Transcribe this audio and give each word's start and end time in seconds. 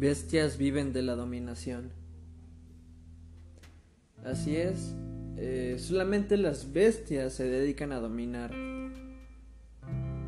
bestias 0.00 0.56
viven 0.56 0.92
de 0.94 1.02
la 1.02 1.14
dominación. 1.14 1.92
Así 4.24 4.56
es, 4.56 4.94
eh, 5.36 5.76
solamente 5.78 6.36
las 6.36 6.72
bestias 6.72 7.34
se 7.34 7.44
dedican 7.44 7.92
a 7.92 8.00
dominar, 8.00 8.52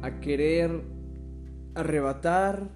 a 0.03 0.21
querer 0.21 0.83
arrebatar 1.75 2.69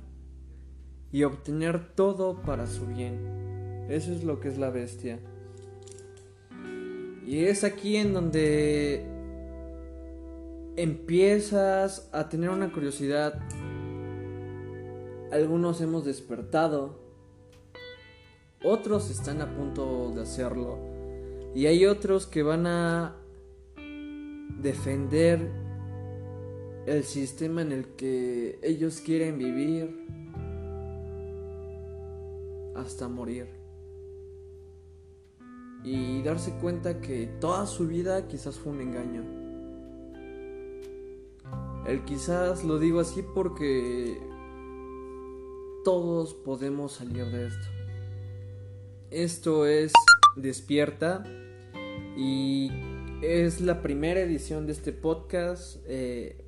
y 1.13 1.25
obtener 1.25 1.95
todo 1.95 2.43
para 2.43 2.67
su 2.67 2.87
bien. 2.87 3.87
Eso 3.89 4.13
es 4.13 4.25
lo 4.25 4.41
que 4.41 4.49
es 4.49 4.59
la 4.59 4.71
bestia. 4.71 5.19
Y 7.27 7.45
es 7.45 7.63
aquí 7.63 7.97
en 7.97 8.15
donde 8.15 9.05
empiezas 10.77 12.09
a 12.13 12.29
tener 12.29 12.51
una 12.51 12.73
curiosidad. 12.73 13.41
Algunos 15.33 15.81
hemos 15.81 16.05
despertado, 16.05 17.01
otros 18.63 19.11
están 19.11 19.43
a 19.43 19.55
punto 19.57 20.13
de 20.15 20.23
hacerlo. 20.23 20.79
Y 21.55 21.67
hay 21.67 21.87
otros 21.87 22.27
que 22.27 22.43
van 22.43 22.67
a 22.67 23.17
defender 24.61 25.51
el 26.87 27.03
sistema 27.03 27.63
en 27.63 27.73
el 27.73 27.87
que 27.97 28.59
ellos 28.63 29.01
quieren 29.01 29.39
vivir 29.39 30.07
hasta 32.77 33.09
morir. 33.09 33.49
Y 35.83 36.23
darse 36.23 36.53
cuenta 36.61 37.01
que 37.01 37.27
toda 37.41 37.67
su 37.67 37.89
vida 37.89 38.29
quizás 38.29 38.59
fue 38.59 38.73
un 38.73 38.81
engaño. 38.81 39.25
El 41.87 42.05
quizás 42.05 42.65
lo 42.65 42.79
digo 42.79 43.01
así 43.01 43.23
porque 43.23 44.19
todos 45.87 46.35
podemos 46.35 46.95
salir 46.95 47.27
de 47.27 47.47
esto. 47.47 47.69
Esto 49.13 49.67
es 49.69 49.93
Despierta 50.35 51.23
y 52.17 52.73
es 53.23 53.61
la 53.61 53.83
primera 53.83 54.19
edición 54.19 54.67
de 54.67 54.73
este 54.73 54.93
podcast. 54.93 55.77
Eh, 55.87 56.45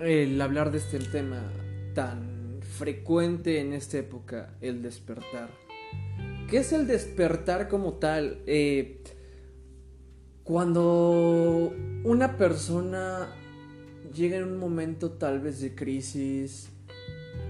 el 0.00 0.38
hablar 0.38 0.70
de 0.70 0.76
este 0.76 0.98
tema 0.98 1.50
tan 1.94 2.60
frecuente 2.60 3.58
en 3.58 3.72
esta 3.72 3.96
época, 3.96 4.54
el 4.60 4.82
despertar. 4.82 5.48
¿Qué 6.46 6.58
es 6.58 6.74
el 6.74 6.86
despertar 6.86 7.68
como 7.68 7.94
tal? 7.94 8.42
Eh, 8.46 9.02
cuando 10.44 11.72
una 12.04 12.36
persona 12.36 13.34
llega 14.14 14.36
en 14.36 14.44
un 14.44 14.58
momento 14.58 15.12
tal 15.12 15.40
vez 15.40 15.62
de 15.62 15.74
crisis 15.74 16.68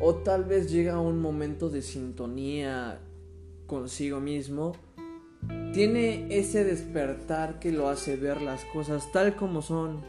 o 0.01 0.15
tal 0.17 0.45
vez 0.45 0.71
llega 0.71 1.01
un 1.01 1.21
momento 1.21 1.69
de 1.69 1.83
sintonía 1.83 3.01
consigo 3.67 4.21
mismo, 4.21 4.73
tiene 5.73 6.27
ese 6.31 6.65
despertar 6.65 7.59
que 7.59 7.73
lo 7.73 7.89
hace 7.89 8.17
ver 8.17 8.43
las 8.43 8.65
cosas 8.67 9.11
tal 9.13 9.37
como 9.37 9.63
son. 9.63 10.01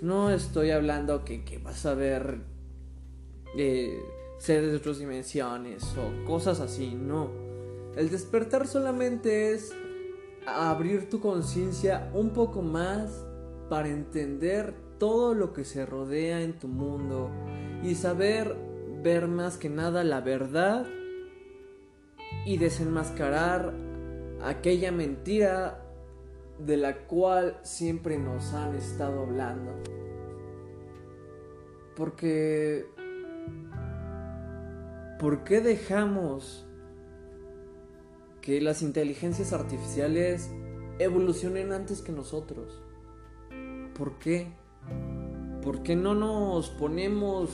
No 0.00 0.30
estoy 0.30 0.70
hablando 0.70 1.24
que, 1.24 1.44
que 1.44 1.58
vas 1.58 1.86
a 1.86 1.94
ver 1.94 2.40
eh, 3.56 4.00
seres 4.38 4.70
de 4.70 4.76
otras 4.76 4.98
dimensiones 4.98 5.84
o 5.96 6.24
cosas 6.26 6.60
así, 6.60 6.94
no. 6.94 7.30
El 7.96 8.10
despertar 8.10 8.66
solamente 8.66 9.52
es 9.52 9.72
abrir 10.46 11.08
tu 11.08 11.20
conciencia 11.20 12.10
un 12.12 12.30
poco 12.30 12.62
más 12.62 13.24
para 13.68 13.88
entender 13.88 14.74
todo 14.98 15.34
lo 15.34 15.52
que 15.52 15.64
se 15.64 15.86
rodea 15.86 16.42
en 16.42 16.58
tu 16.58 16.68
mundo 16.68 17.30
y 17.82 17.94
saber 17.94 18.56
ver 19.04 19.28
más 19.28 19.58
que 19.58 19.68
nada 19.68 20.02
la 20.02 20.22
verdad 20.22 20.86
y 22.46 22.56
desenmascarar 22.56 23.74
aquella 24.42 24.90
mentira 24.92 25.84
de 26.58 26.78
la 26.78 27.06
cual 27.06 27.58
siempre 27.62 28.18
nos 28.18 28.54
han 28.54 28.74
estado 28.74 29.20
hablando. 29.20 29.72
Porque 31.94 32.86
¿por 35.20 35.44
qué 35.44 35.60
dejamos 35.60 36.66
que 38.40 38.60
las 38.62 38.80
inteligencias 38.80 39.52
artificiales 39.52 40.50
evolucionen 40.98 41.72
antes 41.72 42.00
que 42.00 42.12
nosotros? 42.12 42.82
¿Por 43.96 44.18
qué? 44.18 44.48
¿Por 45.62 45.82
qué 45.82 45.94
no 45.94 46.14
nos 46.14 46.70
ponemos 46.70 47.50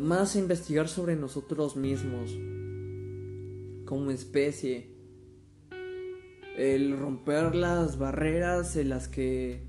más 0.00 0.34
a 0.34 0.38
investigar 0.38 0.88
sobre 0.88 1.16
nosotros 1.16 1.76
mismos 1.76 2.36
como 3.84 4.10
especie? 4.10 4.90
El 6.56 6.98
romper 6.98 7.54
las 7.54 7.98
barreras 7.98 8.76
en 8.76 8.88
las 8.88 9.08
que 9.08 9.62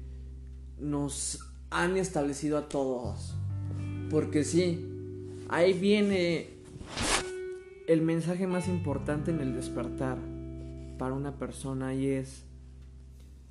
nos 0.80 1.40
han 1.70 1.98
establecido 1.98 2.58
a 2.58 2.70
todos. 2.70 3.36
Porque 4.10 4.44
sí, 4.44 4.88
ahí 5.50 5.74
viene 5.74 6.50
el 7.88 8.02
mensaje 8.02 8.48
más 8.48 8.68
importante 8.68 9.32
en 9.32 9.40
el 9.40 9.54
despertar 9.54 10.18
para 10.98 11.14
una 11.14 11.38
persona 11.38 11.94
y 11.94 12.08
es, 12.08 12.46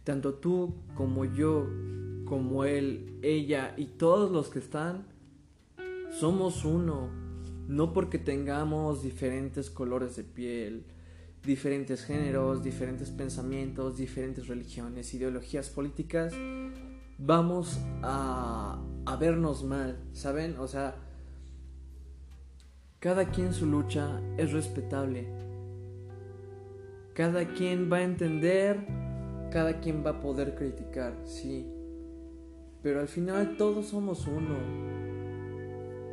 tanto 0.05 0.35
tú 0.35 0.75
como 0.95 1.25
yo, 1.25 1.67
como 2.25 2.65
él, 2.65 3.19
ella 3.23 3.75
y 3.77 3.87
todos 3.87 4.31
los 4.31 4.49
que 4.49 4.61
están, 4.61 5.07
somos 6.10 6.65
uno, 6.65 7.09
no 7.69 7.93
porque 7.93 8.19
tengamos 8.19 9.03
diferentes 9.03 9.71
colores 9.71 10.16
de 10.16 10.25
piel, 10.25 10.84
diferentes 11.44 12.04
géneros, 12.04 12.62
diferentes 12.62 13.10
pensamientos, 13.10 13.97
diferentes 13.97 14.49
religiones, 14.49 15.15
ideologías 15.15 15.70
políticas, 15.70 16.34
vamos 17.19 17.78
a, 18.03 18.82
a 19.06 19.16
vernos 19.16 19.65
mal, 19.65 19.99
¿saben? 20.12 20.56
O 20.59 20.66
sea, 20.66 20.97
cada 22.99 23.31
quien 23.31 23.54
su 23.54 23.66
lucha 23.66 24.20
es 24.37 24.53
respetable. 24.53 25.26
Cada 27.15 27.47
quien 27.54 27.91
va 27.91 27.99
a 27.99 28.03
entender, 28.03 28.78
cada 29.50 29.81
quien 29.81 30.04
va 30.04 30.10
a 30.10 30.20
poder 30.20 30.54
criticar, 30.54 31.15
sí. 31.25 31.66
Pero 32.82 33.00
al 33.00 33.09
final 33.09 33.56
todos 33.56 33.87
somos 33.87 34.26
uno. 34.26 35.00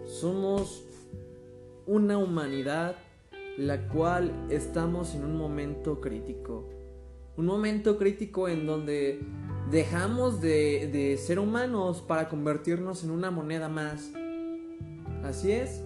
Somos 0.08 0.84
una 1.86 2.18
humanidad 2.18 2.96
la 3.58 3.88
cual 3.88 4.32
estamos 4.50 5.14
en 5.14 5.26
un 5.26 5.38
momento 5.38 6.02
crítico. 6.02 6.70
Un 7.36 7.46
momento 7.46 7.98
crítico 7.98 8.48
en 8.48 8.66
donde 8.66 9.20
dejamos 9.70 10.42
de, 10.42 10.90
de 10.92 11.18
ser 11.18 11.40
humanos 11.40 12.02
para 12.02 12.30
convertirnos 12.30 13.04
en 13.04 13.12
una 13.12 13.30
moneda 13.30 13.70
más. 13.70 14.12
Así 15.24 15.52
es. 15.52 15.84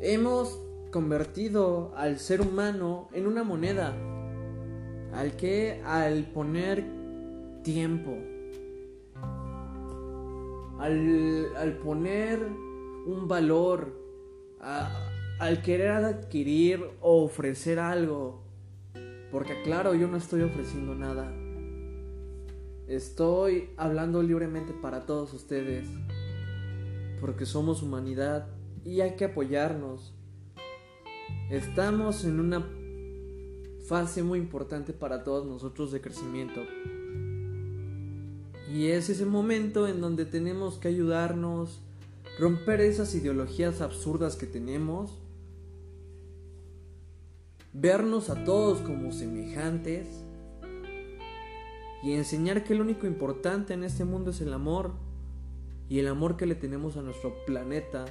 Hemos 0.00 0.60
convertido 0.90 1.92
al 1.96 2.18
ser 2.18 2.40
humano 2.40 3.08
en 3.12 3.26
una 3.26 3.44
moneda, 3.44 3.94
al 5.12 5.36
que 5.36 5.80
al 5.84 6.24
poner 6.32 6.84
tiempo, 7.62 8.16
al, 10.78 11.78
poner 11.82 12.48
un 13.06 13.28
valor, 13.28 14.04
al 14.60 15.62
querer 15.62 15.90
adquirir 15.90 16.84
o 17.00 17.22
ofrecer 17.24 17.78
algo, 17.78 18.42
porque 19.30 19.62
claro, 19.62 19.94
yo 19.94 20.08
no 20.08 20.16
estoy 20.16 20.42
ofreciendo 20.42 20.94
nada. 20.94 21.32
Estoy 22.88 23.70
hablando 23.76 24.22
libremente 24.22 24.72
para 24.72 25.06
todos 25.06 25.32
ustedes, 25.34 25.88
porque 27.20 27.46
somos 27.46 27.82
humanidad 27.82 28.48
y 28.84 29.00
hay 29.00 29.14
que 29.14 29.26
apoyarnos. 29.26 30.12
Estamos 31.50 32.24
en 32.24 32.40
una 32.40 32.66
fase 33.86 34.24
muy 34.24 34.40
importante 34.40 34.92
para 34.92 35.22
todos 35.22 35.46
nosotros 35.46 35.92
de 35.92 36.00
crecimiento. 36.00 36.60
Y 38.72 38.88
es 38.88 39.08
ese 39.10 39.26
momento 39.26 39.86
en 39.86 40.00
donde 40.00 40.24
tenemos 40.24 40.78
que 40.78 40.88
ayudarnos, 40.88 41.85
romper 42.38 42.80
esas 42.80 43.14
ideologías 43.14 43.80
absurdas 43.80 44.36
que 44.36 44.46
tenemos, 44.46 45.22
vernos 47.72 48.30
a 48.30 48.44
todos 48.44 48.80
como 48.80 49.12
semejantes 49.12 50.06
y 52.02 52.12
enseñar 52.12 52.64
que 52.64 52.74
lo 52.74 52.82
único 52.82 53.06
importante 53.06 53.74
en 53.74 53.84
este 53.84 54.04
mundo 54.04 54.30
es 54.30 54.40
el 54.40 54.52
amor 54.52 54.92
y 55.88 55.98
el 55.98 56.08
amor 56.08 56.36
que 56.36 56.46
le 56.46 56.54
tenemos 56.54 56.96
a 56.96 57.02
nuestro 57.02 57.44
planeta 57.44 58.06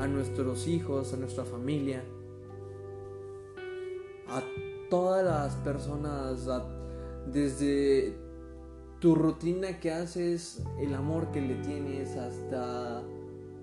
a 0.00 0.06
nuestros 0.06 0.66
hijos, 0.66 1.12
a 1.12 1.16
nuestra 1.18 1.44
familia, 1.44 2.02
a 4.28 4.42
todas 4.88 5.24
las 5.24 5.56
personas, 5.56 6.48
desde 7.26 8.16
tu 9.00 9.14
rutina 9.14 9.80
que 9.80 9.92
haces, 9.92 10.62
el 10.78 10.94
amor 10.94 11.30
que 11.30 11.40
le 11.40 11.54
tienes, 11.56 12.16
hasta 12.16 13.02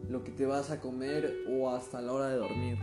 lo 0.09 0.23
que 0.23 0.31
te 0.31 0.47
vas 0.47 0.71
a 0.71 0.81
comer 0.81 1.31
o 1.47 1.69
hasta 1.69 2.01
la 2.01 2.11
hora 2.11 2.29
de 2.29 2.37
dormir. 2.37 2.77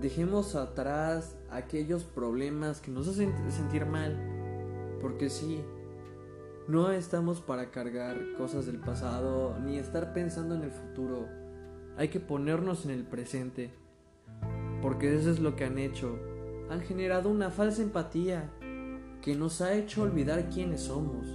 Dejemos 0.00 0.54
atrás 0.54 1.36
aquellos 1.50 2.04
problemas 2.04 2.80
que 2.80 2.90
nos 2.90 3.06
hacen 3.06 3.34
sentir 3.50 3.84
mal, 3.84 4.16
porque 5.00 5.28
sí, 5.28 5.62
no 6.68 6.90
estamos 6.90 7.42
para 7.42 7.70
cargar 7.70 8.16
cosas 8.38 8.64
del 8.64 8.80
pasado 8.80 9.58
ni 9.58 9.76
estar 9.76 10.14
pensando 10.14 10.54
en 10.54 10.62
el 10.62 10.70
futuro. 10.70 11.28
Hay 11.98 12.08
que 12.08 12.20
ponernos 12.20 12.86
en 12.86 12.92
el 12.92 13.04
presente, 13.04 13.74
porque 14.80 15.14
eso 15.14 15.30
es 15.30 15.38
lo 15.38 15.54
que 15.54 15.64
han 15.66 15.76
hecho. 15.76 16.18
Han 16.70 16.80
generado 16.80 17.28
una 17.28 17.50
falsa 17.50 17.82
empatía 17.82 18.50
que 19.24 19.34
nos 19.34 19.62
ha 19.62 19.74
hecho 19.74 20.02
olvidar 20.02 20.50
quiénes 20.50 20.82
somos, 20.82 21.26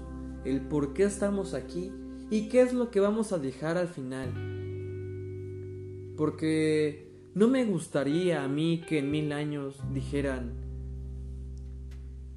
el 0.45 0.62
por 0.62 0.94
qué 0.94 1.06
estamos 1.06 1.56
aquí 1.56 1.91
y 2.30 2.47
qué 2.47 2.62
es 2.62 2.71
lo 2.71 2.91
que 2.91 3.00
vamos 3.00 3.31
a 3.31 3.39
dejar 3.39 3.80
al 3.80 3.88
final. 3.88 4.31
Porque 6.15 7.09
no 7.33 7.47
me 7.47 7.65
gustaría 7.65 8.44
a 8.44 8.47
mí 8.47 8.83
que 8.88 9.00
en 9.00 9.09
mil 9.09 9.31
años 9.31 9.81
dijeran, 9.91 10.53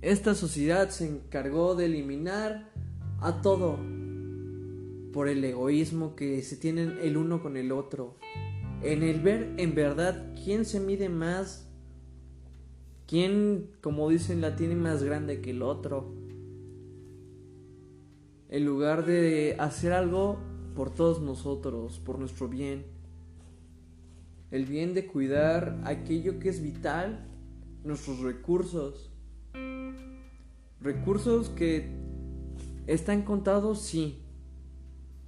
esta 0.00 0.34
sociedad 0.34 0.88
se 0.88 1.06
encargó 1.06 1.74
de 1.74 1.84
eliminar 1.84 2.72
a 3.20 3.42
todo 3.42 3.78
por 5.12 5.28
el 5.28 5.44
egoísmo 5.44 6.16
que 6.16 6.40
se 6.40 6.56
tienen 6.56 6.98
el 7.02 7.18
uno 7.18 7.42
con 7.42 7.58
el 7.58 7.72
otro, 7.72 8.16
en 8.82 9.02
el 9.02 9.20
ver 9.20 9.52
en 9.58 9.74
verdad 9.74 10.32
quién 10.42 10.64
se 10.64 10.80
mide 10.80 11.10
más, 11.10 11.70
quién, 13.12 13.68
como 13.82 14.08
dicen, 14.08 14.40
la 14.40 14.56
tiene 14.56 14.74
más 14.74 15.02
grande 15.02 15.42
que 15.42 15.50
el 15.50 15.60
otro 15.60 16.14
en 18.48 18.64
lugar 18.64 19.04
de 19.04 19.54
hacer 19.58 19.92
algo 19.92 20.38
por 20.74 20.94
todos 20.94 21.20
nosotros, 21.20 21.98
por 21.98 22.18
nuestro 22.18 22.48
bien. 22.48 22.86
El 24.50 24.64
bien 24.64 24.94
de 24.94 25.06
cuidar 25.06 25.78
aquello 25.84 26.38
que 26.38 26.48
es 26.48 26.62
vital, 26.62 27.26
nuestros 27.84 28.20
recursos. 28.20 29.10
Recursos 30.80 31.50
que 31.50 31.90
están 32.86 33.24
contados, 33.24 33.82
sí, 33.82 34.22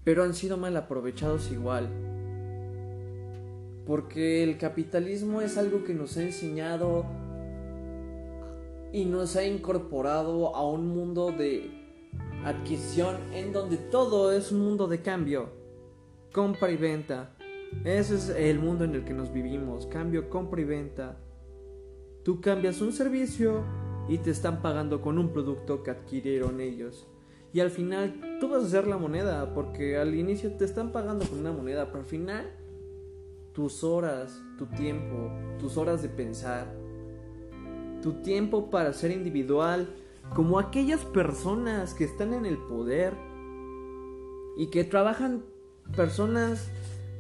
pero 0.05 0.23
han 0.23 0.33
sido 0.33 0.57
mal 0.57 0.75
aprovechados 0.79 1.53
igual. 1.53 1.91
Porque 3.87 4.43
el 4.43 4.57
capitalismo 4.57 5.43
es 5.43 5.59
algo 5.59 5.85
que 5.85 5.93
nos 5.93 6.17
ha 6.17 6.23
enseñado 6.23 7.05
y 8.95 9.07
nos 9.07 9.35
ha 9.35 9.45
incorporado 9.45 10.55
a 10.55 10.65
un 10.71 10.87
mundo 10.87 11.33
de 11.33 11.69
adquisición 12.45 13.17
en 13.33 13.53
donde 13.53 13.77
todo 13.77 14.31
es 14.31 14.53
un 14.53 14.61
mundo 14.61 14.87
de 14.87 15.03
cambio, 15.03 15.49
compra 16.33 16.71
y 16.71 16.77
venta. 16.77 17.35
Ese 17.83 18.15
es 18.15 18.29
el 18.29 18.61
mundo 18.61 18.85
en 18.85 18.95
el 18.95 19.05
que 19.05 19.13
nos 19.13 19.33
vivimos, 19.33 19.89
cambio, 19.89 20.31
compra 20.31 20.61
y 20.61 20.65
venta. 20.65 21.19
Tú 22.23 22.41
cambias 22.41 22.81
un 22.81 22.93
servicio 22.93 23.65
y 24.09 24.19
te 24.19 24.31
están 24.31 24.63
pagando 24.63 25.01
con 25.01 25.19
un 25.19 25.33
producto 25.33 25.83
que 25.83 25.91
adquirieron 25.91 26.61
ellos. 26.61 27.09
Y 27.53 27.59
al 27.59 27.71
final 27.71 28.39
tú 28.39 28.49
vas 28.49 28.63
a 28.63 28.67
hacer 28.67 28.87
la 28.87 28.97
moneda, 28.97 29.55
porque 29.55 29.99
al 29.99 30.15
inicio 30.15 30.53
te 30.53 30.65
están 30.65 30.93
pagando 30.93 31.27
con 31.27 31.41
una 31.41 31.51
moneda, 31.51 31.87
pero 31.87 31.99
al 31.99 32.05
final 32.05 32.49
tus 33.55 33.83
horas, 33.83 34.41
tu 34.57 34.67
tiempo, 34.67 35.33
tus 35.59 35.77
horas 35.77 36.01
de 36.01 36.11
pensar, 36.11 36.84
tu 38.05 38.13
tiempo 38.21 38.69
para 38.69 38.93
ser 38.93 39.13
individual, 39.13 39.89
como 40.35 40.59
aquellas 40.59 41.03
personas 41.07 41.95
que 41.95 42.05
están 42.05 42.35
en 42.35 42.45
el 42.45 42.59
poder 42.59 43.15
y 44.59 44.67
que 44.67 44.85
trabajan 44.85 45.43
personas 45.97 46.71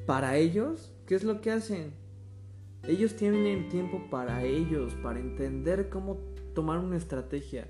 para 0.05 0.37
ellos, 0.37 0.93
¿qué 1.07 1.15
es 1.15 1.25
lo 1.25 1.41
que 1.41 1.53
hacen? 1.53 1.95
Ellos 2.87 3.17
tienen 3.17 3.71
tiempo 3.71 4.11
para 4.11 4.45
ellos, 4.45 4.93
para 5.03 5.21
entender 5.21 5.89
cómo 5.89 6.19
tomar 6.55 6.81
una 6.81 6.99
estrategia. 6.99 7.67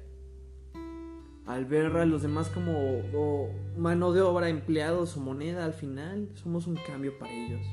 Al 1.47 1.67
ver 1.67 1.97
a 1.97 2.07
los 2.07 2.23
demás 2.23 2.49
como 2.49 3.49
mano 3.79 4.13
de 4.13 4.23
obra, 4.23 4.49
empleados 4.49 5.17
o 5.17 5.21
moneda, 5.21 5.65
al 5.65 5.75
final 5.75 6.31
somos 6.35 6.67
un 6.67 6.75
cambio 6.85 7.17
para 7.17 7.33
ellos. 7.33 7.65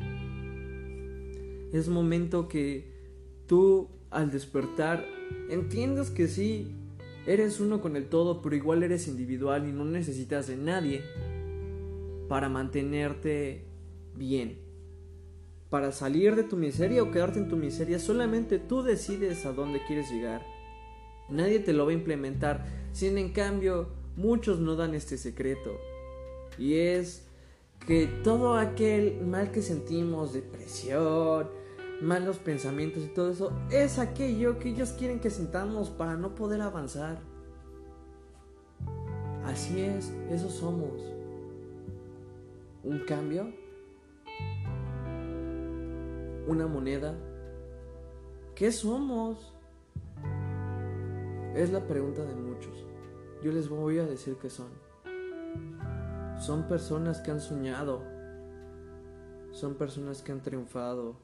Es 1.74 1.90
momento 1.90 2.48
que 2.48 2.94
tú 3.48 3.90
al 4.12 4.30
despertar 4.30 5.06
entiendas 5.50 6.12
que 6.12 6.28
sí, 6.28 6.76
Eres 7.26 7.60
uno 7.60 7.82
con 7.82 7.96
el 7.96 8.08
todo, 8.08 8.42
pero 8.42 8.56
igual 8.56 8.82
eres 8.82 9.08
individual 9.08 9.68
y 9.68 9.72
no 9.72 9.86
necesitas 9.86 10.48
de 10.48 10.58
nadie 10.58 11.04
para 12.28 12.50
mantenerte 12.50 13.64
bien. 14.16 14.58
Para 15.70 15.92
salir 15.92 16.36
de 16.36 16.44
tu 16.44 16.58
miseria 16.58 17.04
o 17.04 17.12
quedarte 17.12 17.38
en 17.38 17.48
tu 17.48 17.58
miseria, 17.58 18.00
solamente 18.00 18.58
tú 18.58 18.82
decides 18.82 19.46
a 19.46 19.54
dónde 19.54 19.82
quieres 19.86 20.10
llegar. 20.10 20.42
Nadie 21.30 21.60
te 21.60 21.74
lo 21.74 21.86
va 21.86 21.92
a 21.92 21.96
implementar, 21.96 22.66
sin 22.92 23.18
en 23.20 23.32
cambio 23.32 23.90
muchos 24.16 24.60
no 24.60 24.76
dan 24.76 24.96
este 24.96 25.18
secreto. 25.18 25.78
Y 26.58 26.74
es 26.74 27.28
que 27.86 28.08
todo 28.24 28.58
aquel 28.58 29.22
mal 29.22 29.52
que 29.52 29.62
sentimos, 29.62 30.34
depresión, 30.34 31.50
malos 32.02 32.40
pensamientos 32.40 33.04
y 33.04 33.08
todo 33.08 33.32
eso, 33.32 33.54
es 33.70 34.00
aquello 34.00 34.58
que 34.58 34.70
ellos 34.70 34.92
quieren 34.94 35.20
que 35.20 35.30
sintamos 35.30 35.90
para 35.90 36.16
no 36.16 36.34
poder 36.36 36.62
avanzar. 36.62 37.20
Así 39.46 39.82
es, 39.82 40.12
eso 40.30 40.50
somos. 40.50 41.02
¿Un 42.84 43.00
cambio? 43.06 43.54
¿Una 46.48 46.66
moneda? 46.68 47.16
¿Qué 48.56 48.72
somos? 48.72 49.54
Es 51.56 51.72
la 51.72 51.86
pregunta 51.86 52.24
de 52.24 52.34
muchos. 52.34 52.86
Yo 53.44 53.52
les 53.52 53.70
voy 53.70 54.00
a 54.00 54.06
decir 54.06 54.36
que 54.38 54.50
son. 54.50 54.70
Son 56.40 56.68
personas 56.68 57.20
que 57.22 57.32
han 57.32 57.42
soñado. 57.42 58.02
Son 59.52 59.76
personas 59.76 60.22
que 60.22 60.32
han 60.32 60.42
triunfado 60.42 61.18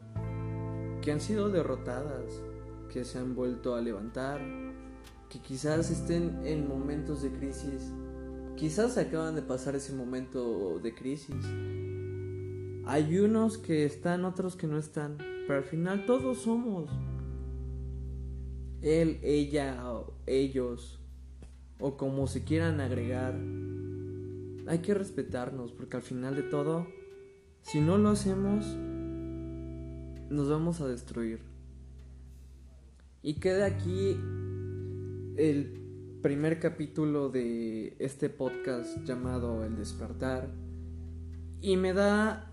que 1.08 1.14
han 1.14 1.22
sido 1.22 1.48
derrotadas, 1.48 2.34
que 2.92 3.06
se 3.06 3.18
han 3.18 3.34
vuelto 3.34 3.76
a 3.76 3.80
levantar, 3.80 4.42
que 5.30 5.40
quizás 5.40 5.90
estén 5.90 6.46
en 6.46 6.68
momentos 6.68 7.22
de 7.22 7.32
crisis, 7.32 7.94
quizás 8.58 8.98
acaban 8.98 9.34
de 9.34 9.42
pasar 9.42 9.74
ese 9.78 9.94
momento 9.94 10.80
de 10.80 10.94
crisis. 10.94 11.46
Hay 12.86 13.20
unos 13.20 13.58
que 13.58 13.86
están, 13.86 14.26
otros 14.26 14.58
que 14.58 14.68
no 14.68 14.78
están, 14.78 15.18
pero 15.48 15.60
al 15.60 15.64
final 15.64 16.06
todos 16.06 16.40
somos. 16.40 16.92
Él, 18.82 19.22
ella, 19.24 19.82
ellos, 20.26 21.00
o 21.80 21.96
como 21.96 22.28
se 22.28 22.44
quieran 22.44 22.82
agregar. 22.82 23.34
Hay 24.68 24.80
que 24.80 24.94
respetarnos 24.94 25.72
porque 25.72 25.96
al 25.96 26.04
final 26.04 26.36
de 26.36 26.44
todo, 26.44 26.86
si 27.62 27.80
no 27.80 27.98
lo 27.98 28.10
hacemos, 28.10 28.66
nos 30.30 30.50
vamos 30.50 30.82
a 30.82 30.88
destruir. 30.88 31.40
Y 33.22 33.36
queda 33.36 33.66
aquí 33.66 34.18
el 35.38 36.20
primer 36.22 36.60
capítulo 36.60 37.30
de 37.30 37.96
este 38.00 38.30
podcast 38.30 39.04
llamado 39.04 39.64
El 39.64 39.76
despertar. 39.76 40.50
Y 41.62 41.78
me 41.78 41.94
da 41.94 42.52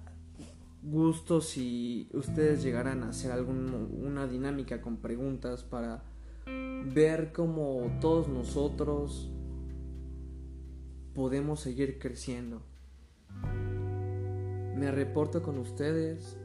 gusto 0.83 1.41
si 1.41 2.09
ustedes 2.13 2.63
llegaran 2.63 3.03
a 3.03 3.09
hacer 3.09 3.33
alguna 3.33 4.27
dinámica 4.27 4.81
con 4.81 4.99
preguntas 4.99 5.65
para 5.65 6.03
ver 6.95 7.33
cómo 7.33 7.99
todos 8.01 8.29
nosotros 8.29 9.31
podemos 11.15 11.61
seguir 11.61 11.99
creciendo. 11.99 12.63
Me 14.77 14.91
reporto 14.91 15.43
con 15.43 15.59
ustedes 15.59 16.37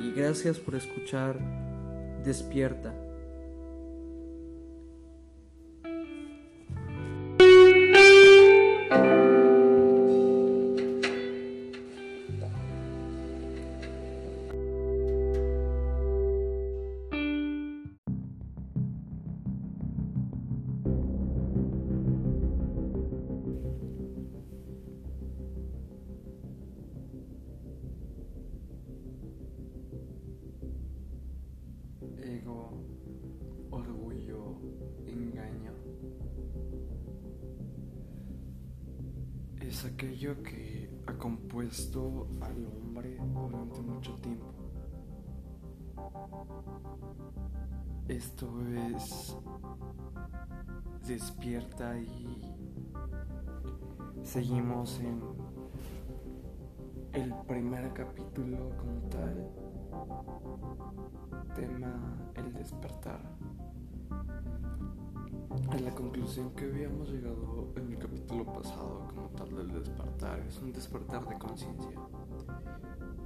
y 0.00 0.12
gracias 0.12 0.58
por 0.58 0.74
escuchar 0.74 1.38
Despierta. 2.24 2.92
Aquello 40.00 40.42
que 40.42 40.88
a 41.06 41.12
compuesto 41.12 42.26
al 42.40 42.64
hombre 42.64 43.18
durante 43.34 43.82
mucho 43.82 44.14
tiempo. 44.14 44.46
Esto 48.08 48.48
es 48.94 49.36
despierta 51.06 51.98
y 51.98 52.50
seguimos 54.22 55.00
en 55.00 55.20
el 57.12 57.34
primer 57.46 57.92
capítulo 57.92 58.70
como 58.78 59.00
tal. 59.10 59.50
Tema 61.54 62.32
el 62.36 62.54
despertar. 62.54 63.20
A 65.68 65.76
la 65.76 65.90
conclusión 65.94 66.54
que 66.56 66.64
habíamos 66.64 67.10
llegado 67.10 67.59
capítulo 68.30 68.52
pasado 68.52 69.08
como 69.08 69.28
tal 69.30 69.56
del 69.56 69.72
despertar 69.72 70.38
es 70.40 70.62
un 70.62 70.72
despertar 70.72 71.28
de 71.28 71.36
conciencia 71.36 71.98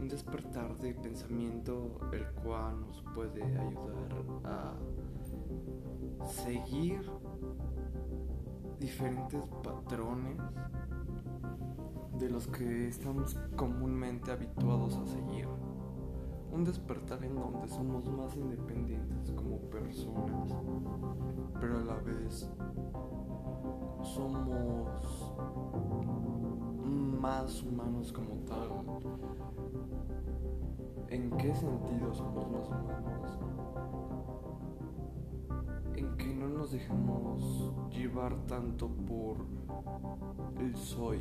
un 0.01 0.09
despertar 0.09 0.75
de 0.79 0.95
pensamiento 0.95 2.01
el 2.11 2.25
cual 2.43 2.81
nos 2.81 3.03
puede 3.15 3.43
ayudar 3.43 4.25
a 4.45 4.73
seguir 6.27 7.03
diferentes 8.81 9.47
patrones 9.63 10.39
de 12.19 12.31
los 12.31 12.47
que 12.47 12.89
estamos 12.89 13.37
comúnmente 13.57 14.31
habituados 14.31 14.97
a 14.97 15.07
seguir. 15.07 15.49
Un 16.51 16.65
despertar 16.65 17.23
en 17.25 17.35
donde 17.35 17.69
somos 17.69 18.09
más 18.11 18.37
independientes 18.37 19.33
como 19.33 19.59
personas, 19.71 20.55
pero 21.61 21.79
a 21.79 21.85
la 21.85 21.97
vez 21.97 22.49
somos 24.03 25.33
más 27.21 27.63
humanos 27.63 28.13
como 28.13 28.35
tal. 28.45 28.69
¿En 31.09 31.31
qué 31.39 31.55
sentido 31.55 32.13
somos 32.13 32.51
más 32.51 32.69
humanos? 32.69 33.39
En 35.97 36.17
que 36.17 36.35
no 36.35 36.49
nos 36.49 36.73
dejamos 36.73 37.73
llevar 37.91 38.35
tanto 38.47 38.89
por 38.89 39.37
el 40.59 40.77
soy, 40.77 41.21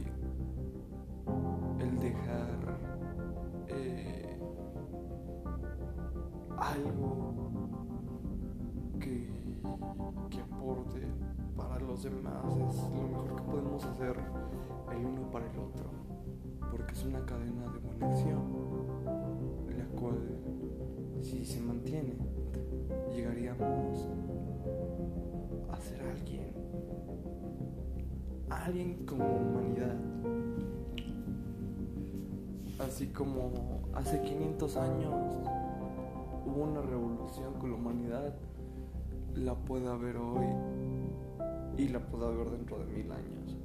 el 1.80 2.00
dejar 2.00 2.43
los 11.94 12.02
demás 12.02 12.34
es 12.76 12.92
lo 12.92 13.08
mejor 13.08 13.36
que 13.36 13.44
podemos 13.44 13.86
hacer 13.86 14.16
el 14.92 15.06
uno 15.06 15.30
para 15.32 15.46
el 15.46 15.60
otro, 15.60 15.86
porque 16.72 16.92
es 16.92 17.06
una 17.06 17.24
cadena 17.24 17.72
de 17.72 17.78
buena 17.78 18.08
acción 18.08 18.42
cual, 19.96 20.18
si 21.22 21.46
se 21.46 21.62
mantiene, 21.62 22.16
llegaríamos 23.16 24.08
a 25.72 25.80
ser 25.80 26.02
alguien, 26.02 26.52
alguien 28.50 29.06
como 29.06 29.26
humanidad. 29.28 29.96
Así 32.80 33.06
como 33.10 33.52
hace 33.94 34.20
500 34.20 34.78
años 34.78 35.14
hubo 36.48 36.64
una 36.64 36.82
revolución 36.82 37.54
con 37.60 37.70
la 37.70 37.76
humanidad, 37.76 38.34
la 39.36 39.54
puede 39.54 39.88
haber 39.88 40.18
hoy 40.18 40.73
y 41.78 41.90
la 41.90 42.00
puede 42.00 42.26
haber 42.26 42.52
dentro 42.52 42.80
de 42.80 42.86
mil 42.86 43.12
años. 43.12 43.58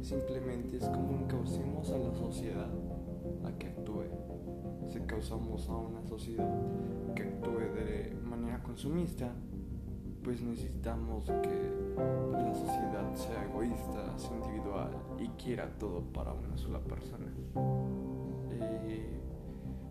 Simplemente 0.00 0.76
es 0.78 0.88
como 0.88 1.18
encaucemos 1.18 1.90
a 1.90 1.98
la 1.98 2.12
sociedad 2.14 2.70
a 3.44 3.58
que 3.58 3.68
actúe 3.68 4.04
si 4.92 5.00
causamos 5.00 5.68
a 5.68 5.76
una 5.76 6.02
sociedad 6.02 6.50
que 7.14 7.22
actúe 7.22 7.60
de 7.74 8.14
manera 8.24 8.62
consumista, 8.62 9.32
pues 10.22 10.42
necesitamos 10.42 11.24
que 11.24 11.72
la 12.32 12.54
sociedad 12.54 13.14
sea 13.14 13.44
egoísta, 13.44 14.18
sea 14.18 14.36
individual 14.36 14.90
y 15.18 15.28
quiera 15.42 15.70
todo 15.78 16.02
para 16.12 16.32
una 16.32 16.56
sola 16.58 16.78
persona. 16.80 17.32
Eh, 18.50 19.20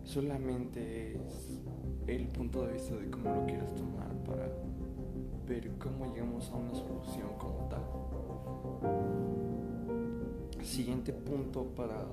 solamente 0.04 1.16
es 1.16 1.62
el 2.06 2.28
punto 2.28 2.64
de 2.66 2.74
vista 2.74 2.94
de 2.94 3.10
cómo 3.10 3.34
lo 3.34 3.44
quieras 3.46 3.74
tomar 3.74 4.12
para 4.24 4.46
ver 5.46 5.70
cómo 5.78 6.06
llegamos 6.12 6.50
a 6.50 6.56
una 6.56 6.74
solución 6.74 7.28
como 7.38 7.68
tal 7.68 7.82
siguiente 10.64 11.12
punto 11.12 11.64
para, 11.76 12.04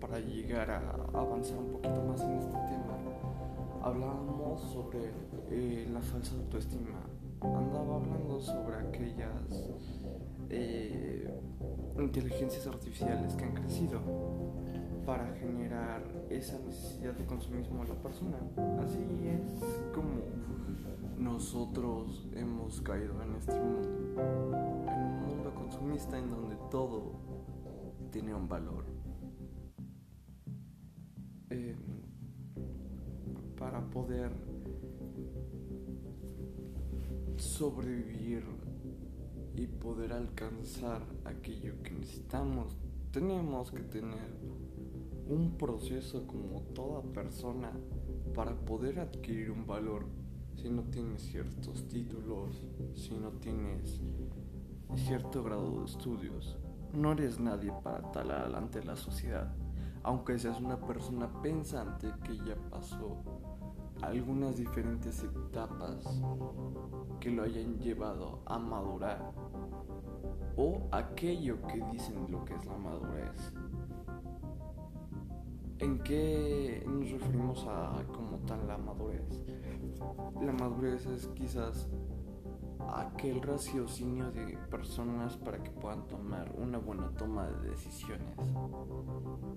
para 0.00 0.18
llegar 0.20 0.70
a 0.70 0.80
avanzar 1.12 1.58
un 1.58 1.72
poquito 1.72 2.02
más 2.02 2.20
en 2.22 2.38
este 2.38 2.50
tema, 2.50 2.96
hablábamos 3.82 4.60
sobre 4.72 5.10
eh, 5.50 5.88
la 5.92 6.00
falsa 6.00 6.34
autoestima. 6.36 7.00
Andaba 7.42 7.96
hablando 7.96 8.40
sobre 8.40 8.76
aquellas 8.76 9.68
eh, 10.48 11.28
inteligencias 11.98 12.66
artificiales 12.66 13.34
que 13.34 13.44
han 13.44 13.52
crecido 13.52 14.00
para 15.04 15.26
generar 15.34 16.02
esa 16.30 16.58
necesidad 16.60 17.12
de 17.12 17.24
consumismo 17.26 17.82
de 17.82 17.90
la 17.90 17.94
persona. 17.96 18.38
Así 18.82 19.04
es 19.28 19.62
como 19.94 20.22
nosotros 21.18 22.26
hemos 22.34 22.80
caído 22.80 23.22
en 23.22 23.34
este 23.34 23.58
mundo, 23.60 23.88
en 24.88 25.02
un 25.02 25.26
mundo 25.26 25.54
consumista 25.54 26.18
en 26.18 26.30
donde 26.30 26.56
todo 26.70 27.12
tiene 28.10 28.34
un 28.34 28.48
valor. 28.48 28.84
Em, 31.50 31.76
para 33.58 33.80
poder 33.90 34.30
sobrevivir 37.36 38.44
y 39.54 39.66
poder 39.66 40.12
alcanzar 40.12 41.02
aquello 41.24 41.82
que 41.82 41.92
necesitamos, 41.92 42.76
tenemos 43.10 43.70
que 43.70 43.82
tener 43.82 44.36
un 45.28 45.56
proceso 45.56 46.26
como 46.26 46.60
toda 46.74 47.02
persona 47.02 47.72
para 48.34 48.54
poder 48.54 49.00
adquirir 49.00 49.50
un 49.50 49.66
valor. 49.66 50.04
Si 50.66 50.72
no 50.72 50.82
tienes 50.82 51.22
ciertos 51.22 51.86
títulos, 51.86 52.66
si 52.96 53.14
no 53.14 53.30
tienes 53.30 54.00
cierto 54.96 55.44
grado 55.44 55.78
de 55.78 55.84
estudios, 55.84 56.58
no 56.92 57.12
eres 57.12 57.38
nadie 57.38 57.72
para 57.84 58.10
tal 58.10 58.32
adelante 58.32 58.82
la 58.82 58.96
sociedad, 58.96 59.54
aunque 60.02 60.36
seas 60.40 60.60
una 60.60 60.80
persona 60.80 61.30
pensante 61.40 62.12
que 62.24 62.36
ya 62.38 62.56
pasó 62.68 63.16
algunas 64.02 64.56
diferentes 64.56 65.22
etapas 65.22 66.04
que 67.20 67.30
lo 67.30 67.44
hayan 67.44 67.78
llevado 67.78 68.40
a 68.44 68.58
madurar 68.58 69.22
o 70.56 70.88
aquello 70.90 71.62
que 71.68 71.80
dicen 71.92 72.26
lo 72.28 72.44
que 72.44 72.54
es 72.54 72.66
la 72.66 72.76
madurez. 72.76 73.52
¿En 75.78 76.00
qué 76.00 76.82
nos 76.88 77.08
referimos 77.10 77.64
a 77.68 78.02
como 78.12 78.38
tal 78.46 78.66
la 78.66 78.78
madurez? 78.78 79.44
La 80.40 80.52
madurez 80.52 81.06
es 81.06 81.26
quizás 81.28 81.88
aquel 82.94 83.42
raciocinio 83.42 84.30
de 84.30 84.56
personas 84.70 85.36
para 85.36 85.62
que 85.62 85.70
puedan 85.70 86.06
tomar 86.06 86.52
una 86.56 86.78
buena 86.78 87.10
toma 87.10 87.46
de 87.46 87.70
decisiones. 87.70 88.36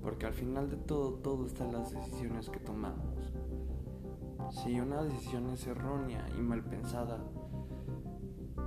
Porque 0.01 0.25
al 0.25 0.33
final 0.33 0.69
de 0.69 0.77
todo, 0.77 1.13
todo 1.15 1.45
está 1.45 1.65
en 1.65 1.73
las 1.73 1.91
decisiones 1.91 2.49
que 2.49 2.59
tomamos. 2.59 3.33
Si 4.51 4.79
una 4.79 5.03
decisión 5.03 5.49
es 5.49 5.67
errónea 5.67 6.25
y 6.37 6.41
mal 6.41 6.63
pensada, 6.63 7.19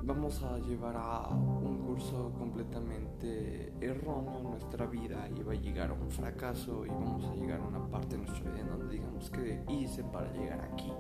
vamos 0.05 0.43
a 0.43 0.59
llevar 0.59 0.97
a 0.97 1.29
un 1.29 1.79
curso 1.79 2.33
completamente 2.39 3.73
erróneo 3.81 4.39
en 4.39 4.51
nuestra 4.51 4.87
vida 4.87 5.29
y 5.29 5.43
va 5.43 5.53
a 5.53 5.57
llegar 5.57 5.91
a 5.91 5.95
un 5.95 6.11
fracaso 6.11 6.85
y 6.85 6.89
vamos 6.89 7.25
a 7.25 7.35
llegar 7.35 7.61
a 7.61 7.65
una 7.65 7.87
parte 7.89 8.17
de 8.17 8.23
nuestra 8.23 8.51
vida 8.51 8.61
en 8.61 8.69
donde 8.69 8.95
digamos 8.95 9.31
que 9.31 9.65
hice 9.69 10.05
para 10.05 10.33
llegar 10.33 10.61
aquí. 10.61 10.93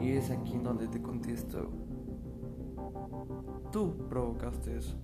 Y 0.00 0.12
es 0.12 0.30
aquí 0.30 0.58
donde 0.58 0.88
te 0.88 1.00
contesto, 1.00 1.70
Tú 3.74 3.92
provocaste 4.08 4.76
eso. 4.76 4.96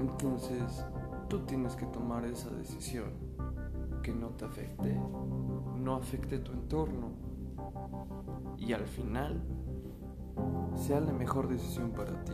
Entonces, 0.00 0.84
tú 1.28 1.38
tienes 1.46 1.76
que 1.76 1.86
tomar 1.86 2.24
esa 2.24 2.50
decisión 2.50 3.12
que 4.02 4.12
no 4.12 4.30
te 4.30 4.44
afecte, 4.44 5.00
no 5.76 5.94
afecte 5.94 6.40
tu 6.40 6.50
entorno 6.50 7.12
y 8.56 8.72
al 8.72 8.86
final 8.88 9.40
sea 10.74 10.98
la 10.98 11.12
mejor 11.12 11.46
decisión 11.46 11.92
para 11.92 12.24
ti. 12.24 12.32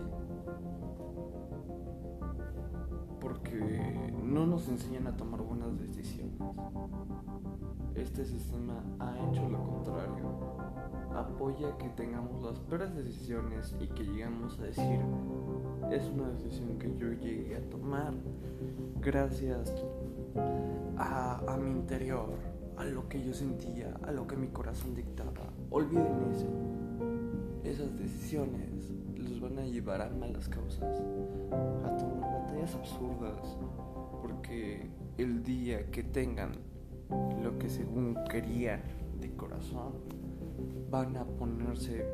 Porque 3.24 4.12
no 4.22 4.46
nos 4.46 4.68
enseñan 4.68 5.08
a 5.08 5.16
tomar 5.16 5.40
buenas 5.40 5.76
decisiones. 5.80 6.38
Este 7.96 8.24
sistema 8.24 8.84
ha 9.00 9.16
hecho 9.28 9.48
lo 9.48 9.64
contrario 9.64 10.54
apoya 11.16 11.76
que 11.78 11.88
tengamos 11.90 12.42
las 12.42 12.58
peores 12.60 12.94
decisiones 12.94 13.74
y 13.80 13.86
que 13.88 14.04
llegamos 14.04 14.58
a 14.58 14.64
decir, 14.64 15.00
es 15.90 16.08
una 16.08 16.28
decisión 16.30 16.78
que 16.78 16.94
yo 16.96 17.12
llegué 17.12 17.56
a 17.56 17.70
tomar 17.70 18.12
gracias 19.00 19.72
a, 20.96 21.40
a 21.46 21.56
mi 21.56 21.70
interior, 21.70 22.34
a 22.76 22.84
lo 22.84 23.08
que 23.08 23.24
yo 23.24 23.32
sentía, 23.32 23.94
a 24.02 24.12
lo 24.12 24.26
que 24.26 24.36
mi 24.36 24.48
corazón 24.48 24.94
dictaba. 24.94 25.52
Olviden 25.70 26.32
eso. 26.34 26.48
Esas 27.62 27.96
decisiones 27.96 28.92
los 29.16 29.40
van 29.40 29.58
a 29.58 29.64
llevar 29.64 30.02
a 30.02 30.10
malas 30.10 30.48
causas, 30.48 31.00
a 31.84 31.96
tomar 31.96 32.33
absurdas, 32.72 33.58
porque 34.22 34.88
el 35.18 35.42
día 35.42 35.90
que 35.90 36.02
tengan 36.02 36.52
lo 37.42 37.58
que 37.58 37.68
según 37.68 38.16
querían 38.30 38.80
de 39.20 39.34
corazón, 39.36 39.92
van 40.90 41.16
a 41.16 41.24
ponerse 41.24 42.06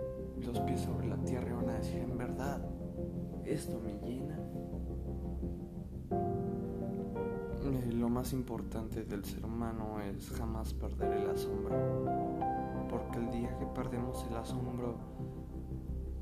los 0.44 0.58
pies 0.60 0.80
sobre 0.80 1.06
la 1.06 1.16
tierra 1.18 1.50
y 1.50 1.52
van 1.52 1.68
a 1.68 1.78
decir 1.78 2.00
en 2.00 2.16
verdad, 2.16 2.60
esto 3.44 3.80
me 3.80 3.92
llena. 4.06 4.38
Eh, 7.62 7.92
lo 7.92 8.08
más 8.08 8.32
importante 8.32 9.04
del 9.04 9.24
ser 9.24 9.44
humano 9.44 10.00
es 10.00 10.30
jamás 10.30 10.74
perder 10.74 11.12
el 11.12 11.30
asombro, 11.30 11.76
porque 12.88 13.18
el 13.18 13.30
día 13.30 13.56
que 13.58 13.66
perdemos 13.66 14.26
el 14.30 14.36
asombro 14.36 14.96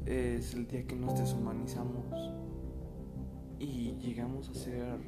es 0.04 0.54
el 0.54 0.66
día 0.66 0.86
que 0.86 0.96
nos 0.96 1.18
deshumanizamos 1.18 2.32
y 3.58 3.96
llegamos 4.00 4.48
a 4.50 4.54
ser 4.54 4.98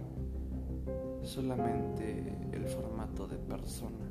solamente 1.22 2.36
el 2.52 2.66
formato 2.66 3.26
de 3.26 3.36
persona. 3.36 4.10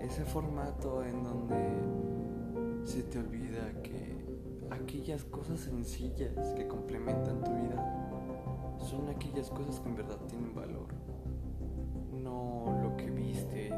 Ese 0.00 0.24
formato 0.24 1.02
en 1.04 1.22
donde 1.22 2.84
se 2.84 3.02
te 3.04 3.18
olvida 3.18 3.82
que 3.82 4.24
aquellas 4.70 5.24
cosas 5.24 5.60
sencillas 5.60 6.52
que 6.54 6.66
complementan 6.66 7.42
tu 7.42 7.52
vida 7.52 8.78
son 8.78 9.08
aquellas 9.08 9.50
cosas 9.50 9.80
que 9.80 9.88
en 9.88 9.96
verdad 9.96 10.18
tienen 10.28 10.54
valor. 10.54 10.88
No 12.12 12.80
lo 12.82 12.96
que 12.96 13.10
vistes, 13.10 13.72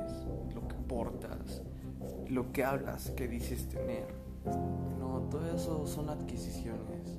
lo 0.55 0.67
que 0.67 0.75
portas, 0.89 1.63
lo 2.29 2.53
que 2.53 2.65
hablas, 2.65 3.11
que 3.11 3.29
dices 3.29 3.69
tener. 3.69 4.07
No, 4.99 5.29
todo 5.31 5.47
eso 5.55 5.87
son 5.87 6.09
adquisiciones 6.09 7.19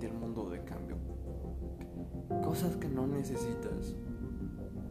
del 0.00 0.12
mundo 0.12 0.48
de 0.50 0.62
cambio. 0.64 1.13
Cosas 2.44 2.76
que 2.76 2.88
no 2.88 3.06
necesitas. 3.06 3.94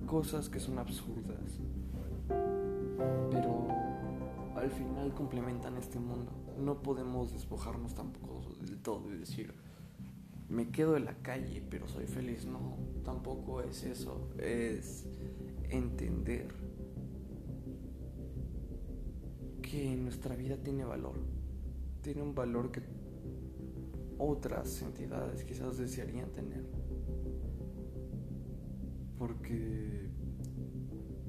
Cosas 0.08 0.50
que 0.50 0.60
son 0.60 0.80
absurdas. 0.80 1.60
Pero 3.32 3.68
al 4.56 4.72
final 4.72 5.14
complementan 5.14 5.78
este 5.78 6.00
mundo. 6.00 6.32
No 6.60 6.82
podemos 6.82 7.32
despojarnos 7.32 7.94
tampoco 7.94 8.56
del 8.60 8.80
todo 8.82 9.14
y 9.14 9.18
decir, 9.18 9.54
me 10.50 10.70
quedo 10.70 10.98
en 10.98 11.06
la 11.06 11.16
calle, 11.22 11.64
pero 11.70 11.88
soy 11.88 12.08
feliz. 12.08 12.46
No, 12.46 12.78
tampoco 13.04 13.62
es 13.62 13.84
eso. 13.84 14.30
Es 14.40 15.06
entender 15.70 16.48
que 19.62 19.96
nuestra 19.96 20.36
vida 20.36 20.58
tiene 20.58 20.86
valor. 20.86 21.16
Tiene 22.02 22.22
un 22.22 22.36
valor 22.36 22.72
que 22.72 22.82
otras 24.18 24.82
entidades 24.82 25.44
quizás 25.44 25.78
desearían 25.78 26.32
tener. 26.32 26.83
Porque 29.24 30.10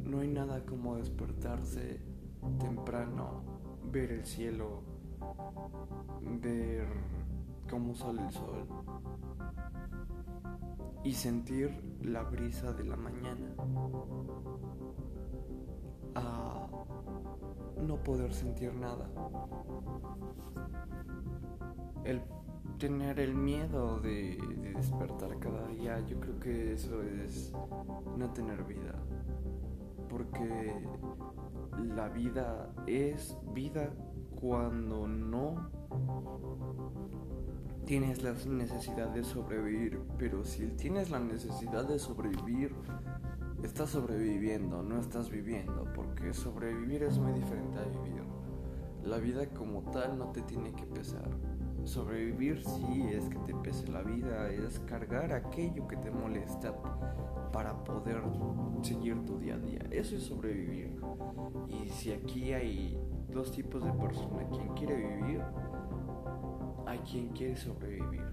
no 0.03 0.19
hay 0.19 0.27
nada 0.27 0.67
como 0.67 0.97
despertarse 0.97 2.01
temprano, 2.59 3.45
ver 3.85 4.11
el 4.11 4.25
cielo, 4.25 4.83
ver 6.43 6.89
cómo 7.71 7.95
sale 7.95 8.23
el 8.23 8.33
sol 8.33 8.67
y 11.05 11.13
sentir 11.13 11.71
la 12.03 12.25
brisa 12.25 12.73
de 12.73 12.83
la 12.83 12.97
mañana 12.97 13.55
a 16.17 16.67
no 17.81 18.03
poder 18.03 18.35
sentir 18.35 18.75
nada. 18.75 19.09
Tener 22.79 23.21
el 23.21 23.35
miedo 23.35 24.01
de, 24.01 24.39
despertar 24.75 25.39
cada 25.39 25.67
día, 25.69 26.01
yo 26.07 26.19
creo 26.21 26.41
que 26.41 26.73
eso 26.73 27.03
es 27.03 27.53
no 28.17 28.31
tener 28.33 28.65
vida. 28.65 28.95
Porque 30.09 30.73
la 31.95 32.09
vida 32.09 32.73
es 32.87 33.37
vida 33.53 33.91
cuando 34.41 35.07
no 35.07 35.71
tienes 37.85 38.23
la 38.23 38.33
necesidad 38.33 39.11
de 39.11 39.25
sobrevivir, 39.25 40.01
pero 40.19 40.45
si 40.45 40.67
tienes 40.69 41.11
la 41.11 41.21
necesidad 41.21 41.87
de 41.87 41.99
sobrevivir, 41.99 42.75
estás 43.63 43.91
sobreviviendo, 43.91 44.83
no 44.83 44.99
estás 44.99 45.31
viviendo, 45.31 45.85
porque 45.95 46.33
sobrevivir 46.35 47.03
es 47.03 47.19
muy 47.19 47.33
diferente 47.33 47.79
a 47.79 47.85
vivir. 47.85 48.23
La 49.03 49.19
vida 49.19 49.47
como 49.51 49.83
tal 49.91 50.19
no 50.19 50.33
te 50.33 50.43
tiene 50.43 50.73
que 50.73 50.87
pesar. 50.87 51.29
Sobrevivir 51.85 52.62
sí 52.62 53.07
es 53.12 53.29
que 53.29 53.38
te 53.40 53.55
pese 53.55 53.87
la 53.88 54.03
vida, 54.03 54.51
es 54.51 54.81
cargar 54.81 55.33
aquello 55.33 55.87
que 55.87 55.97
te 55.97 56.11
molesta 56.11 56.75
para 57.53 57.85
poder 57.85 58.23
seguir 58.83 59.25
tu 59.25 59.38
día 59.38 59.55
a 59.55 59.59
día. 59.59 59.81
Eso 59.90 60.16
es 60.16 60.25
sobrevivir. 60.25 60.99
Y 61.68 61.88
si 61.90 62.12
aquí 62.12 62.53
hay 62.53 62.99
dos 63.33 63.53
tipos 63.53 63.85
de 63.85 63.92
personas, 63.92 64.47
quien 64.51 64.68
quiere 64.75 64.97
vivir 64.97 65.42
hay 66.87 66.99
quien 67.01 67.29
quiere 67.29 67.57
sobrevivir. 67.57 68.25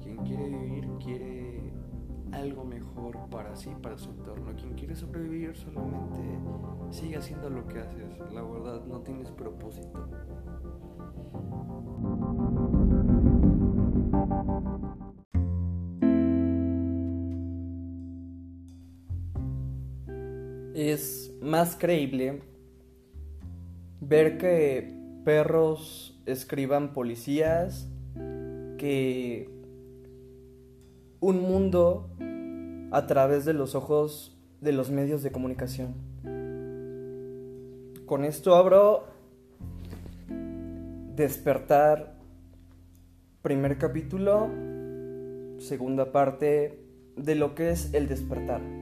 Quien 0.00 0.16
quiere 0.18 0.48
vivir 0.48 0.88
quiere 1.02 1.72
algo 2.32 2.64
mejor 2.64 3.18
para 3.30 3.54
sí, 3.56 3.70
para 3.82 3.96
su 3.98 4.10
entorno. 4.10 4.52
Quien 4.56 4.74
quiere 4.74 4.94
sobrevivir 4.94 5.56
solamente 5.56 6.38
sigue 6.90 7.16
haciendo 7.16 7.50
lo 7.50 7.66
que 7.66 7.80
haces. 7.80 8.18
La 8.32 8.42
verdad, 8.42 8.84
no 8.84 9.00
tienes 9.00 9.30
propósito. 9.30 10.08
Más 21.62 21.76
creíble 21.76 22.42
ver 24.00 24.36
que 24.36 24.98
perros 25.24 26.20
escriban 26.26 26.92
policías 26.92 27.86
que 28.78 29.48
un 31.20 31.40
mundo 31.40 32.10
a 32.90 33.06
través 33.06 33.44
de 33.44 33.52
los 33.52 33.76
ojos 33.76 34.36
de 34.60 34.72
los 34.72 34.90
medios 34.90 35.22
de 35.22 35.30
comunicación. 35.30 35.94
Con 38.06 38.24
esto 38.24 38.56
abro 38.56 39.04
Despertar, 41.14 42.18
primer 43.40 43.78
capítulo, 43.78 44.48
segunda 45.58 46.10
parte 46.10 46.84
de 47.16 47.36
lo 47.36 47.54
que 47.54 47.70
es 47.70 47.94
el 47.94 48.08
despertar. 48.08 48.81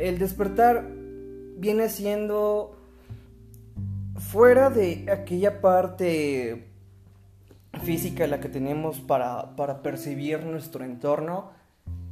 El 0.00 0.18
despertar 0.18 0.88
viene 1.58 1.90
siendo 1.90 2.74
fuera 4.16 4.70
de 4.70 5.06
aquella 5.12 5.60
parte 5.60 6.68
física 7.82 8.26
la 8.26 8.40
que 8.40 8.48
tenemos 8.48 8.98
para, 9.00 9.54
percibir 9.82 10.42
nuestro 10.42 10.86
entorno, 10.86 11.50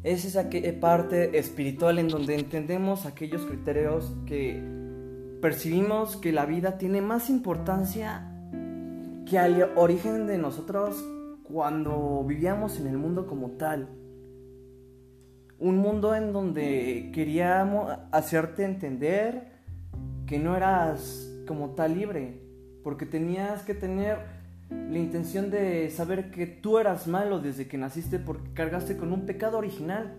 es 0.03 0.27
esa 0.27 0.51
parte 0.81 1.39
espiritual 1.39 1.99
en 1.99 2.09
donde 2.09 2.35
entendemos 2.35 3.07
aquellos 3.07 3.47
criterios 3.47 4.13
que 4.27 4.63
percibimos 5.41 6.19
que 6.19 6.31
la 6.31 6.45
vida 6.45 6.77
tiene 6.77 7.01
más 7.01 7.31
importancia 7.31 8.31
que 9.25 9.39
al 9.39 9.73
origen 9.77 10.27
de 10.27 10.37
nosotros 10.37 11.03
cuando 11.43 12.23
vivíamos 12.23 12.79
en 12.79 12.89
el 12.89 12.99
mundo 12.99 13.27
como 13.27 13.53
tal. 13.53 13.89
Un 15.59 15.79
mundo 15.79 16.15
en 16.15 16.33
donde 16.33 17.11
queríamos 17.13 17.93
hacerte 18.13 18.65
entender 18.65 19.49
que 20.27 20.39
no 20.39 20.57
eras 20.57 21.29
como 21.47 21.71
tal 21.71 21.95
libre, 21.95 22.41
porque 22.85 23.07
tenías 23.07 23.63
que 23.63 23.75
tener 23.75 24.19
la 24.71 24.99
intención 24.99 25.51
de 25.51 25.91
saber 25.91 26.31
que 26.31 26.47
tú 26.47 26.79
eras 26.79 27.07
malo 27.07 27.41
desde 27.41 27.67
que 27.67 27.79
naciste 27.79 28.19
porque 28.19 28.53
cargaste 28.53 28.97
con 28.97 29.13
un 29.13 29.27
pecado 29.27 29.59
original. 29.59 30.15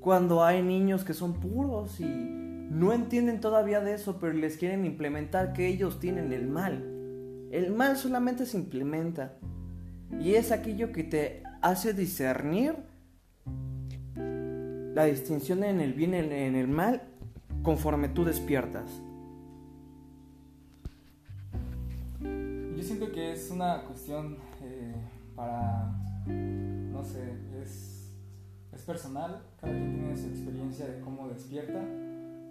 Cuando 0.00 0.42
hay 0.42 0.62
niños 0.62 1.04
que 1.04 1.14
son 1.14 1.34
puros 1.34 2.00
y 2.00 2.06
no 2.06 2.92
entienden 2.92 3.40
todavía 3.40 3.80
de 3.80 3.94
eso, 3.94 4.18
pero 4.18 4.32
les 4.32 4.56
quieren 4.56 4.84
implementar 4.84 5.52
que 5.52 5.68
ellos 5.68 6.00
tienen 6.00 6.32
el 6.32 6.48
mal. 6.48 6.82
El 7.52 7.72
mal 7.72 7.96
solamente 7.96 8.46
se 8.46 8.56
implementa 8.56 9.36
y 10.18 10.34
es 10.34 10.50
aquello 10.50 10.90
que 10.90 11.04
te 11.04 11.42
hace 11.60 11.92
discernir 11.92 12.74
la 14.94 15.04
distinción 15.04 15.64
en 15.64 15.80
el 15.80 15.94
bien 15.94 16.14
y 16.14 16.18
en 16.18 16.54
el 16.54 16.68
mal 16.68 17.02
conforme 17.62 18.08
tú 18.08 18.24
despiertas. 18.24 19.02
que 23.12 23.32
es 23.32 23.50
una 23.50 23.82
cuestión 23.84 24.38
eh, 24.62 24.94
para, 25.36 25.92
no 26.26 27.02
sé, 27.04 27.36
es, 27.62 28.14
es 28.72 28.82
personal, 28.82 29.42
cada 29.60 29.72
quien 29.72 29.94
tiene 29.94 30.16
su 30.16 30.28
experiencia 30.28 30.86
de 30.86 31.00
cómo 31.00 31.28
despierta, 31.28 31.80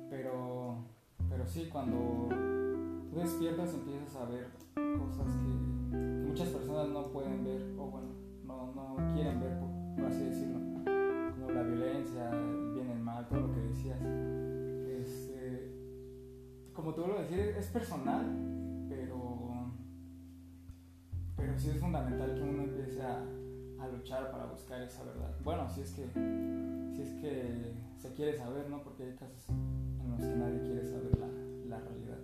pero, 0.10 0.77
pero 1.30 1.47
sí, 1.47 1.69
cuando 1.71 2.30
tú 3.10 3.19
despiertas 3.19 3.73
empiezas 3.73 4.15
a 4.15 4.25
ver 4.25 4.47
cosas 4.75 5.27
que, 5.27 5.97
muchas 6.27 6.49
personas 6.49 6.88
no 6.89 7.12
pueden 7.12 7.43
ver, 7.43 7.62
o 7.77 7.88
bueno, 7.88 8.08
no, 8.45 8.73
no 8.73 9.13
quieren 9.13 9.39
ver, 9.41 9.60
por, 9.60 10.06
así 10.06 10.23
decirlo, 10.23 10.60
violencia, 11.82 12.30
el 12.32 12.74
bien, 12.74 12.89
el 12.89 13.00
mal, 13.00 13.28
todo 13.28 13.41
lo 13.41 13.54
que 13.54 13.60
decías. 13.62 14.00
Este, 14.88 15.72
como 16.74 16.94
tú 16.94 17.08
lo 17.08 17.22
decías, 17.22 17.58
es 17.58 17.67
personal, 17.67 18.86
pero, 18.89 19.72
pero 21.36 21.58
sí 21.58 21.70
es 21.70 21.78
fundamental 21.78 22.36
que 22.36 22.41
uno 22.41 22.63
empiece 22.63 23.02
a, 23.02 23.24
a 23.80 23.88
luchar 23.88 24.32
para 24.32 24.46
buscar 24.46 24.82
esa 24.82 25.04
verdad. 25.04 25.36
Bueno, 25.44 25.67
si 25.70 25.82
es 25.82 25.91
que, 25.91 26.06
si 26.96 27.02
es 27.02 27.13
que 27.22 27.74
se 27.98 28.13
quiere 28.13 28.38
saber, 28.38 28.70
¿no? 28.70 28.84
Porque 28.84 29.04
hay 29.04 29.15
casos 29.15 29.50
en 29.50 30.12
los 30.12 30.20
que 30.20 30.36
nadie 30.36 30.62
quiere 30.62 30.86
saber 30.86 31.17
la, 31.20 31.28
la 31.67 31.80
realidad. 31.80 32.20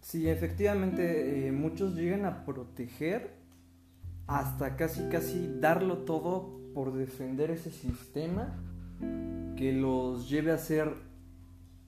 Sí, 0.00 0.28
efectivamente, 0.28 1.46
eh, 1.46 1.52
muchos 1.52 1.94
llegan 1.94 2.24
a 2.24 2.44
proteger 2.44 3.38
hasta 4.26 4.76
casi 4.76 5.08
casi 5.08 5.58
darlo 5.60 5.98
todo 5.98 6.59
por 6.74 6.92
defender 6.92 7.50
ese 7.50 7.70
sistema 7.70 8.58
que 9.56 9.72
los 9.72 10.28
lleve 10.28 10.52
a 10.52 10.58
ser 10.58 10.94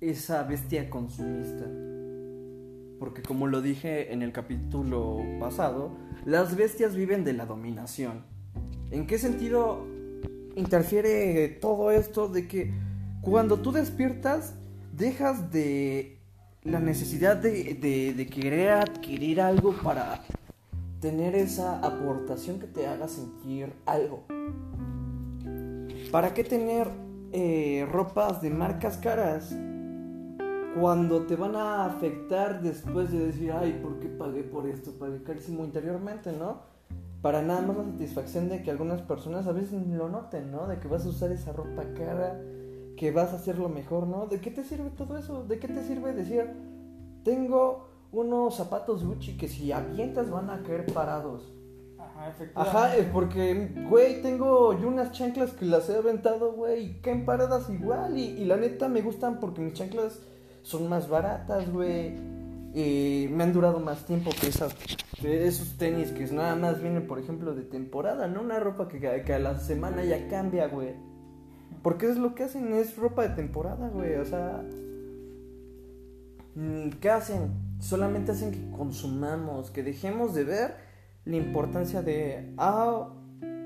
esa 0.00 0.42
bestia 0.42 0.90
consumista. 0.90 1.66
Porque 2.98 3.22
como 3.22 3.46
lo 3.46 3.62
dije 3.62 4.12
en 4.12 4.22
el 4.22 4.32
capítulo 4.32 5.20
pasado, 5.40 5.96
las 6.24 6.56
bestias 6.56 6.94
viven 6.94 7.24
de 7.24 7.32
la 7.32 7.46
dominación. 7.46 8.24
¿En 8.90 9.06
qué 9.06 9.18
sentido 9.18 9.86
interfiere 10.56 11.48
todo 11.48 11.90
esto 11.90 12.28
de 12.28 12.46
que 12.46 12.72
cuando 13.22 13.60
tú 13.60 13.72
despiertas 13.72 14.54
dejas 14.92 15.50
de 15.50 16.18
la 16.64 16.80
necesidad 16.80 17.36
de, 17.36 18.28
querer 18.32 18.70
adquirir 18.70 19.40
algo 19.40 19.72
para 19.82 20.22
tener 21.00 21.34
esa 21.34 21.78
aportación 21.80 22.60
que 22.60 22.66
te 22.66 22.86
haga 22.86 23.08
sentir 23.08 23.72
algo. 23.86 24.24
¿Para 26.12 26.35
qué 26.35 26.44
tener 26.44 26.88
eh, 27.33 27.88
ropas 27.90 28.42
de 28.42 28.51
marcas 28.51 28.98
caras 28.98 29.57
cuando 30.79 31.25
te 31.25 31.37
van 31.37 31.57
a 31.57 31.87
afectar 31.87 32.61
después 32.61 33.11
de 33.11 33.29
decir, 33.29 33.51
ay, 33.51 33.81
¿por 33.83 33.98
qué 33.98 34.09
pagué 34.09 34.42
por 34.42 34.66
esto? 34.66 34.92
Pagué 34.98 35.22
carísimo 35.22 35.64
interiormente, 35.64 36.31
¿no? 36.33 36.59
Para 37.22 37.40
nada 37.40 37.62
más 37.62 37.79
la 37.79 37.85
satisfacción 37.85 38.51
de 38.51 38.62
que 38.62 38.70
algunas 38.70 39.01
personas 39.01 39.46
a 39.46 39.53
veces 39.53 39.87
lo 39.87 40.11
noten, 40.11 40.53
¿no? 40.53 40.66
De 40.66 40.79
que 40.79 40.87
vas 40.87 41.07
a 41.07 41.09
usar 41.09 41.33
esa 41.33 41.55
ropa 41.55 41.83
cara 41.94 42.38
que 42.94 43.11
vas 43.11 43.33
a 43.33 43.37
hacer 43.37 43.59
lo 43.59 43.70
mejor, 43.70 44.07
¿no? 44.07 44.27
¿De 44.27 44.38
qué 44.38 44.51
te 44.51 44.64
sirve 44.64 44.90
todo 44.90 45.16
eso? 45.16 45.44
¿De 45.44 45.59
qué 45.59 45.68
te 45.68 45.83
sirve 45.83 46.12
decir, 46.12 46.44
tengo 47.25 47.88
unos 48.12 48.55
zapatos 48.57 49.03
Gucci 49.03 49.38
que 49.38 49.48
si 49.48 49.72
avientas 49.72 50.29
van 50.29 50.51
a 50.51 50.62
caer 50.62 50.85
parados? 50.92 51.55
Ajá, 52.54 52.96
es 52.96 53.06
porque, 53.06 53.70
güey, 53.88 54.22
tengo 54.22 54.78
yo 54.78 54.88
unas 54.88 55.12
chanclas 55.12 55.52
que 55.52 55.64
las 55.64 55.88
he 55.88 55.96
aventado, 55.96 56.52
güey, 56.52 56.85
y 56.85 56.94
caen 57.00 57.24
paradas 57.24 57.68
igual. 57.70 58.18
Y, 58.18 58.22
y, 58.22 58.44
la 58.44 58.56
neta 58.56 58.88
me 58.88 59.02
gustan 59.02 59.40
porque 59.40 59.61
mis 59.61 59.74
chanclas 59.74 60.20
son 60.62 60.88
más 60.88 61.08
baratas, 61.08 61.70
güey. 61.70 62.14
Y 62.74 63.28
me 63.30 63.44
han 63.44 63.52
durado 63.52 63.80
más 63.80 64.06
tiempo 64.06 64.30
que, 64.40 64.48
esas, 64.48 64.74
esos 65.22 65.76
tenis 65.76 66.11
que 66.12 66.24
nada 66.26 66.56
más 66.56 66.80
vienen, 66.80 67.06
por 67.06 67.18
ejemplo, 67.18 67.54
de 67.54 67.62
temporada, 67.62 68.28
no 68.28 68.40
una 68.40 68.58
ropa 68.58 68.88
que, 68.88 68.98
que 69.00 69.35
a 69.35 69.38
la 69.38 69.58
semana 69.58 70.04
ya 70.04 70.28
cambia, 70.28 70.68
güey. 70.68 70.94
Porque 71.82 72.08
es 72.08 72.16
lo 72.16 72.35
que 72.35 72.44
hacen, 72.44 72.72
es 72.74 72.96
ropa 72.96 73.22
de 73.22 73.35
temporada, 73.35 73.88
güey. 73.88 74.14
O 74.14 74.24
sea, 74.24 74.62
mm, 76.54 76.90
¿qué 77.00 77.11
hacen? 77.11 77.50
Solamente 77.80 78.32
hacen 78.32 78.52
que 78.52 78.70
consumamos, 78.76 79.70
que 79.70 79.82
dejemos 79.82 80.35
de 80.35 80.44
ver 80.44 80.91
la 81.24 81.37
importancia 81.37 82.02
de, 82.02 82.54
ah, 82.58 83.08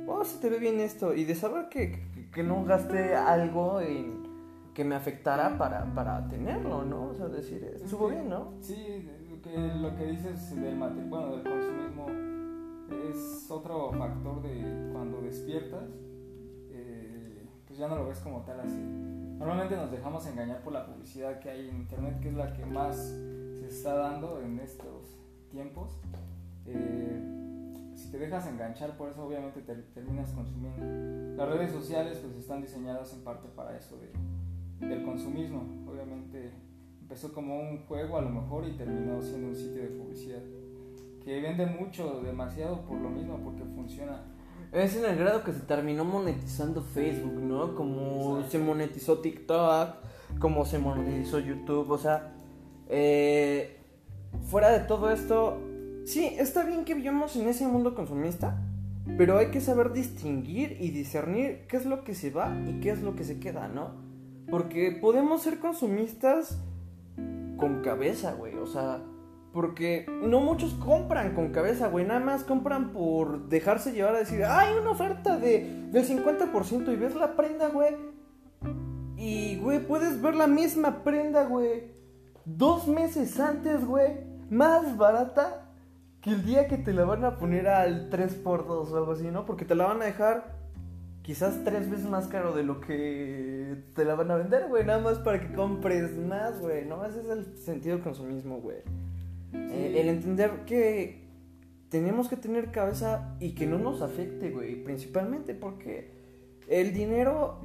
oh, 0.06 0.24
se 0.24 0.38
te 0.38 0.50
ve 0.50 0.58
bien 0.58 0.80
esto. 0.80 1.14
Y 1.14 1.24
de 1.24 1.34
saber 1.34 1.68
que, 1.68 2.28
que, 2.32 2.42
no 2.42 2.64
gaste 2.64 3.14
algo 3.14 3.80
en 3.80 4.26
que 4.74 4.84
me 4.84 4.94
afectara 4.94 5.56
para, 5.56 5.84
para 5.94 6.28
tenerlo, 6.28 6.84
¿no? 6.84 7.08
O 7.08 7.14
sea, 7.14 7.28
decir, 7.28 7.64
estuvo 7.82 8.08
bien, 8.08 8.28
¿no? 8.28 8.52
Sí, 8.60 9.08
lo 9.30 9.42
que, 9.42 9.74
lo 9.74 9.96
que 9.96 10.04
dices 10.06 10.54
del, 10.54 10.78
bueno, 10.78 11.36
del 11.36 11.42
consumismo 11.42 12.06
es 13.10 13.50
otro 13.50 13.92
factor 13.92 14.42
de 14.42 14.90
cuando 14.92 15.22
despiertas 15.22 15.88
pues 17.76 17.78
ya 17.82 17.88
no 17.88 17.96
lo 17.96 18.08
ves 18.08 18.20
como 18.20 18.40
tal 18.40 18.58
así. 18.60 18.78
Normalmente 19.38 19.76
nos 19.76 19.90
dejamos 19.90 20.26
engañar 20.26 20.62
por 20.62 20.72
la 20.72 20.86
publicidad 20.86 21.38
que 21.40 21.50
hay 21.50 21.68
en 21.68 21.76
internet, 21.76 22.20
que 22.20 22.30
es 22.30 22.34
la 22.34 22.50
que 22.54 22.64
más 22.64 22.96
se 22.96 23.66
está 23.68 23.94
dando 23.94 24.40
en 24.40 24.58
estos 24.60 25.14
tiempos. 25.50 26.00
Eh, 26.64 27.45
te 28.16 28.24
dejas 28.24 28.46
enganchar 28.46 28.96
por 28.96 29.10
eso, 29.10 29.26
obviamente 29.26 29.60
te 29.60 29.74
terminas 29.74 30.30
consumiendo. 30.30 31.36
Las 31.36 31.48
redes 31.48 31.72
sociales 31.72 32.18
pues 32.24 32.36
están 32.36 32.62
diseñadas 32.62 33.12
en 33.12 33.22
parte 33.22 33.46
para 33.54 33.76
eso 33.76 33.98
de, 33.98 34.86
del 34.86 35.04
consumismo. 35.04 35.62
Obviamente 35.86 36.50
empezó 37.02 37.32
como 37.34 37.60
un 37.60 37.84
juego 37.86 38.16
a 38.16 38.22
lo 38.22 38.30
mejor 38.30 38.66
y 38.66 38.72
terminó 38.72 39.20
siendo 39.20 39.48
un 39.48 39.54
sitio 39.54 39.82
de 39.82 39.88
publicidad 39.88 40.40
que 41.22 41.40
vende 41.40 41.66
mucho, 41.66 42.22
demasiado 42.22 42.82
por 42.82 42.98
lo 42.98 43.10
mismo, 43.10 43.38
porque 43.44 43.64
funciona 43.64 44.22
es 44.72 44.96
en 44.96 45.04
el 45.04 45.16
grado 45.16 45.44
que 45.44 45.52
se 45.52 45.60
terminó 45.60 46.04
monetizando 46.04 46.82
Facebook, 46.82 47.34
¿no? 47.34 47.74
Como 47.74 48.42
se 48.48 48.58
monetizó 48.58 49.18
TikTok, 49.18 49.96
como 50.38 50.64
se 50.64 50.78
monetizó 50.78 51.38
YouTube, 51.38 51.90
o 51.90 51.98
sea, 51.98 52.34
eh, 52.88 53.78
fuera 54.50 54.70
de 54.70 54.80
todo 54.80 55.10
esto, 55.10 55.58
sí, 56.06 56.24
está 56.38 56.64
bien 56.64 56.84
que 56.84 56.94
vivamos 56.94 57.36
en 57.36 57.48
ese 57.48 57.66
mundo 57.66 57.94
consumista, 57.94 58.62
pero 59.18 59.36
hay 59.36 59.50
que 59.50 59.60
saber 59.60 59.92
distinguir 59.92 60.78
y 60.80 60.90
discernir 60.90 61.66
qué 61.68 61.76
es 61.76 61.84
lo 61.86 62.04
que 62.04 62.14
se 62.14 62.30
va 62.30 62.56
y 62.66 62.80
qué 62.80 62.90
es 62.90 63.02
lo 63.02 63.14
que 63.14 63.24
se 63.24 63.38
queda, 63.38 63.68
¿no? 63.68 63.90
Porque 64.50 64.92
podemos 64.92 65.42
ser 65.42 65.58
consumistas 65.58 66.58
con 67.56 67.82
cabeza, 67.82 68.34
güey, 68.34 68.54
o 68.56 68.66
sea, 68.66 69.02
porque 69.52 70.06
no 70.22 70.40
muchos 70.40 70.74
compran 70.74 71.34
con 71.34 71.50
cabeza, 71.50 71.88
güey. 71.88 72.04
Nada 72.04 72.20
más 72.20 72.44
compran 72.44 72.92
por 72.92 73.48
dejarse 73.48 73.92
llevar 73.92 74.14
a 74.14 74.18
decir, 74.18 74.44
hay 74.44 74.76
una 74.78 74.90
oferta 74.90 75.38
de, 75.38 75.88
del 75.90 76.06
50% 76.06 76.92
y 76.92 76.96
ves 76.96 77.14
la 77.14 77.36
prenda, 77.36 77.68
güey. 77.68 77.96
Y, 79.16 79.56
güey, 79.56 79.80
puedes 79.80 80.20
ver 80.20 80.34
la 80.34 80.46
misma 80.46 81.02
prenda, 81.02 81.44
güey. 81.44 81.84
Dos 82.44 82.86
meses 82.86 83.40
antes, 83.40 83.84
güey. 83.86 84.18
Más 84.50 84.96
barata 84.98 85.65
que 86.26 86.32
el 86.32 86.44
día 86.44 86.66
que 86.66 86.76
te 86.76 86.92
la 86.92 87.04
van 87.04 87.24
a 87.24 87.36
poner 87.36 87.68
al 87.68 88.10
3x2 88.10 88.90
o 88.90 88.96
algo 88.96 89.12
así, 89.12 89.28
¿no? 89.28 89.46
Porque 89.46 89.64
te 89.64 89.76
la 89.76 89.86
van 89.86 90.02
a 90.02 90.06
dejar 90.06 90.56
quizás 91.22 91.62
tres 91.62 91.88
veces 91.88 92.06
más 92.06 92.26
caro 92.26 92.52
de 92.52 92.64
lo 92.64 92.80
que 92.80 93.76
te 93.94 94.04
la 94.04 94.16
van 94.16 94.32
a 94.32 94.34
vender, 94.34 94.66
güey. 94.68 94.84
Nada 94.84 94.98
más 94.98 95.20
para 95.20 95.40
que 95.40 95.54
compres 95.54 96.16
más, 96.16 96.60
güey. 96.60 96.84
No, 96.84 97.04
ese 97.04 97.20
es 97.20 97.28
el 97.28 97.56
sentido 97.56 97.94
del 97.94 98.02
consumismo, 98.02 98.60
güey. 98.60 98.78
Eh, 99.52 100.00
el 100.00 100.08
entender 100.08 100.64
que 100.66 101.28
tenemos 101.90 102.28
que 102.28 102.36
tener 102.36 102.72
cabeza 102.72 103.36
y 103.38 103.54
que 103.54 103.68
no 103.68 103.78
nos 103.78 104.02
afecte, 104.02 104.50
güey. 104.50 104.82
Principalmente 104.82 105.54
porque 105.54 106.10
el 106.66 106.92
dinero 106.92 107.60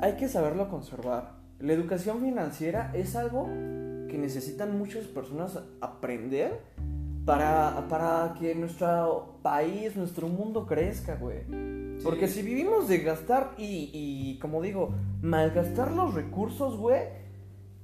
hay 0.00 0.14
que 0.14 0.26
saberlo 0.26 0.68
conservar. 0.68 1.36
La 1.60 1.72
educación 1.72 2.20
financiera 2.20 2.90
es 2.94 3.14
algo 3.14 3.46
que 4.08 4.18
necesitan 4.18 4.76
muchas 4.76 5.04
personas 5.04 5.60
aprender 5.80 6.58
para, 7.24 7.86
para 7.88 8.34
que 8.38 8.54
nuestro 8.54 9.38
país, 9.42 9.96
nuestro 9.96 10.28
mundo 10.28 10.66
crezca, 10.66 11.16
güey. 11.16 11.44
Porque 12.02 12.26
si 12.26 12.42
vivimos 12.42 12.88
de 12.88 12.98
gastar 12.98 13.52
y, 13.56 13.90
y, 13.92 14.38
como 14.40 14.60
digo, 14.60 14.94
malgastar 15.20 15.92
los 15.92 16.14
recursos, 16.14 16.76
güey, 16.76 17.02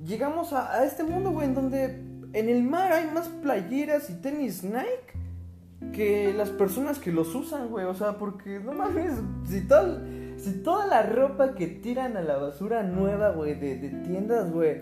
llegamos 0.04 0.52
a, 0.52 0.72
a 0.72 0.84
este 0.84 1.04
mundo, 1.04 1.30
güey, 1.30 1.46
en 1.46 1.54
donde 1.54 1.84
en 2.32 2.48
el 2.48 2.62
mar 2.62 2.92
hay 2.92 3.06
más 3.12 3.28
playeras 3.28 4.10
y 4.10 4.14
tenis 4.14 4.64
Nike 4.64 5.18
que 5.92 6.34
las 6.34 6.50
personas 6.50 6.98
que 6.98 7.12
los 7.12 7.32
usan, 7.34 7.68
güey. 7.68 7.86
O 7.86 7.94
sea, 7.94 8.18
porque 8.18 8.58
no 8.58 8.72
mames, 8.72 9.14
si, 9.46 9.66
si 10.36 10.52
toda 10.62 10.86
la 10.86 11.02
ropa 11.02 11.54
que 11.54 11.68
tiran 11.68 12.16
a 12.16 12.22
la 12.22 12.38
basura 12.38 12.82
nueva, 12.82 13.30
güey, 13.30 13.54
de, 13.54 13.76
de 13.76 13.90
tiendas, 13.90 14.52
güey, 14.52 14.80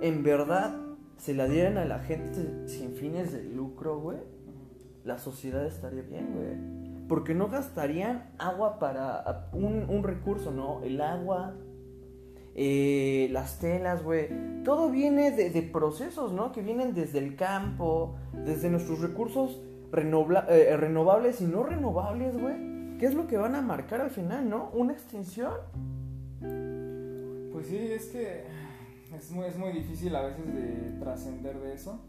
en 0.00 0.22
verdad 0.22 0.87
se 1.18 1.34
la 1.34 1.46
dieran 1.46 1.76
a 1.78 1.84
la 1.84 1.98
gente 1.98 2.66
sin 2.68 2.92
fines 2.94 3.32
de 3.32 3.42
lucro, 3.44 4.00
güey, 4.00 4.18
la 5.04 5.18
sociedad 5.18 5.64
estaría 5.66 6.02
bien, 6.02 6.28
güey. 6.34 6.78
Porque 7.08 7.34
no 7.34 7.48
gastarían 7.48 8.30
agua 8.38 8.78
para 8.78 9.48
un, 9.52 9.86
un 9.88 10.02
recurso, 10.02 10.50
¿no? 10.50 10.82
El 10.82 11.00
agua, 11.00 11.54
eh, 12.54 13.28
las 13.32 13.58
telas, 13.58 14.02
güey. 14.02 14.28
Todo 14.62 14.90
viene 14.90 15.30
de, 15.30 15.62
procesos, 15.62 16.32
¿no? 16.32 16.52
Que 16.52 16.60
vienen 16.60 16.92
desde 16.94 17.18
el 17.18 17.34
campo, 17.36 18.16
desde 18.44 18.68
nuestros 18.68 19.00
recursos 19.00 19.60
renobla- 19.90 20.44
eh, 20.50 20.76
renovables 20.76 21.40
y 21.40 21.46
no 21.46 21.62
renovables, 21.62 22.38
güey. 22.38 22.98
¿Qué 22.98 23.06
es 23.06 23.14
lo 23.14 23.26
que 23.26 23.38
van 23.38 23.54
a 23.54 23.62
marcar 23.62 24.00
al 24.02 24.10
final, 24.10 24.48
no? 24.50 24.70
¿Una 24.74 24.92
extinción? 24.92 25.52
Pues 27.52 27.66
sí, 27.66 27.76
es 27.78 28.06
que 28.06 28.44
es 29.18 29.30
muy, 29.32 29.46
es 29.46 29.58
muy 29.58 29.72
difícil 29.72 30.14
a 30.14 30.22
veces 30.22 30.46
de 30.46 30.98
trascender 31.00 31.58
de 31.58 31.74
eso. 31.74 32.00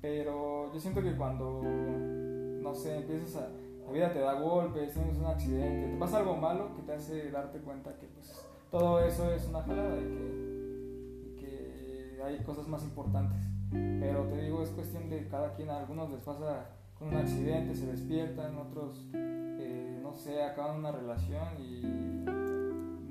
Pero 0.00 0.72
yo 0.72 0.78
siento 0.78 1.02
que 1.02 1.16
cuando, 1.16 1.62
no 1.62 2.74
sé, 2.74 2.98
empiezas 2.98 3.36
a... 3.36 3.48
La 3.86 3.92
vida 3.92 4.12
te 4.12 4.18
da 4.18 4.34
golpes, 4.34 4.92
tienes 4.92 5.16
un 5.16 5.24
accidente, 5.24 5.92
te 5.92 5.96
pasa 5.96 6.18
algo 6.18 6.36
malo 6.36 6.74
que 6.76 6.82
te 6.82 6.92
hace 6.92 7.30
darte 7.30 7.58
cuenta 7.60 7.96
que 7.96 8.06
pues 8.08 8.46
todo 8.70 9.00
eso 9.00 9.32
es 9.32 9.48
una 9.48 9.62
jalada 9.62 9.96
y 9.98 11.34
que, 11.40 12.20
hay 12.22 12.38
cosas 12.44 12.68
más 12.68 12.82
importantes. 12.84 13.38
Pero 13.70 14.24
te 14.24 14.42
digo, 14.42 14.62
es 14.62 14.68
cuestión 14.70 15.08
de 15.08 15.26
cada 15.28 15.54
quien. 15.54 15.70
A 15.70 15.78
algunos 15.78 16.10
les 16.10 16.20
pasa 16.20 16.66
con 16.98 17.08
un 17.08 17.14
accidente, 17.14 17.74
se 17.74 17.86
despiertan, 17.86 18.58
otros, 18.58 19.08
eh, 19.14 20.00
no 20.02 20.12
sé, 20.12 20.42
acaban 20.42 20.80
una 20.80 20.92
relación 20.92 21.48
y, 21.58 21.80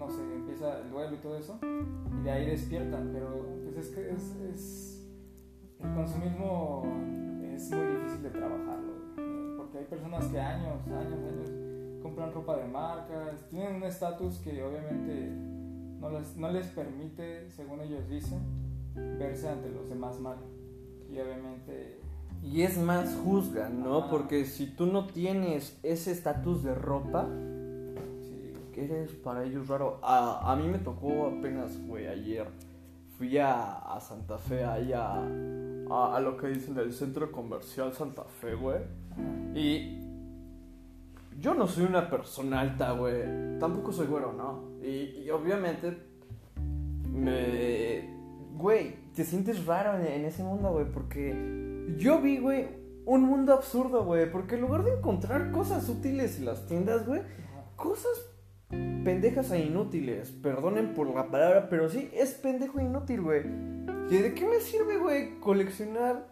sé, 0.10 0.22
empieza 0.36 0.80
el 0.82 0.89
duelo 0.89 1.15
y 1.15 1.20
todo 1.20 1.38
eso. 1.38 1.60
Y 2.20 2.24
de 2.24 2.32
ahí 2.32 2.46
despiertan. 2.48 3.10
Pero 3.13 3.46
pues 3.63 3.78
es 3.88 3.96
que 3.96 4.10
es, 4.12 4.36
es- 4.54 5.08
el 5.80 5.93
consumismo 5.93 6.84
es 7.54 7.70
muy 7.72 7.86
difícil 7.86 8.24
de 8.24 8.30
trabajarlo. 8.32 8.93
eh, 9.17 9.54
Porque 9.58 9.78
hay 9.80 9.86
personas 9.86 10.26
que 10.26 10.39
años, 10.39 10.80
años, 10.88 11.20
años 11.32 11.52
compran 12.02 12.32
ropa 12.34 12.58
de 12.58 12.67
marcas, 12.67 13.48
tienen 13.50 13.76
un 13.76 13.84
estatus 13.84 14.38
que 14.39 14.63
obviamente 14.63 15.30
no 16.00 16.10
les, 16.12 16.38
no 16.38 16.52
les 16.52 16.67
permite, 16.67 17.50
según 17.52 17.82
ellos 17.82 18.08
dicen, 18.10 18.39
verse 19.20 19.50
ante 19.50 19.70
los 19.70 19.89
demás 19.89 20.20
mal. 20.20 20.38
Y 21.12 21.20
obviamente, 21.20 22.00
Y 22.43 22.62
es 22.62 22.78
más 22.78 23.15
juzgan, 23.24 23.84
¿no? 23.84 24.10
Porque 24.10 24.46
si 24.46 24.67
tú 24.67 24.86
no 24.86 25.08
tienes 25.08 25.78
ese 25.84 26.12
estatus 26.12 26.63
de 26.63 26.76
ropa, 26.76 27.28
eres 28.77 29.11
para 29.11 29.43
ellos 29.43 29.67
raro. 29.67 29.99
A, 30.03 30.51
a 30.51 30.55
mí 30.55 30.67
me 30.67 30.79
tocó 30.79 31.27
apenas, 31.27 31.77
güey, 31.87 32.07
ayer. 32.07 32.47
Fui 33.17 33.37
a, 33.37 33.77
a 33.77 33.99
Santa 33.99 34.37
Fe, 34.37 34.63
ahí 34.63 34.93
a, 34.93 35.15
a, 35.89 36.15
a 36.15 36.19
lo 36.19 36.37
que 36.37 36.47
dicen 36.47 36.75
del 36.75 36.93
centro 36.93 37.31
comercial 37.31 37.93
Santa 37.93 38.23
Fe, 38.23 38.55
güey. 38.55 38.79
Y 39.55 39.99
yo 41.39 41.53
no 41.53 41.67
soy 41.67 41.85
una 41.85 42.09
persona 42.09 42.61
alta, 42.61 42.91
güey. 42.91 43.59
Tampoco 43.59 43.91
soy 43.91 44.07
güero, 44.07 44.33
¿no? 44.33 44.63
Y, 44.85 45.23
y 45.23 45.29
obviamente 45.31 45.97
me... 47.11 48.15
Güey, 48.55 48.95
te 49.13 49.23
sientes 49.23 49.65
raro 49.65 49.99
en, 49.99 50.05
en 50.05 50.25
ese 50.25 50.43
mundo, 50.43 50.71
güey, 50.71 50.85
porque 50.91 51.95
yo 51.97 52.21
vi, 52.21 52.39
güey, 52.39 52.67
un 53.05 53.23
mundo 53.23 53.53
absurdo, 53.53 54.03
güey, 54.03 54.31
porque 54.31 54.55
en 54.55 54.61
lugar 54.61 54.83
de 54.83 54.93
encontrar 54.93 55.51
cosas 55.51 55.87
útiles 55.89 56.37
en 56.39 56.45
las 56.45 56.65
tiendas, 56.65 57.07
güey, 57.07 57.21
cosas 57.75 58.26
pendejas 59.08 59.50
e 59.52 59.60
inútiles. 59.60 60.32
Perdonen 60.32 60.93
por 60.93 61.08
la 61.08 61.32
palabra, 61.32 61.70
pero 61.70 61.88
sí, 61.88 62.10
es 62.13 62.34
pendejo 62.34 62.78
e 62.80 62.84
inútil, 62.84 63.22
güey. 63.22 63.41
¿Y 64.10 64.17
de 64.17 64.34
qué 64.34 64.46
me 64.46 64.60
sirve, 64.60 64.98
güey, 64.98 65.39
coleccionar 65.39 66.28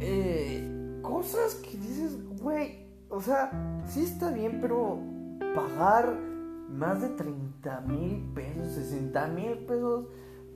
eh, 0.00 0.98
cosas 1.00 1.54
que 1.54 1.78
dices, 1.78 2.18
güey? 2.42 2.84
O 3.08 3.22
sea, 3.22 3.50
sí 3.86 4.04
está 4.04 4.30
bien, 4.32 4.58
pero 4.60 4.98
pagar 5.54 6.14
más 6.68 7.00
de 7.00 7.08
30 7.08 7.80
mil 7.80 8.22
pesos, 8.34 8.74
60 8.74 9.26
mil 9.28 9.58
pesos 9.66 10.06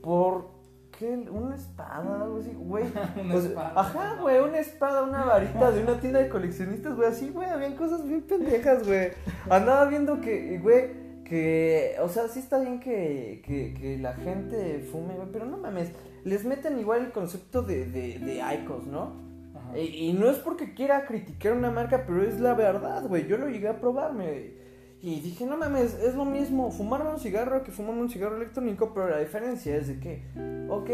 por... 0.03 0.59
¿Qué? 0.99 1.15
¿Una 1.31 1.55
espada? 1.55 2.25
Algo 2.25 2.39
así, 2.41 2.53
güey. 2.55 2.85
Una 3.23 3.33
Pues, 3.33 3.45
espada. 3.47 3.73
Ajá, 3.75 4.17
güey, 4.21 4.39
una 4.41 4.59
espada, 4.59 5.03
una 5.05 5.25
varita 5.25 5.71
de 5.71 5.83
una 5.83 5.99
tienda 6.01 6.19
de 6.19 6.29
coleccionistas, 6.29 6.95
güey, 6.97 7.09
así, 7.09 7.31
güey, 7.31 7.49
habían 7.49 7.75
cosas 7.77 8.07
bien 8.07 8.21
pendejas, 8.23 8.87
güey. 8.87 9.13
Andaba 9.49 9.85
viendo 9.87 10.21
que, 10.21 10.59
güey, 10.59 11.08
que, 11.29 11.97
o 12.01 12.09
sea, 12.09 12.29
sí 12.29 12.39
está 12.39 12.59
bien 12.59 12.81
que, 12.81 13.43
que, 13.45 13.75
que 13.75 13.99
la 13.99 14.15
gente 14.15 14.81
fume, 14.81 15.15
pero 15.33 15.45
no 15.45 15.59
mames, 15.59 15.93
les 16.25 16.45
meten 16.45 16.79
igual 16.79 17.07
el 17.07 17.13
concepto 17.13 17.63
de, 17.63 17.87
de, 17.87 18.19
de 18.19 18.43
Icos, 18.55 18.87
¿no? 18.87 19.13
Ajá. 19.55 19.79
Y, 19.79 20.09
y 20.09 20.13
no 20.13 20.31
es 20.31 20.39
porque 20.39 20.75
quiera 20.75 21.05
criticar 21.05 21.53
una 21.53 21.71
marca, 21.71 22.05
pero 22.07 22.23
es 22.23 22.41
la 22.41 22.55
verdad, 22.55 23.07
güey, 23.07 23.27
yo 23.27 23.37
lo 23.37 23.49
llegué 23.49 23.69
a 23.69 23.81
probarme. 23.81 24.57
Y 25.01 25.21
dije, 25.21 25.47
no 25.47 25.57
mames, 25.57 25.95
es 25.95 26.15
lo 26.15 26.25
mismo 26.25 26.73
fumar 26.73 27.07
un 27.07 27.21
cigarro 27.21 27.63
que 27.63 27.71
fumar 27.71 27.95
un 27.95 28.11
cigarro 28.11 28.37
electrónico, 28.37 28.93
pero 28.93 29.09
la 29.09 29.19
diferencia 29.19 29.77
es 29.77 29.87
de 29.87 30.01
que, 30.01 30.25
ok, 30.69 30.91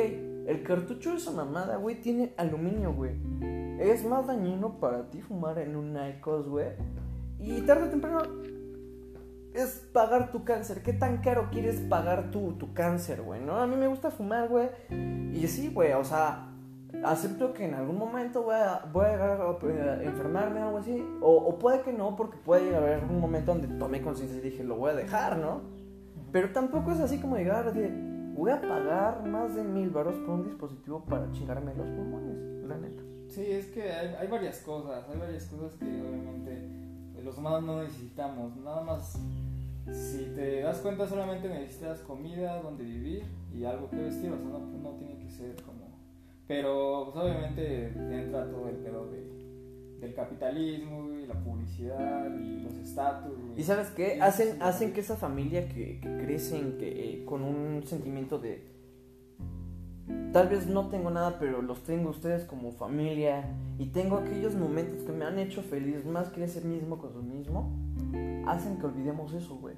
el 0.47 0.63
cartucho 0.63 1.13
de 1.13 1.17
esa 1.17 1.31
mamada, 1.31 1.77
güey, 1.77 2.01
tiene 2.01 2.35
aluminio, 2.37 2.93
güey. 2.93 3.13
Es 3.81 4.05
más 4.05 4.27
dañino 4.27 4.79
para 4.79 5.09
ti 5.11 5.23
fumar 5.23 5.59
en 5.59 5.77
un 5.77 5.97
Icos, 5.97 6.49
güey. 6.49 6.69
Y 7.41 7.63
tarde 7.63 7.85
o 7.85 7.91
temprano 7.91 8.23
es 9.55 9.89
pagar 9.93 10.33
tu 10.33 10.45
cáncer. 10.45 10.83
¿Qué 10.83 10.93
tan 10.93 11.19
caro 11.19 11.49
quieres 11.51 11.81
pagar 11.81 12.31
tu, 12.31 12.55
tu 12.55 12.75
cáncer, 12.75 13.23
güey? 13.23 13.41
¿No? 13.41 13.57
A 13.57 13.67
mí 13.67 13.77
me 13.77 13.87
gusta 13.87 14.11
fumar, 14.11 14.49
güey. 14.49 14.69
Y 15.33 15.47
sí, 15.47 15.71
güey, 15.73 15.93
o 15.93 16.05
sea, 16.05 16.49
acepto 17.05 17.55
que 17.55 17.65
en 17.65 17.75
algún 17.75 17.97
momento 17.97 18.43
voy 18.43 18.57
a, 18.57 18.85
voy 18.93 19.07
a 19.07 19.13
llegar 19.13 19.41
a, 19.41 20.03
eh, 20.03 20.07
enfermarme 20.07 20.61
o 20.61 20.67
algo 20.67 20.79
así. 20.79 21.07
O, 21.21 21.37
o 21.37 21.59
puede 21.59 21.83
que 21.83 21.93
no, 21.93 22.17
porque 22.17 22.37
puede 22.37 22.65
llegar 22.65 22.83
a 22.83 22.87
haber 22.87 23.05
un 23.05 23.21
momento 23.21 23.55
donde 23.55 23.69
tomé 23.79 24.03
conciencia 24.03 24.39
y 24.39 24.41
dije, 24.41 24.65
lo 24.65 24.77
voy 24.77 24.91
a 24.91 24.95
dejar, 24.95 25.39
¿no? 25.39 25.61
Pero 26.33 26.51
tampoco 26.51 26.91
es 26.91 26.99
así 26.99 27.21
como 27.21 27.37
llegar 27.37 27.73
de, 27.73 27.91
voy 28.35 28.51
a 28.51 28.61
pagar 28.61 29.25
más 29.25 29.55
de 29.55 29.63
mil 29.63 29.89
baros 29.91 30.17
por 30.17 30.31
un 30.31 30.45
dispositivo 30.47 31.05
para 31.05 31.31
chingarme 31.31 31.73
los 31.77 31.87
pulmones, 31.87 32.67
la 32.67 32.77
neta. 32.77 33.03
Sí, 33.29 33.47
es 33.49 33.67
que 33.67 33.93
hay, 33.93 34.17
hay 34.19 34.27
varias 34.27 34.59
cosas, 34.59 35.05
hay 35.09 35.19
varias 35.19 35.45
cosas 35.47 35.75
que 35.79 35.85
obviamente 35.85 36.84
los 37.25 37.39
humanos 37.39 37.65
no 37.65 37.83
necesitamos. 37.83 38.57
Nada 38.57 38.83
más, 38.83 39.19
si 39.91 40.25
te 40.35 40.61
das 40.61 40.79
cuenta, 40.79 41.07
solamente 41.07 41.49
necesitas 41.49 42.01
comida, 42.01 42.61
donde 42.63 42.85
vivir 42.85 43.25
y 43.55 43.65
algo 43.65 43.89
que 43.91 43.97
vestir. 43.97 44.31
O 44.31 44.37
sea, 44.37 44.47
no, 44.47 44.59
no 44.59 44.91
tiene 44.99 45.19
que 45.19 45.31
ser 45.31 45.57
como. 45.63 45.85
Pero 46.47 47.11
pues, 47.13 47.25
obviamente 47.25 47.87
entra 47.87 48.51
todo 48.51 48.69
el 48.69 48.77
pedo 48.77 49.11
de, 49.11 49.99
del 50.01 50.15
capitalismo 50.15 51.11
y 51.11 51.27
la 51.27 51.35
publicidad 51.35 52.31
y 52.39 52.61
los 52.63 52.75
estatus. 52.75 53.33
¿Y 53.57 53.63
sabes 53.63 53.89
qué? 53.91 54.21
Hacen, 54.21 54.61
hacen 54.63 54.93
que 54.93 55.01
esa 55.01 55.17
familia 55.17 55.69
que, 55.69 56.01
que 56.01 56.19
crecen 56.19 56.77
que, 56.79 56.89
eh, 56.89 57.25
con 57.25 57.43
un 57.43 57.83
sentimiento 57.85 58.39
de... 58.39 58.74
Tal 60.33 60.49
vez 60.49 60.67
no 60.67 60.89
tengo 60.89 61.11
nada, 61.11 61.37
pero 61.39 61.63
los 61.63 61.83
tengo 61.85 62.11
ustedes 62.11 62.45
como 62.45 62.73
familia. 62.73 63.45
Y 63.79 63.87
tengo 63.87 64.17
aquellos 64.17 64.55
momentos 64.55 65.03
que 65.05 65.13
me 65.13 65.25
han 65.25 65.39
hecho 65.39 65.63
feliz, 65.63 66.05
más 66.05 66.29
que 66.29 66.45
ese 66.45 66.61
mismo 66.61 66.99
consumismo. 66.99 67.71
Hacen 68.47 68.79
que 68.79 68.87
olvidemos 68.87 69.33
eso, 69.33 69.57
güey. 69.57 69.77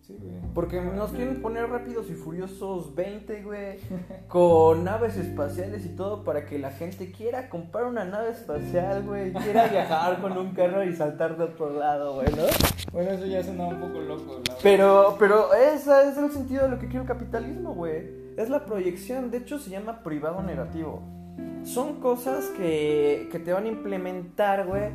Sí, 0.00 0.16
güey. 0.20 0.34
Porque 0.54 0.80
nos 0.80 1.10
quieren 1.10 1.42
poner 1.42 1.68
rápidos 1.68 2.08
y 2.08 2.14
furiosos 2.14 2.94
20, 2.94 3.42
güey. 3.42 3.78
Con 4.28 4.84
naves 4.84 5.16
espaciales 5.16 5.84
y 5.84 5.88
todo 5.88 6.22
para 6.22 6.46
que 6.46 6.60
la 6.60 6.70
gente 6.70 7.10
quiera 7.10 7.48
comprar 7.48 7.86
una 7.86 8.04
nave 8.04 8.30
espacial, 8.30 9.02
güey. 9.04 9.32
Quiera 9.32 9.66
viajar 9.66 10.22
con 10.22 10.38
un 10.38 10.52
carro 10.52 10.84
y 10.84 10.94
saltar 10.94 11.36
de 11.36 11.44
otro 11.44 11.70
lado, 11.70 12.14
güey, 12.14 12.28
¿no? 12.30 12.44
Bueno, 12.92 13.10
eso 13.10 13.26
ya 13.26 13.42
suena 13.42 13.66
un 13.66 13.80
poco 13.80 14.00
loco, 14.00 14.40
la. 14.48 14.54
Pero, 14.62 15.16
pero 15.18 15.52
ese 15.52 16.08
es 16.08 16.16
el 16.16 16.30
sentido 16.30 16.62
de 16.62 16.68
lo 16.68 16.78
que 16.78 16.86
quiere 16.86 17.00
el 17.00 17.08
capitalismo, 17.08 17.74
güey. 17.74 18.25
Es 18.36 18.50
la 18.50 18.64
proyección, 18.66 19.30
de 19.30 19.38
hecho 19.38 19.58
se 19.58 19.70
llama 19.70 20.02
privado 20.02 20.42
negativo. 20.42 21.02
Son 21.64 22.00
cosas 22.00 22.46
que, 22.56 23.28
que 23.32 23.38
te 23.38 23.52
van 23.52 23.64
a 23.64 23.68
implementar, 23.68 24.66
güey, 24.66 24.90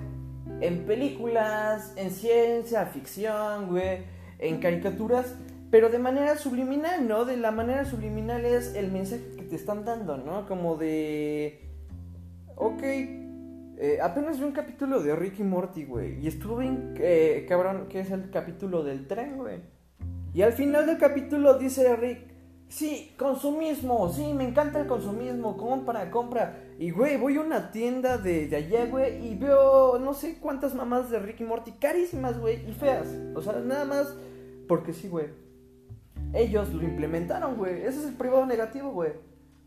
en 0.62 0.86
películas, 0.86 1.93
en 1.97 2.12
ciencia 2.12 2.86
ficción, 2.86 3.69
güey, 3.69 4.04
en 4.39 4.60
caricaturas, 4.60 5.36
pero 5.71 5.89
de 5.89 5.99
manera 5.99 6.36
subliminal, 6.36 7.08
¿no? 7.08 7.25
De 7.25 7.38
la 7.38 7.51
manera 7.51 7.86
subliminal 7.86 8.45
es 8.45 8.75
el 8.75 8.91
mensaje 8.91 9.23
que 9.38 9.43
te 9.43 9.56
están 9.56 9.86
dando, 9.86 10.17
¿no? 10.17 10.47
Como 10.47 10.77
de... 10.77 11.67
Ok, 12.56 12.84
eh, 12.84 13.97
apenas 14.04 14.38
vi 14.38 14.45
un 14.45 14.51
capítulo 14.51 15.01
de 15.01 15.15
Ricky 15.15 15.43
Morty, 15.43 15.86
güey. 15.86 16.19
Y 16.23 16.27
estuvo 16.27 16.58
bien, 16.58 16.93
eh, 16.99 17.45
cabrón, 17.49 17.88
que 17.89 18.01
es 18.01 18.12
el 18.12 18.30
capítulo 18.30 18.84
del 18.84 19.08
tren, 19.08 19.38
güey. 19.38 19.62
Y 20.34 20.43
al 20.43 20.54
final 20.54 20.86
del 20.86 20.97
capítulo 20.97 21.58
dice 21.58 21.95
Rick, 21.95 22.31
sí, 22.71 23.13
consumismo, 23.17 24.10
sí, 24.10 24.34
me 24.34 24.47
encanta 24.47 24.79
el 24.79 24.88
consumismo, 24.88 25.57
compra, 25.57 26.10
compra. 26.10 26.63
Y, 26.79 26.89
güey, 26.91 27.17
voy 27.17 27.38
a 27.38 27.41
una 27.41 27.71
tienda 27.71 28.17
de, 28.17 28.47
de 28.47 28.55
allá, 28.55 28.86
güey, 28.86 29.27
y 29.27 29.36
veo 29.36 29.99
no 29.99 30.13
sé 30.13 30.39
cuántas 30.39 30.73
mamás 30.73 31.10
de 31.10 31.19
Ricky 31.19 31.43
Morty, 31.43 31.73
carísimas, 31.73 32.39
güey, 32.39 32.67
y 32.67 32.73
feas. 32.73 33.07
O 33.36 33.41
sea, 33.41 33.53
nada 33.60 33.86
más 33.86 34.15
porque 34.67 34.93
sí, 34.93 35.10
güey. 35.10 35.27
Ellos 36.34 36.73
lo 36.73 36.84
implementaron, 36.84 37.57
güey. 37.57 37.81
Ese 37.81 37.99
es 37.99 38.05
el 38.05 38.13
privado 38.13 38.45
negativo, 38.45 38.91
güey. 38.91 39.12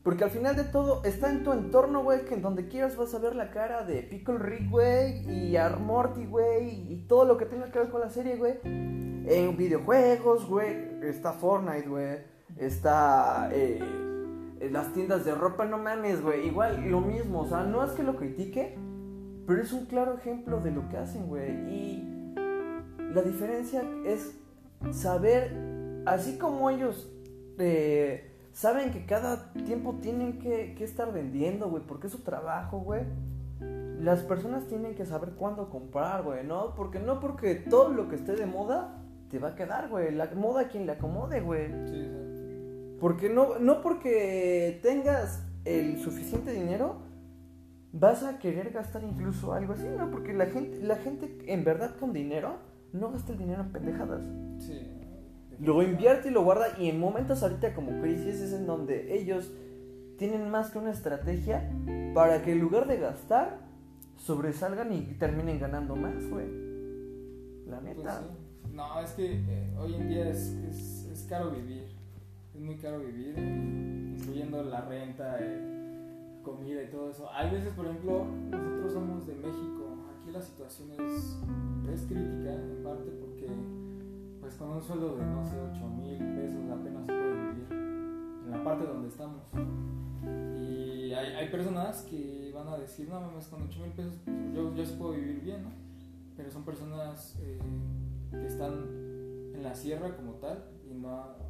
Porque 0.02 0.24
al 0.24 0.30
final 0.30 0.56
de 0.56 0.64
todo 0.64 1.02
está 1.04 1.30
en 1.30 1.44
tu 1.44 1.52
entorno, 1.52 2.02
güey, 2.02 2.24
que 2.24 2.34
en 2.34 2.42
donde 2.42 2.68
quieras 2.68 2.96
vas 2.96 3.14
a 3.14 3.18
ver 3.18 3.36
la 3.36 3.50
cara 3.50 3.84
de 3.84 4.02
Pickle 4.02 4.38
Rick, 4.38 4.70
güey, 4.70 5.30
y 5.30 5.56
Armorty, 5.56 6.26
güey, 6.26 6.92
y 6.92 7.04
todo 7.06 7.24
lo 7.24 7.36
que 7.36 7.46
tenga 7.46 7.70
que 7.70 7.78
ver 7.78 7.90
con 7.90 8.00
la 8.00 8.10
serie, 8.10 8.36
güey. 8.36 8.54
En 8.64 9.56
videojuegos, 9.56 10.46
güey, 10.46 11.02
está 11.02 11.32
Fortnite, 11.32 11.88
güey, 11.88 12.18
está 12.56 13.50
eh, 13.52 13.80
las 14.70 14.92
tiendas 14.92 15.24
de 15.24 15.34
ropa, 15.34 15.64
no 15.64 15.78
mames, 15.78 16.22
güey, 16.22 16.46
igual 16.46 16.88
lo 16.88 17.00
mismo, 17.00 17.40
o 17.40 17.48
sea, 17.48 17.64
no 17.64 17.84
es 17.84 17.92
que 17.92 18.02
lo 18.02 18.16
critique, 18.16 18.76
Pero 19.46 19.60
es 19.60 19.72
un 19.72 19.86
claro 19.86 20.14
ejemplo 20.14 20.60
de 20.60 20.70
lo 20.70 20.88
que 20.88 20.96
hacen, 20.96 21.26
güey. 21.26 21.50
Y 21.70 22.34
la 23.12 23.22
diferencia 23.22 23.82
es 24.06 24.38
saber, 24.92 25.52
así 26.06 26.38
como 26.38 26.70
ellos 26.70 27.10
eh, 27.58 28.32
saben 28.52 28.90
que 28.90 29.04
cada 29.04 29.52
tiempo 29.52 29.98
tienen 30.00 30.38
que, 30.38 30.74
que 30.76 30.84
estar 30.84 31.12
vendiendo, 31.12 31.68
güey, 31.68 31.82
porque 31.86 32.06
es 32.06 32.12
su 32.12 32.22
trabajo, 32.22 32.78
güey. 32.80 33.02
Las 34.00 34.22
personas 34.22 34.66
tienen 34.66 34.94
que 34.94 35.06
saber 35.06 35.30
cuándo 35.30 35.70
comprar, 35.70 36.22
güey, 36.22 36.44
¿no? 36.44 36.74
Porque 36.74 36.98
no 36.98 37.20
porque 37.20 37.54
todo 37.54 37.90
lo 37.90 38.08
que 38.08 38.16
esté 38.16 38.34
de 38.34 38.46
moda 38.46 39.02
te 39.30 39.38
va 39.38 39.48
a 39.48 39.54
quedar, 39.54 39.88
güey. 39.88 40.14
La 40.14 40.30
moda 40.34 40.68
quien 40.68 40.86
le 40.86 40.92
acomode, 40.92 41.40
güey. 41.40 41.68
Sí, 41.86 41.96
exacto. 41.96 42.23
Porque 43.04 43.28
no, 43.28 43.58
no 43.58 43.82
porque 43.82 44.80
tengas 44.82 45.42
el 45.66 46.00
suficiente 46.00 46.52
dinero, 46.52 47.02
vas 47.92 48.22
a 48.22 48.38
querer 48.38 48.70
gastar 48.70 49.04
incluso 49.04 49.52
algo 49.52 49.74
así, 49.74 49.84
¿no? 49.94 50.10
Porque 50.10 50.32
la 50.32 50.46
gente, 50.46 50.82
la 50.82 50.96
gente 50.96 51.36
en 51.48 51.64
verdad 51.64 51.96
con 52.00 52.14
dinero 52.14 52.56
no 52.94 53.12
gasta 53.12 53.32
el 53.32 53.38
dinero 53.38 53.60
en 53.60 53.72
pendejadas. 53.72 54.22
Sí. 54.58 54.88
Lo 55.60 55.82
invierte 55.82 56.28
y 56.28 56.30
lo 56.30 56.44
guarda 56.44 56.68
y 56.78 56.88
en 56.88 56.98
momentos 56.98 57.42
ahorita 57.42 57.74
como 57.74 58.00
crisis 58.00 58.40
es 58.40 58.54
en 58.54 58.64
donde 58.64 59.14
ellos 59.14 59.52
tienen 60.16 60.48
más 60.48 60.70
que 60.70 60.78
una 60.78 60.92
estrategia 60.92 61.70
para 62.14 62.40
que 62.40 62.52
en 62.52 62.60
lugar 62.60 62.88
de 62.88 62.96
gastar, 62.96 63.58
sobresalgan 64.16 64.90
y 64.94 65.02
terminen 65.18 65.60
ganando 65.60 65.94
más, 65.94 66.26
güey. 66.30 66.46
La 67.66 67.80
Pues 67.80 67.98
neta. 67.98 68.18
sí. 68.18 68.72
No, 68.72 68.98
es 68.98 69.10
que 69.10 69.34
eh, 69.46 69.74
hoy 69.78 69.94
en 69.94 70.08
día 70.08 70.30
es, 70.30 70.54
es, 70.70 71.04
es 71.12 71.26
caro 71.28 71.50
vivir. 71.50 71.93
Muy 72.64 72.77
caro 72.77 72.98
vivir, 73.00 73.37
incluyendo 73.37 74.62
la 74.62 74.81
renta, 74.83 75.37
eh, 75.38 76.40
comida 76.42 76.83
y 76.83 76.87
todo 76.88 77.11
eso. 77.11 77.29
Hay 77.31 77.50
veces, 77.50 77.74
por 77.74 77.85
ejemplo, 77.85 78.24
nosotros 78.50 78.92
somos 78.94 79.27
de 79.27 79.35
México. 79.35 79.98
Aquí 80.11 80.31
la 80.33 80.40
situación 80.40 80.92
es, 80.92 81.37
es 81.92 82.07
crítica, 82.07 82.55
en 82.55 82.83
parte 82.83 83.11
porque, 83.20 83.48
pues, 84.40 84.55
con 84.55 84.70
un 84.70 84.83
sueldo 84.83 85.16
de, 85.16 85.27
no 85.27 85.44
sé, 85.44 85.57
8 85.74 85.88
mil 85.88 86.16
pesos 86.16 86.70
apenas 86.70 87.05
se 87.05 87.12
puede 87.12 87.53
vivir. 87.53 87.66
En 87.70 88.50
la 88.50 88.64
parte 88.64 88.87
donde 88.87 89.09
estamos. 89.09 89.42
Y 90.59 91.12
hay, 91.12 91.35
hay 91.35 91.48
personas 91.50 92.03
que 92.05 92.50
van 92.55 92.68
a 92.68 92.79
decir, 92.79 93.11
no 93.11 93.20
mames, 93.20 93.46
con 93.48 93.62
8 93.62 93.79
mil 93.83 93.92
pesos 93.92 94.14
yo, 94.55 94.74
yo 94.74 94.87
sí 94.87 94.94
puedo 94.98 95.12
vivir 95.12 95.42
bien, 95.42 95.64
¿no? 95.64 95.70
Pero 96.35 96.50
son 96.50 96.64
personas 96.64 97.37
eh, 97.42 97.59
que 98.31 98.46
están 98.46 98.72
en 99.55 99.62
la 99.62 99.74
sierra 99.74 100.16
como 100.16 100.33
tal 100.37 100.64
y 100.90 100.94
no 100.94 101.43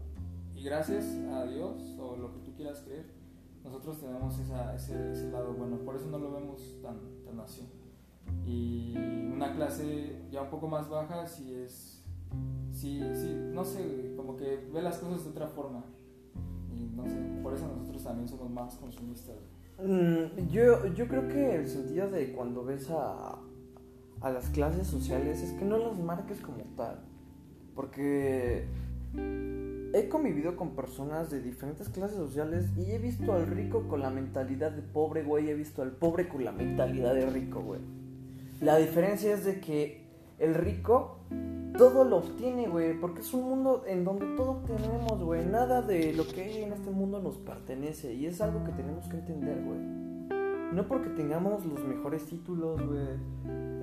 gracias 0.65 1.05
a 1.31 1.45
Dios 1.45 1.95
o 1.99 2.17
lo 2.17 2.33
que 2.33 2.39
tú 2.41 2.55
quieras 2.57 2.81
creer, 2.81 3.05
nosotros 3.63 4.01
tenemos 4.01 4.39
esa, 4.39 4.75
ese, 4.75 5.13
ese 5.13 5.31
lado 5.31 5.53
bueno, 5.53 5.77
por 5.79 5.95
eso 5.95 6.07
no 6.07 6.19
lo 6.19 6.33
vemos 6.33 6.81
tan, 6.83 6.97
tan 7.25 7.39
así. 7.41 7.69
Y 8.47 8.95
una 9.33 9.55
clase 9.55 10.23
ya 10.31 10.43
un 10.43 10.51
poco 10.51 10.67
más 10.67 10.89
baja 10.89 11.27
sí 11.27 11.55
es, 11.55 12.03
sí, 12.73 13.01
sí, 13.15 13.35
no 13.53 13.65
sé, 13.65 14.15
como 14.17 14.37
que 14.37 14.69
ve 14.73 14.83
las 14.83 14.99
cosas 14.99 15.25
de 15.25 15.31
otra 15.31 15.47
forma. 15.47 15.85
Y 16.73 16.97
no 16.97 17.07
sé, 17.07 17.19
por 17.43 17.53
eso 17.53 17.69
nosotros 17.69 18.03
también 18.03 18.29
somos 18.29 18.51
más 18.51 18.75
consumistas. 18.77 19.37
Mm, 19.79 20.49
yo, 20.49 20.87
yo 20.95 21.07
creo 21.09 21.29
que 21.29 21.57
el 21.57 21.69
sentido 21.69 22.11
de 22.11 22.33
cuando 22.33 22.65
ves 22.65 22.91
a, 22.91 23.39
a 24.21 24.31
las 24.31 24.49
clases 24.51 24.87
sociales 24.87 25.43
es 25.43 25.53
que 25.53 25.65
no 25.65 25.77
las 25.77 25.99
marques 25.99 26.41
como 26.41 26.65
tal. 26.77 27.01
Porque 27.75 28.67
he 29.95 30.09
convivido 30.09 30.57
con 30.57 30.71
personas 30.71 31.31
de 31.31 31.41
diferentes 31.41 31.89
clases 31.89 32.17
sociales 32.17 32.67
y 32.77 32.91
he 32.91 32.99
visto 32.99 33.33
al 33.33 33.47
rico 33.47 33.87
con 33.87 34.01
la 34.01 34.11
mentalidad 34.11 34.73
de 34.73 34.83
pobre, 34.83 35.23
güey. 35.23 35.49
He 35.49 35.55
visto 35.55 35.83
al 35.83 35.93
pobre 35.93 36.29
con 36.29 36.45
la 36.45 36.51
mentalidad 36.51 37.15
de 37.15 37.27
rico, 37.31 37.63
güey. 37.63 37.81
La 38.61 38.77
diferencia 38.77 39.33
es 39.33 39.45
de 39.45 39.61
que 39.61 40.03
el 40.41 40.55
rico 40.55 41.19
todo 41.79 42.03
lo 42.05 42.19
obtiene, 42.19 42.67
güey. 42.67 42.99
Porque 43.01 43.21
es 43.21 43.33
un 43.35 43.45
mundo 43.45 43.85
en 43.87 44.05
donde 44.05 44.27
todo 44.37 44.53
obtenemos, 44.63 45.23
güey. 45.23 45.47
Nada 45.47 45.81
de 45.81 46.13
lo 46.13 46.27
que 46.27 46.43
hay 46.43 46.63
en 46.65 46.73
este 46.73 46.91
mundo 46.91 47.21
nos 47.21 47.37
pertenece. 47.39 48.15
Y 48.15 48.27
es 48.27 48.41
algo 48.41 48.65
que 48.65 48.73
tenemos 48.73 49.07
que 49.07 49.17
entender, 49.17 49.63
güey. 49.63 49.79
No 50.73 50.89
porque 50.89 51.11
tengamos 51.11 51.65
los 51.67 51.85
mejores 51.85 52.27
títulos, 52.27 52.85
güey. 52.85 53.07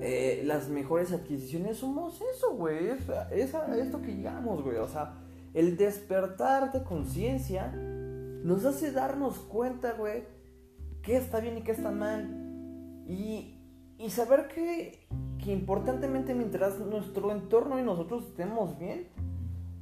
eh, 0.02 0.42
las 0.44 0.68
mejores 0.68 1.10
adquisiciones. 1.10 1.78
Somos 1.78 2.20
eso, 2.36 2.54
güey. 2.54 2.88
Es, 2.88 3.08
es 3.30 3.54
esto 3.78 4.02
que 4.02 4.14
llegamos, 4.14 4.62
güey. 4.62 4.76
O 4.76 4.88
sea, 4.88 5.14
el 5.54 5.76
despertar 5.76 6.72
de 6.72 6.82
conciencia 6.82 7.70
nos 7.72 8.64
hace 8.64 8.90
darnos 8.90 9.38
cuenta, 9.38 9.92
güey, 9.92 10.24
qué 11.02 11.16
está 11.16 11.40
bien 11.40 11.58
y 11.58 11.62
qué 11.62 11.72
está 11.72 11.90
mal. 11.90 13.04
Y, 13.06 13.58
y 13.98 14.10
saber 14.10 14.48
que, 14.48 15.06
que 15.42 15.52
importantemente 15.52 16.34
mientras 16.34 16.78
nuestro 16.78 17.30
entorno 17.32 17.78
y 17.78 17.82
nosotros 17.82 18.24
estemos 18.28 18.78
bien, 18.78 19.08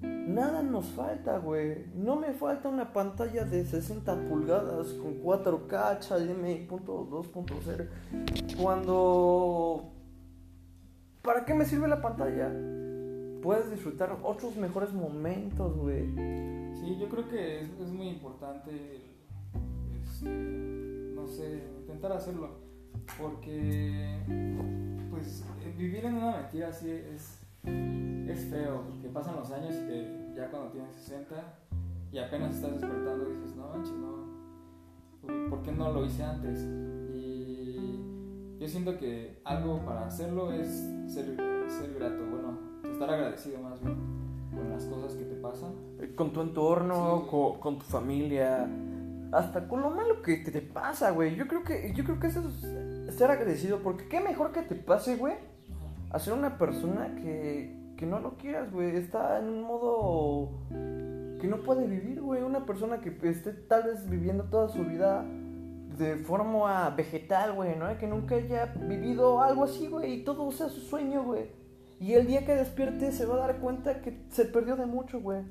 nada 0.02 0.62
nos 0.62 0.86
falta, 0.86 1.38
güey. 1.38 1.86
No 1.94 2.16
me 2.16 2.32
falta 2.32 2.68
una 2.68 2.92
pantalla 2.92 3.44
de 3.44 3.64
60 3.64 4.28
pulgadas 4.28 4.88
con 4.94 5.22
4K 5.22 6.00
HDMI.2.0 6.00 7.88
cuando... 8.60 9.92
¿Para 11.22 11.44
qué 11.44 11.52
me 11.52 11.66
sirve 11.66 11.86
la 11.86 12.00
pantalla? 12.00 12.50
Puedes 13.42 13.70
disfrutar 13.70 14.18
otros 14.22 14.56
mejores 14.56 14.92
momentos, 14.92 15.76
güey. 15.76 16.06
Sí, 16.76 16.96
yo 16.98 17.08
creo 17.08 17.28
que 17.28 17.60
es, 17.60 17.90
muy 17.90 18.08
importante, 18.08 19.00
este, 20.02 20.28
no 21.14 21.26
sé, 21.26 21.62
intentar 21.80 22.12
hacerlo, 22.12 22.50
porque 23.20 24.18
pues 25.10 25.44
eh, 25.62 25.74
vivir 25.76 26.04
en 26.04 26.14
una 26.16 26.36
mentira 26.38 26.68
así 26.68 26.90
es, 26.90 27.40
es 27.64 28.44
feo, 28.50 28.82
porque 28.90 29.08
pasan 29.08 29.36
los 29.36 29.50
años 29.50 29.74
y 29.74 29.86
te- 29.86 30.34
ya 30.36 30.50
cuando 30.50 30.70
tienes 30.70 30.94
60 30.96 31.34
y 32.12 32.18
apenas 32.18 32.54
estás 32.56 32.72
despertando 32.72 33.24
dices, 33.26 33.56
no 33.56 33.68
manches, 33.68 33.94
no, 33.94 35.50
¿por 35.50 35.62
qué 35.62 35.72
no 35.72 35.92
lo 35.92 36.04
hice 36.04 36.22
antes? 36.22 36.60
Y 37.14 38.56
yo 38.58 38.68
siento 38.68 38.96
que 38.98 39.40
algo 39.44 39.78
para 39.84 40.06
hacerlo 40.06 40.52
es 40.52 40.68
ser, 41.08 41.36
ser 41.68 41.94
grato, 41.94 42.22
estar 43.00 43.14
agradecido 43.14 43.58
más 43.62 43.80
bien 43.82 43.96
con 44.54 44.70
las 44.70 44.84
cosas 44.84 45.14
que 45.14 45.24
te 45.24 45.36
pasan. 45.36 45.72
Con 46.16 46.32
tu 46.32 46.42
entorno, 46.42 47.22
Sí. 47.22 47.58
con, 47.60 47.78
tu 47.78 47.84
familia, 47.86 48.68
hasta 49.32 49.66
con 49.68 49.80
lo 49.80 49.90
malo 49.90 50.20
que 50.22 50.36
te, 50.38 50.50
te 50.50 50.60
pasa, 50.60 51.10
güey. 51.12 51.34
Yo 51.36 51.46
creo 51.46 51.62
que 51.62 51.92
yo 51.94 52.04
creo 52.04 52.18
que 52.20 52.26
eso 52.26 52.42
es 52.46 53.14
ser 53.16 53.30
agradecido, 53.30 53.78
porque 53.78 54.06
qué 54.08 54.20
mejor 54.20 54.52
que 54.52 54.62
te 54.62 54.74
pase, 54.74 55.16
güey, 55.16 55.34
a 56.10 56.18
ser 56.18 56.34
una 56.34 56.58
persona 56.58 57.14
que, 57.14 57.74
que 57.96 58.04
no 58.06 58.20
lo 58.20 58.36
quieras, 58.36 58.70
güey. 58.70 58.96
Está 58.96 59.38
en 59.38 59.48
un 59.48 59.62
modo 59.62 60.50
que 61.40 61.46
no 61.48 61.62
puede 61.62 61.86
vivir, 61.86 62.20
güey. 62.20 62.42
Una 62.42 62.66
persona 62.66 63.00
que 63.00 63.16
esté 63.22 63.52
tal 63.52 63.84
vez 63.84 64.10
viviendo 64.10 64.44
toda 64.44 64.68
su 64.68 64.84
vida 64.84 65.24
de 65.96 66.16
forma 66.16 66.90
vegetal, 66.90 67.54
güey, 67.54 67.76
¿no? 67.76 67.96
Que 67.98 68.06
nunca 68.06 68.34
haya 68.34 68.66
vivido 68.66 69.40
algo 69.40 69.64
así, 69.64 69.86
güey, 69.86 70.14
y 70.14 70.24
todo 70.24 70.50
sea 70.50 70.68
su 70.68 70.80
sueño, 70.80 71.24
güey. 71.24 71.59
Y 72.00 72.14
el 72.14 72.26
día 72.26 72.46
que 72.46 72.54
despierte 72.54 73.12
se 73.12 73.26
va 73.26 73.34
a 73.34 73.38
dar 73.46 73.58
cuenta 73.58 74.00
que 74.00 74.24
se 74.30 74.46
perdió 74.46 74.74
de 74.76 74.86
mucho, 74.86 75.20
güey. 75.20 75.42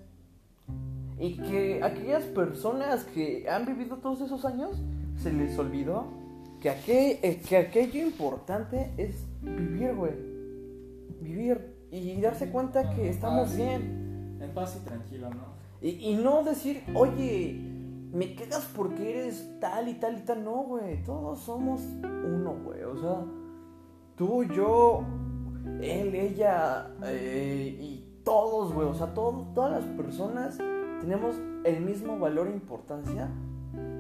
Y 1.20 1.38
que 1.38 1.84
aquellas 1.84 2.24
personas 2.24 3.04
que 3.04 3.48
han 3.48 3.66
vivido 3.66 3.98
todos 3.98 4.22
esos 4.22 4.46
años, 4.46 4.82
se 5.22 5.32
les 5.32 5.58
olvidó 5.60 6.08
que, 6.60 6.72
aquel, 6.72 7.20
eh, 7.22 7.42
que 7.48 7.58
aquello 7.58 8.04
importante 8.04 8.92
es 8.98 9.24
vivir, 9.42 9.94
güey. 9.94 10.14
Vivir 11.22 11.76
y 11.92 12.20
darse 12.20 12.50
cuenta 12.50 12.96
que 12.96 13.10
estamos 13.10 13.56
bien. 13.56 14.40
En 14.42 14.52
paz 14.54 14.76
y 14.82 14.86
tranquilo, 14.86 15.30
¿no? 15.30 15.60
Y, 15.82 15.90
y 16.10 16.16
no 16.16 16.44
decir, 16.44 16.84
oye, 16.96 17.60
me 18.12 18.34
quedas 18.34 18.68
porque 18.76 19.20
eres 19.20 19.60
tal 19.60 19.88
y 19.88 19.94
tal 19.96 20.18
y 20.18 20.22
tal. 20.22 20.44
No, 20.44 20.64
güey, 20.64 21.04
todos 21.04 21.40
somos 21.40 21.82
uno, 22.04 22.56
güey. 22.64 22.82
O 22.84 22.98
sea, 22.98 23.24
tú, 24.16 24.44
yo, 24.46 25.04
él, 25.82 26.16
ella 26.16 26.92
eh, 27.04 27.78
y 27.80 28.22
todos, 28.24 28.74
güey. 28.74 28.88
O 28.88 28.94
sea, 28.94 29.14
todas 29.14 29.72
las 29.72 29.84
personas 29.96 30.58
tenemos 31.02 31.36
el 31.64 31.82
mismo 31.82 32.20
valor 32.20 32.48
e 32.48 32.52
importancia 32.52 33.30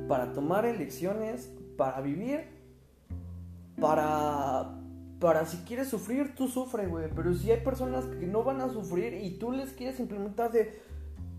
para 0.08 0.34
tomar 0.34 0.66
elecciones, 0.66 1.52
para 1.78 2.02
vivir, 2.02 2.42
para... 3.80 4.76
Para 5.20 5.46
si 5.46 5.58
quieres 5.66 5.90
sufrir, 5.90 6.34
tú 6.34 6.48
sufre, 6.48 6.88
güey. 6.88 7.10
Pero 7.14 7.34
si 7.34 7.52
hay 7.52 7.60
personas 7.60 8.06
que 8.06 8.26
no 8.26 8.46
van 8.46 8.62
a 8.62 8.70
sufrir 8.70 9.14
y 9.16 9.32
tú 9.32 9.52
les 9.52 9.74
quieres 9.74 10.00
implementar 10.00 10.50
de 10.50 10.80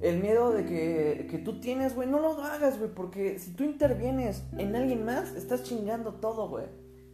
el 0.00 0.20
miedo 0.20 0.50
de 0.50 0.66
que, 0.66 1.26
que 1.30 1.38
tú 1.38 1.60
tienes, 1.60 1.94
güey, 1.94 2.06
no 2.06 2.18
lo 2.18 2.42
hagas, 2.42 2.78
güey. 2.78 2.90
Porque 2.94 3.38
si 3.38 3.52
tú 3.52 3.64
intervienes 3.64 4.44
en 4.58 4.76
alguien 4.76 5.06
más, 5.06 5.34
estás 5.34 5.62
chingando 5.62 6.12
todo, 6.12 6.50
güey. 6.50 6.66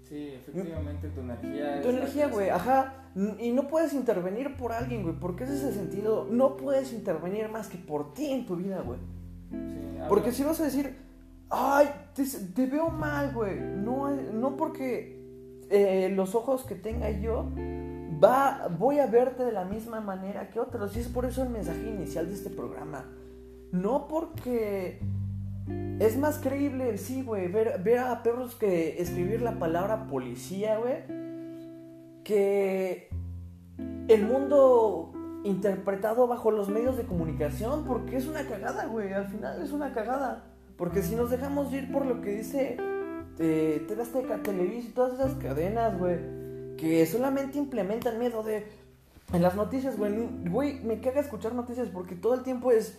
Sí, 0.09 0.35
efectivamente 0.35 1.09
tu 1.09 1.21
energía 1.21 1.81
Tu 1.83 1.89
es 1.89 1.95
la 1.95 2.01
energía, 2.01 2.29
güey, 2.29 2.49
ajá. 2.51 2.95
Y 3.41 3.51
no 3.51 3.67
puedes 3.67 3.93
intervenir 3.93 4.57
por 4.57 4.73
alguien, 4.73 5.03
güey. 5.03 5.17
Porque 5.19 5.45
es 5.45 5.51
ese 5.51 5.73
sentido. 5.73 6.27
No 6.31 6.57
puedes 6.57 6.93
intervenir 6.93 7.49
más 7.49 7.69
que 7.69 7.79
por 7.79 8.15
ti 8.15 8.31
en 8.31 8.47
tu 8.47 8.57
vida, 8.57 8.83
güey. 8.83 9.01
Sí, 9.51 9.99
Porque 10.09 10.33
si 10.33 10.45
vas 10.45 10.61
a 10.61 10.65
decir, 10.65 10.97
ay, 11.51 11.89
te, 12.15 12.25
te 12.25 12.67
veo 12.67 12.91
mal, 12.91 13.33
güey. 13.33 13.59
No, 13.59 14.11
no 14.11 14.57
porque 14.57 15.17
eh, 15.71 16.13
los 16.15 16.35
ojos 16.35 16.65
que 16.65 16.77
tenga 16.77 17.11
yo, 17.11 17.51
va, 18.23 18.69
voy 18.79 19.01
a 19.01 19.07
verte 19.07 19.45
de 19.45 19.53
la 19.53 19.65
misma 19.65 20.01
manera 20.01 20.51
que 20.51 20.61
otros. 20.61 20.97
Y 20.97 21.01
es 21.01 21.09
por 21.09 21.25
eso 21.25 21.43
el 21.43 21.49
mensaje 21.49 21.89
inicial 21.89 22.29
de 22.29 22.35
este 22.35 22.51
programa. 22.51 23.05
No 23.73 24.07
porque 24.07 25.01
es 25.99 26.17
más 26.17 26.39
creíble, 26.39 26.99
sí, 26.99 27.23
güey, 27.23 27.49
ver, 27.49 27.81
ver 27.83 27.99
a 27.99 28.23
perros 28.23 28.55
que 28.55 29.01
escribir 29.01 29.43
la 29.43 29.59
palabra 29.59 30.07
policía, 30.07 30.79
güey, 30.79 31.05
que 32.23 33.09
el 34.09 34.27
mundo 34.27 35.12
interpretado 35.45 36.27
bajo 36.27 36.51
los 36.51 36.69
medios 36.69 36.97
de 36.97 37.05
comunicación, 37.05 37.85
porque 37.85 38.17
es 38.17 38.27
una 38.27 38.47
cagada, 38.47 38.87
güey, 38.87 39.12
al 39.12 39.29
final 39.29 39.62
es 39.62 39.73
una 39.73 39.93
cagada. 39.93 40.45
Porque 40.77 41.03
si 41.03 41.14
nos 41.14 41.31
dejamos 41.31 41.73
ir 41.73 41.91
por 41.91 42.05
lo 42.05 42.21
que 42.21 42.37
dice 42.37 42.77
eh, 43.39 43.87
Televisa 44.43 44.89
y 44.89 44.93
todas 44.93 45.14
esas 45.14 45.35
cadenas, 45.35 45.99
güey, 45.99 46.19
que 46.77 47.07
solamente 47.07 47.59
implementan 47.59 48.19
miedo 48.19 48.43
de... 48.43 48.67
En 49.33 49.43
las 49.43 49.57
noticias, 49.57 49.97
güey, 49.97 50.12
güey, 50.49 50.81
me 50.85 51.01
caga 51.01 51.21
escuchar 51.21 51.55
noticias 51.55 51.89
porque 51.89 52.14
todo 52.14 52.35
el 52.35 52.43
tiempo 52.43 52.71
es 52.71 52.99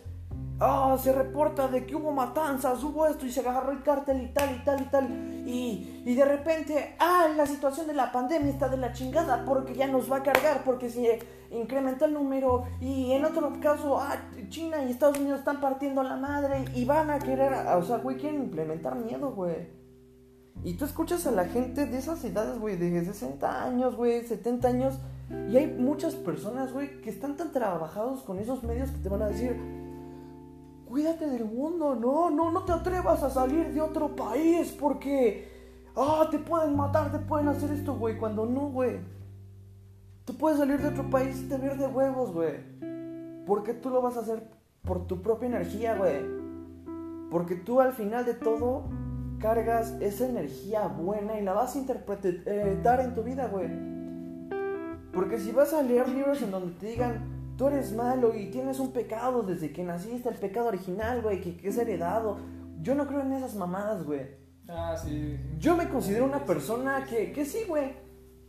Ah, 0.59 0.97
se 0.99 1.13
reporta 1.13 1.67
de 1.67 1.85
que 1.85 1.95
hubo 1.95 2.11
matanzas, 2.11 2.83
hubo 2.83 3.05
esto 3.05 3.27
y 3.27 3.31
se 3.31 3.41
agarró 3.41 3.71
el 3.71 3.83
cártel 3.83 4.23
y 4.23 4.33
tal 4.33 4.55
y 4.55 4.65
tal 4.65 4.81
y 4.81 4.85
tal. 4.85 5.05
Y, 5.45 6.01
y 6.03 6.15
de 6.15 6.25
repente, 6.25 6.95
ah, 6.97 7.27
la 7.35 7.45
situación 7.45 7.85
de 7.85 7.93
la 7.93 8.11
pandemia 8.11 8.49
está 8.49 8.67
de 8.67 8.77
la 8.77 8.91
chingada 8.91 9.45
porque 9.45 9.75
ya 9.75 9.85
nos 9.85 10.11
va 10.11 10.17
a 10.17 10.23
cargar, 10.23 10.63
porque 10.63 10.89
se 10.89 11.19
incrementa 11.51 12.05
el 12.05 12.13
número. 12.13 12.63
Y 12.81 13.11
en 13.11 13.25
otro 13.25 13.53
caso, 13.61 13.99
ah, 13.99 14.15
China 14.49 14.83
y 14.83 14.89
Estados 14.89 15.19
Unidos 15.19 15.39
están 15.39 15.61
partiendo 15.61 16.01
la 16.01 16.15
madre 16.15 16.65
y 16.73 16.85
van 16.85 17.11
a 17.11 17.19
querer, 17.19 17.53
o 17.53 17.83
sea, 17.83 17.97
güey, 17.97 18.17
quieren 18.17 18.41
implementar 18.41 18.95
miedo, 18.95 19.31
güey. 19.33 19.77
Y 20.63 20.73
tú 20.73 20.85
escuchas 20.85 21.27
a 21.27 21.31
la 21.31 21.45
gente 21.45 21.85
de 21.85 21.97
esas 21.99 22.23
edades, 22.25 22.57
güey, 22.57 22.77
de 22.77 23.05
60 23.05 23.63
años, 23.63 23.95
güey, 23.95 24.25
70 24.25 24.67
años. 24.67 24.99
Y 25.51 25.57
hay 25.57 25.67
muchas 25.67 26.15
personas, 26.15 26.73
güey, 26.73 26.99
que 27.01 27.11
están 27.11 27.37
tan 27.37 27.51
trabajados 27.51 28.23
con 28.23 28.39
esos 28.39 28.63
medios 28.63 28.89
que 28.89 28.97
te 28.97 29.09
van 29.09 29.21
a 29.21 29.27
decir, 29.27 29.55
cuídate 30.87 31.27
del 31.27 31.45
mundo, 31.45 31.95
no, 31.95 32.29
no, 32.29 32.51
no 32.51 32.63
te 32.63 32.71
atrevas 32.71 33.21
a 33.23 33.29
salir 33.29 33.73
de 33.73 33.81
otro 33.81 34.15
país 34.15 34.75
porque, 34.79 35.47
ah, 35.95 36.27
te 36.31 36.39
pueden 36.39 36.75
matar, 36.75 37.11
te 37.11 37.19
pueden 37.19 37.47
hacer 37.49 37.71
esto, 37.71 37.95
güey, 37.95 38.17
cuando 38.17 38.45
no, 38.45 38.69
güey. 38.69 38.99
Tú 40.25 40.35
puedes 40.37 40.59
salir 40.59 40.81
de 40.81 40.89
otro 40.89 41.09
país 41.09 41.41
y 41.41 41.49
te 41.49 41.57
ver 41.57 41.77
de 41.77 41.87
huevos, 41.87 42.33
güey. 42.33 42.55
Porque 43.45 43.73
tú 43.73 43.89
lo 43.89 44.01
vas 44.01 44.17
a 44.17 44.21
hacer 44.21 44.43
por 44.83 45.07
tu 45.07 45.21
propia 45.21 45.47
energía, 45.47 45.95
güey. 45.95 46.21
Porque 47.31 47.55
tú 47.55 47.79
al 47.79 47.93
final 47.93 48.25
de 48.25 48.33
todo 48.33 48.83
cargas 49.39 49.95
esa 50.01 50.27
energía 50.27 50.87
buena 50.87 51.39
y 51.39 51.43
la 51.43 51.53
vas 51.53 51.75
a 51.75 51.79
interpretar 51.79 52.99
en 52.99 53.15
tu 53.15 53.23
vida, 53.23 53.47
güey. 53.47 53.69
Porque 55.13 55.39
si 55.39 55.51
vas 55.51 55.73
a 55.73 55.81
leer 55.81 56.09
libros 56.09 56.41
en 56.41 56.51
donde 56.51 56.73
te 56.73 56.87
digan, 56.87 57.36
tú 57.57 57.67
eres 57.67 57.91
malo 57.93 58.35
y 58.35 58.45
tienes 58.51 58.79
un 58.79 58.91
pecado 58.91 59.41
desde 59.41 59.73
que 59.73 59.83
naciste, 59.83 60.29
el 60.29 60.35
pecado 60.35 60.67
original, 60.67 61.21
güey, 61.21 61.41
que, 61.41 61.67
es 61.67 61.77
heredado. 61.77 62.37
Yo 62.81 62.95
no 62.95 63.07
creo 63.07 63.21
en 63.21 63.33
esas 63.33 63.55
mamadas, 63.55 64.05
güey. 64.05 64.21
Ah, 64.69 64.95
sí. 64.95 65.37
Yo 65.57 65.75
me 65.75 65.89
considero 65.89 66.25
una 66.25 66.45
persona 66.45 67.05
que, 67.05 67.31
que 67.31 67.45
sí, 67.45 67.59
güey. 67.67 67.93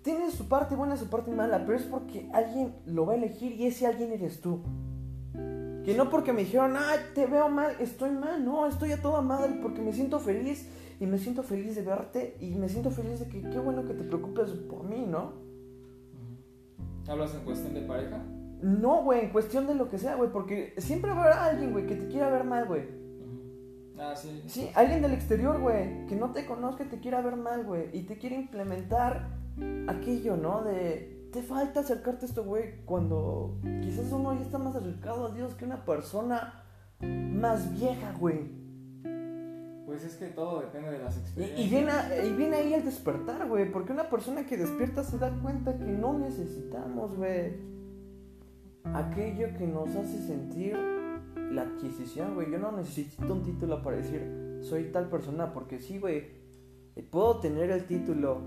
Tiene 0.03 0.31
su 0.31 0.49
parte 0.49 0.77
buena 0.77 0.97
su 0.97 1.09
parte 1.09 1.31
mala, 1.31 1.65
pero 1.65 1.77
es 1.77 1.85
porque 1.85 2.29
alguien 2.33 2.77
lo 2.87 3.07
va 3.07 3.15
a 3.15 3.17
elegir 3.17 3.53
y 3.53 3.67
ese 3.67 3.87
alguien 3.87 4.13
eres 4.13 4.41
tú. 4.41 4.63
Que 5.85 5.95
no 5.97 6.11
porque 6.11 6.33
me 6.33 6.45
dijeron, 6.45 6.77
ay, 6.77 6.99
te 7.15 7.27
veo 7.27 7.49
mal, 7.49 7.75
estoy 7.81 8.11
mal, 8.11 8.45
no, 8.45 8.67
estoy 8.67 8.93
a 8.93 9.01
toda 9.01 9.23
madre 9.23 9.59
porque 9.63 9.81
me 9.81 9.93
siento 9.93 10.21
feliz 10.21 10.69
y 11.01 11.07
me 11.07 11.19
siento 11.19 11.43
feliz 11.43 11.75
de 11.77 11.83
verte 11.83 12.37
y 12.41 12.55
me 12.55 12.69
siento 12.69 12.91
feliz 12.91 13.21
de 13.21 13.29
que 13.29 13.41
qué 13.41 13.59
bueno 13.59 13.85
que 13.87 13.95
te 13.95 14.05
preocupes 14.05 14.51
por 14.51 14.85
mí, 14.85 15.07
¿no? 15.07 15.33
¿Hablas 17.09 17.35
en 17.35 17.41
cuestión 17.41 17.73
de 17.73 17.81
pareja? 17.83 18.23
No, 18.63 19.03
güey, 19.03 19.27
en 19.27 19.31
cuestión 19.31 19.67
de 19.67 19.75
lo 19.75 19.89
que 19.89 19.99
sea, 19.99 20.17
güey, 20.17 20.31
porque 20.31 20.75
siempre 20.79 21.13
va 21.13 21.19
a 21.19 21.23
haber 21.23 21.55
alguien, 21.55 21.73
güey, 21.73 21.87
que 21.87 21.95
te 21.95 22.09
quiera 22.09 22.29
ver 22.29 22.45
mal, 22.45 22.67
güey. 22.67 22.83
Ah, 23.99 24.15
sí. 24.17 24.43
Sí, 24.47 24.71
alguien 24.75 25.03
del 25.03 25.13
exterior, 25.13 25.61
güey, 25.61 26.07
que 26.07 26.17
no 26.17 26.33
te 26.33 26.47
conozca 26.47 26.85
y 26.85 26.89
te 26.89 26.99
quiera 26.99 27.21
ver 27.21 27.37
mal, 27.37 27.65
güey, 27.65 27.89
y 27.93 28.03
te 28.03 28.19
quiere 28.19 28.37
implementar 28.37 29.29
aquello, 29.89 30.37
¿no? 30.37 30.63
De, 30.63 31.29
te 31.33 31.43
falta 31.43 31.81
acercarte 31.81 32.27
a 32.27 32.29
esto, 32.29 32.45
güey, 32.45 32.85
cuando 32.85 33.59
quizás 33.83 34.11
uno 34.13 34.35
ya 34.35 34.43
está 34.43 34.59
más 34.59 34.75
acercado 34.75 35.27
a 35.27 35.31
Dios 35.33 35.55
que 35.55 35.65
una 35.65 35.85
persona 35.85 36.65
más 37.01 37.73
vieja, 37.79 38.13
güey. 38.19 38.59
Pues 39.87 40.05
es 40.05 40.17
que 40.17 40.27
todo 40.27 40.61
depende 40.61 40.91
de 40.91 40.99
las 40.99 41.17
experiencias. 41.17 41.67
Y, 41.67 41.71
viene, 41.71 41.93
y 42.27 42.33
viene 42.37 42.57
ahí 42.57 42.75
el 42.75 42.85
despertar, 42.85 43.49
güey, 43.49 43.71
porque 43.71 43.93
una 43.93 44.11
persona 44.11 44.47
que 44.47 44.57
despierta 44.57 45.03
se 45.03 45.19
da 45.19 45.31
cuenta 45.41 45.77
que 45.79 45.85
no 45.85 46.19
necesitamos, 46.19 47.17
güey 47.17 47.78
aquello 48.95 49.49
que 49.57 49.66
nos 49.66 49.95
hace 49.95 50.18
sentir 50.26 50.76
la 51.51 51.62
adquisición, 51.62 52.34
güey. 52.34 52.51
Yo 52.51 52.59
no 52.59 52.72
necesito 52.72 53.32
un 53.32 53.43
título 53.43 53.82
para 53.82 53.97
decir 53.97 54.59
soy 54.62 54.91
tal 54.93 55.09
persona, 55.09 55.53
porque 55.53 55.78
sí, 55.78 55.99
güey, 55.99 56.24
puedo 57.11 57.39
tener 57.41 57.70
el 57.70 57.86
título 57.86 58.41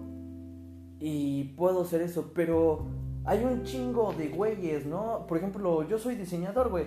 y 0.99 1.55
puedo 1.55 1.85
ser 1.85 2.01
eso, 2.01 2.31
pero 2.33 2.85
hay 3.25 3.43
un 3.43 3.63
chingo 3.63 4.13
de 4.13 4.29
güeyes, 4.29 4.85
¿no? 4.85 5.25
Por 5.27 5.37
ejemplo, 5.37 5.87
yo 5.87 5.97
soy 5.97 6.15
diseñador, 6.15 6.69
güey. 6.69 6.85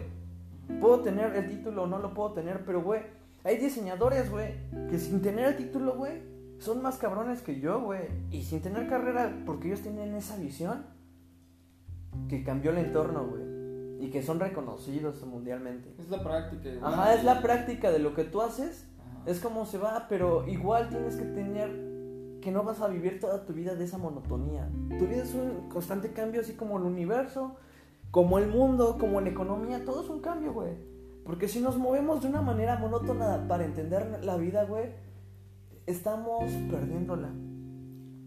Puedo 0.80 1.00
tener 1.00 1.34
el 1.34 1.48
título, 1.48 1.86
no 1.86 1.98
lo 1.98 2.14
puedo 2.14 2.32
tener, 2.32 2.64
pero, 2.64 2.82
güey, 2.82 3.02
hay 3.44 3.58
diseñadores, 3.58 4.30
güey, 4.30 4.54
que 4.88 4.98
sin 4.98 5.20
tener 5.20 5.46
el 5.46 5.56
título, 5.56 5.96
güey, 5.96 6.22
son 6.58 6.80
más 6.80 6.96
cabrones 6.96 7.42
que 7.42 7.60
yo, 7.60 7.80
güey. 7.80 8.02
Y 8.30 8.42
sin 8.42 8.60
tener 8.60 8.88
carrera, 8.88 9.42
porque 9.44 9.68
ellos 9.68 9.82
tienen 9.82 10.14
esa 10.14 10.36
visión 10.36 10.86
que 12.28 12.42
cambió 12.44 12.70
el 12.70 12.78
entorno, 12.78 13.26
güey. 13.26 13.44
Y 14.00 14.10
que 14.10 14.22
son 14.22 14.40
reconocidos 14.40 15.24
mundialmente. 15.24 15.94
Es 15.98 16.10
la 16.10 16.22
práctica. 16.22 16.70
Ajá, 16.82 17.14
es 17.14 17.24
la 17.24 17.40
práctica 17.40 17.90
de 17.90 17.98
lo 17.98 18.14
que 18.14 18.24
tú 18.24 18.42
haces. 18.42 18.86
Es 19.26 19.40
como 19.40 19.64
se 19.64 19.78
va, 19.78 20.06
pero 20.08 20.46
igual 20.46 20.88
tienes 20.90 21.16
que 21.16 21.24
tener 21.24 21.94
que 22.42 22.50
no 22.50 22.62
vas 22.62 22.82
a 22.82 22.88
vivir 22.88 23.20
toda 23.20 23.46
tu 23.46 23.54
vida 23.54 23.74
de 23.74 23.84
esa 23.84 23.96
monotonía. 23.96 24.68
Tu 24.98 25.06
vida 25.06 25.22
es 25.22 25.32
un 25.34 25.70
constante 25.70 26.12
cambio, 26.12 26.42
así 26.42 26.52
como 26.52 26.76
el 26.76 26.84
universo, 26.84 27.56
como 28.10 28.38
el 28.38 28.48
mundo, 28.48 28.98
como 28.98 29.22
la 29.22 29.30
economía, 29.30 29.82
todo 29.82 30.02
es 30.02 30.10
un 30.10 30.20
cambio, 30.20 30.52
güey. 30.52 30.74
Porque 31.24 31.48
si 31.48 31.60
nos 31.60 31.78
movemos 31.78 32.20
de 32.20 32.28
una 32.28 32.42
manera 32.42 32.78
monótona 32.78 33.48
para 33.48 33.64
entender 33.64 34.22
la 34.22 34.36
vida, 34.36 34.64
güey, 34.64 34.90
estamos 35.86 36.44
perdiéndola. 36.70 37.30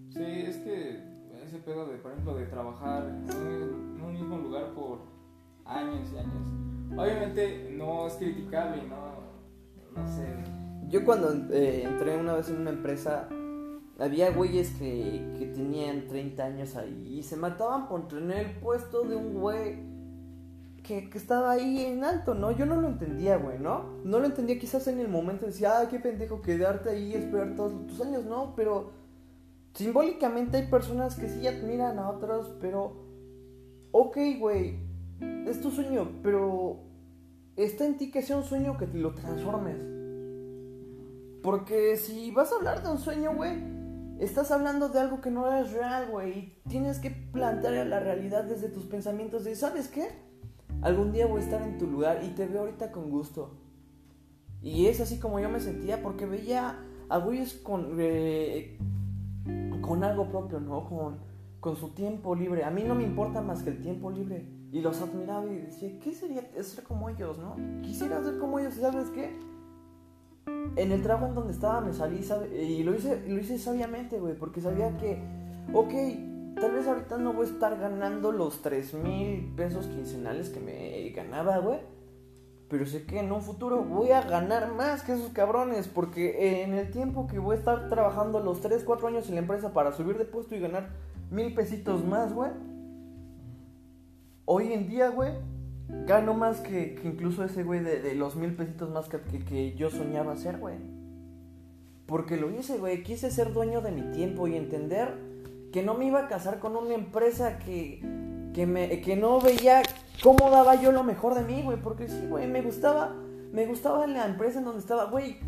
Sí, 0.10 0.24
es 0.24 0.58
que 0.58 1.07
ese 1.48 1.60
pedo 1.60 1.86
de, 1.86 1.98
por 1.98 2.12
ejemplo, 2.12 2.36
de 2.36 2.46
trabajar 2.46 3.06
en 3.08 4.02
un 4.02 4.14
mismo 4.14 4.38
lugar 4.38 4.74
por 4.74 5.00
años 5.66 6.06
y 6.14 6.18
años. 6.18 6.98
Obviamente 6.98 7.74
no 7.78 8.08
es 8.08 8.14
criticable, 8.16 8.84
no, 8.84 10.02
no 10.02 10.08
sé. 10.08 10.28
Yo 10.90 11.04
cuando 11.06 11.32
eh, 11.54 11.84
entré 11.84 12.18
una 12.18 12.34
vez 12.34 12.50
en 12.50 12.62
una 12.62 12.72
empresa, 12.72 13.30
había 14.00 14.32
güeyes 14.32 14.72
que, 14.72 15.36
que 15.40 15.46
tenían 15.48 16.08
30 16.08 16.44
años 16.44 16.76
ahí 16.76 17.18
y 17.18 17.24
se 17.24 17.36
mataban 17.38 17.88
por 17.88 18.08
tener 18.08 18.48
el 18.48 18.56
puesto 18.58 19.04
de 19.04 19.16
un 19.16 19.34
güey 19.34 19.98
que, 20.84 21.10
que, 21.10 21.18
estaba 21.18 21.52
ahí 21.52 21.86
en 21.86 22.04
alto, 22.04 22.34
¿no? 22.34 22.52
Yo 22.52 22.66
no 22.66 22.80
lo 22.80 22.88
entendía, 22.88 23.38
güey, 23.38 23.60
¿no? 23.60 23.86
No 24.06 24.20
lo 24.20 24.26
entendía 24.26 24.60
quizás 24.60 24.88
en 24.88 25.00
el 25.00 25.10
momento, 25.10 25.46
decía, 25.46 25.80
ah, 25.80 25.90
qué 25.90 26.00
pendejo 26.00 26.42
quedarte 26.42 26.90
ahí 26.90 27.14
esperar 27.14 27.56
todos 27.56 27.88
tus 27.88 28.00
años, 28.02 28.26
¿no? 28.26 28.54
Pero 28.56 29.07
Simbólicamente 29.78 30.58
hay 30.58 30.68
personas 30.70 31.14
que 31.14 31.30
sí 31.30 31.46
admiran 31.46 32.00
a 32.00 32.10
otros, 32.10 32.52
pero... 32.60 33.06
Ok, 33.92 34.18
güey, 34.40 34.80
es 35.46 35.62
tu 35.62 35.70
sueño, 35.70 36.14
pero 36.24 36.80
está 37.56 37.86
en 37.86 37.96
ti 37.96 38.10
que 38.10 38.24
sea 38.24 38.38
un 38.38 38.44
sueño 38.44 38.76
que 38.76 38.88
te 38.88 38.98
lo 38.98 39.14
transformes. 39.14 39.78
Porque 41.44 41.96
si 41.96 42.32
vas 42.32 42.52
a 42.52 42.56
hablar 42.56 42.82
de 42.82 42.90
un 42.90 42.98
sueño, 42.98 43.36
güey, 43.36 43.54
estás 44.20 44.50
hablando 44.50 44.90
de 44.90 45.00
algo 45.00 45.22
que 45.22 45.30
no 45.30 45.54
es 45.54 45.72
real, 45.72 46.10
güey. 46.10 46.40
Y 46.40 46.70
tienes 46.70 46.98
que 46.98 47.12
plantear 47.12 47.86
la 47.86 48.00
realidad 48.00 48.46
desde 48.46 48.70
tus 48.70 48.86
pensamientos 48.86 49.44
de, 49.44 49.56
¿sabes 49.56 49.90
qué? 49.90 50.08
Algún 50.82 51.12
día 51.12 51.28
voy 51.28 51.42
a 51.42 51.44
estar 51.44 51.62
en 51.62 51.78
tu 51.78 51.86
lugar 51.86 52.24
y 52.24 52.30
te 52.30 52.48
veo 52.48 52.62
ahorita 52.62 52.92
con 52.92 53.12
gusto. 53.12 53.52
Y 54.60 54.88
es 54.88 55.02
así 55.02 55.20
como 55.20 55.40
yo 55.40 55.50
me 55.50 55.60
sentía 55.60 56.02
porque 56.02 56.26
veía 56.26 56.80
a 57.10 57.20
güeyes 57.20 57.54
con, 57.54 57.96
eh, 58.00 58.80
con 59.82 60.04
algo 60.04 60.30
propio, 60.30 60.60
¿no? 60.60 60.86
Con, 60.86 61.18
con 61.60 61.76
su 61.76 61.90
tiempo 61.90 62.36
libre. 62.36 62.64
A 62.64 62.72
mí 62.72 62.84
no 62.84 62.96
me 62.96 63.04
importa 63.04 63.42
más 63.42 63.64
que 63.64 63.70
el 63.70 63.82
tiempo 63.82 64.12
libre. 64.12 64.46
Y 64.72 64.82
los 64.82 65.02
admiraba 65.02 65.46
y 65.46 65.56
decía, 65.56 65.98
¿qué 66.00 66.14
sería 66.14 66.44
ser 66.62 66.84
como 66.84 67.10
ellos, 67.10 67.38
no? 67.38 67.56
Quisiera 67.82 68.22
ser 68.22 68.38
como 68.38 68.60
ellos, 68.60 68.76
¿sabes 68.76 69.10
qué? 69.10 69.40
En 70.76 70.92
el 70.92 71.02
trabajo 71.02 71.28
en 71.28 71.36
donde 71.36 71.54
estaba 71.54 71.82
me 71.82 71.94
salí 71.94 72.22
y 72.54 72.84
lo 72.84 72.94
hice, 72.94 73.28
lo 73.28 73.40
hice 73.40 73.58
sabiamente, 73.58 74.20
güey, 74.20 74.36
porque 74.36 74.62
sabía 74.62 74.96
que, 74.98 75.22
ok, 75.74 76.60
tal 76.60 76.74
vez 76.74 76.88
ahorita 76.88 77.18
no 77.18 77.34
voy 77.34 77.48
a 77.48 77.50
estar 77.50 77.80
ganando 77.80 78.32
los 78.32 78.62
3 78.62 78.94
mil 78.96 79.54
pesos 79.56 79.88
quincenales 79.88 80.50
que 80.50 80.60
me 80.60 81.10
ganaba, 81.10 81.60
güey. 81.60 81.80
Pero 82.70 82.86
sé 82.86 83.06
que 83.06 83.20
en 83.20 83.32
un 83.32 83.42
futuro 83.42 83.84
voy 83.84 84.12
a 84.12 84.22
ganar 84.22 84.74
más 84.74 85.02
que 85.02 85.14
esos 85.14 85.32
cabrones, 85.32 85.88
porque 85.88 86.64
en 86.64 86.74
el 86.74 86.92
tiempo 86.92 87.28
que 87.28 87.40
voy 87.40 87.56
a 87.56 87.60
estar 87.60 87.90
trabajando 87.90 88.42
los 88.42 88.62
3, 88.62 88.84
4 88.84 89.08
años 89.08 89.30
en 89.30 89.36
la 89.36 89.42
empresa 89.42 89.74
para 89.74 89.94
subir 89.94 90.18
de 90.18 90.26
puesto 90.26 90.56
y 90.56 90.60
ganar 90.60 90.90
mil 91.32 91.54
pesitos 91.54 92.04
más, 92.04 92.34
güey, 92.34 92.52
hoy 94.46 94.74
en 94.74 94.90
día, 94.90 95.10
güey, 95.10 95.32
gano 96.06 96.34
más 96.34 96.60
que, 96.60 97.00
incluso 97.04 97.46
ese 97.46 97.64
güey 97.64 97.80
de, 97.80 98.16
los 98.16 98.36
mil 98.36 98.54
pesitos 98.54 98.90
más 98.90 99.08
que, 99.08 99.76
yo 99.76 99.90
soñaba 99.90 100.34
hacer, 100.34 100.58
güey. 100.58 100.76
Porque 102.06 102.38
lo 102.38 102.50
hice, 102.52 102.78
güey, 102.78 103.04
quise 103.04 103.32
ser 103.32 103.54
dueño 103.54 103.82
de 103.82 103.92
mi 103.92 104.12
tiempo 104.12 104.48
y 104.48 104.56
entender 104.56 105.14
que 105.72 105.84
no 105.84 105.94
me 105.94 106.06
iba 106.06 106.22
a 106.22 106.28
casar 106.28 106.60
con 106.60 106.76
una 106.76 106.94
empresa 106.94 107.60
que, 107.60 108.02
que, 108.54 108.66
me, 108.66 109.02
que 109.02 109.16
no 109.16 109.42
veía 109.42 109.84
cómo 110.22 110.50
daba 110.50 110.76
yo 110.76 110.92
lo 110.92 111.04
mejor 111.04 111.36
de 111.36 111.44
mí, 111.44 111.62
güey. 111.64 111.82
Porque 111.82 112.08
sí, 112.08 112.28
güey, 112.28 112.48
me 112.48 112.62
gustaba, 112.62 113.16
me 113.52 113.66
gustaba 113.66 114.08
la 114.08 114.26
empresa 114.26 114.60
en 114.60 114.66
donde 114.66 114.80
estaba, 114.80 115.06
güey. 115.06 115.40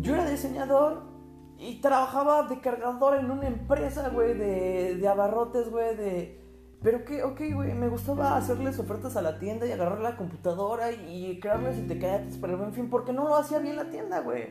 Yo 0.00 0.14
era 0.14 0.28
diseñador 0.28 1.14
y 1.58 1.80
trabajaba 1.80 2.42
de 2.44 2.60
cargador 2.60 3.16
en 3.16 3.30
una 3.30 3.46
empresa, 3.46 4.08
güey, 4.10 4.34
de, 4.34 4.96
de 4.96 5.08
abarrotes, 5.08 5.70
güey, 5.70 5.96
de... 5.96 6.40
Pero 6.82 7.04
que, 7.06 7.22
ok, 7.22 7.40
güey, 7.54 7.72
me 7.72 7.88
gustaba 7.88 8.36
hacerles 8.36 8.78
ofertas 8.78 9.16
a 9.16 9.22
la 9.22 9.38
tienda 9.38 9.66
y 9.66 9.72
agarrar 9.72 10.00
la 10.00 10.16
computadora 10.16 10.92
y, 10.92 11.40
crearles 11.40 11.78
y 11.78 11.82
te 11.82 11.98
caes 11.98 12.36
para 12.36 12.52
el 12.52 12.58
buen 12.58 12.74
fin, 12.74 12.90
porque 12.90 13.14
no 13.14 13.26
lo 13.26 13.36
hacía 13.36 13.58
bien 13.58 13.76
la 13.76 13.88
tienda, 13.88 14.20
güey. 14.20 14.48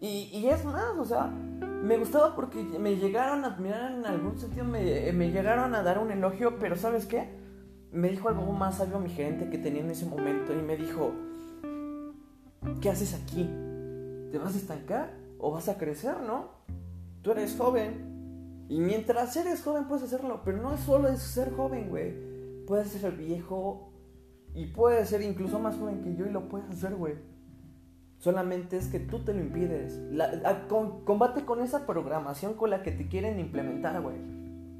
Y, 0.00 0.30
y 0.32 0.48
es 0.48 0.64
más, 0.64 0.96
o 0.98 1.04
sea, 1.04 1.26
me 1.26 1.98
gustaba 1.98 2.34
porque 2.34 2.62
me 2.62 2.96
llegaron 2.96 3.44
a 3.44 3.48
admirar 3.48 3.92
en 3.92 4.06
algún 4.06 4.38
sentido, 4.38 4.64
me, 4.64 5.12
me 5.12 5.30
llegaron 5.30 5.74
a 5.74 5.82
dar 5.82 5.98
un 5.98 6.10
elogio, 6.10 6.58
pero 6.58 6.76
¿sabes 6.76 7.04
qué? 7.04 7.28
Me 7.92 8.08
dijo 8.10 8.28
algo 8.28 8.52
más 8.52 8.76
sabio 8.78 8.98
mi 8.98 9.08
gerente 9.10 9.48
que 9.48 9.58
tenía 9.58 9.82
en 9.82 9.90
ese 9.90 10.06
momento 10.06 10.52
y 10.52 10.62
me 10.62 10.76
dijo, 10.76 11.12
¿qué 12.80 12.90
haces 12.90 13.14
aquí? 13.14 13.48
¿Te 14.30 14.38
vas 14.38 14.54
a 14.54 14.58
estancar 14.58 15.10
o 15.38 15.50
vas 15.52 15.68
a 15.68 15.78
crecer, 15.78 16.16
no? 16.26 16.50
Tú 17.22 17.30
eres 17.32 17.56
joven 17.56 18.66
y 18.68 18.80
mientras 18.80 19.36
eres 19.36 19.62
joven 19.62 19.84
puedes 19.84 20.04
hacerlo, 20.04 20.42
pero 20.44 20.60
no 20.60 20.72
es 20.74 20.80
solo 20.80 21.08
es 21.08 21.20
ser 21.20 21.52
joven, 21.54 21.88
güey. 21.88 22.14
Puedes 22.66 22.88
ser 22.88 23.12
viejo 23.12 23.90
y 24.54 24.66
puedes 24.66 25.08
ser 25.08 25.22
incluso 25.22 25.58
más 25.58 25.76
joven 25.76 26.02
que 26.02 26.14
yo 26.16 26.26
y 26.26 26.30
lo 26.30 26.48
puedes 26.48 26.68
hacer, 26.70 26.94
güey. 26.96 27.14
Solamente 28.18 28.76
es 28.76 28.88
que 28.88 28.98
tú 28.98 29.20
te 29.20 29.32
lo 29.34 29.40
impides. 29.40 29.96
La- 30.10 30.32
a- 30.44 30.66
con- 30.68 31.04
combate 31.04 31.44
con 31.44 31.60
esa 31.60 31.86
programación 31.86 32.54
con 32.54 32.70
la 32.70 32.82
que 32.82 32.90
te 32.90 33.06
quieren 33.08 33.38
implementar, 33.38 34.00
güey. 34.02 34.16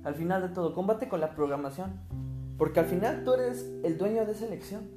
Al 0.04 0.14
final 0.14 0.42
de 0.42 0.48
todo, 0.48 0.74
combate 0.74 1.08
con 1.08 1.20
la 1.20 1.34
programación. 1.34 1.92
Porque 2.58 2.80
al 2.80 2.86
final 2.86 3.22
tú 3.24 3.34
eres 3.34 3.70
el 3.84 3.98
dueño 3.98 4.24
de 4.24 4.32
esa 4.32 4.46
elección. 4.46 4.88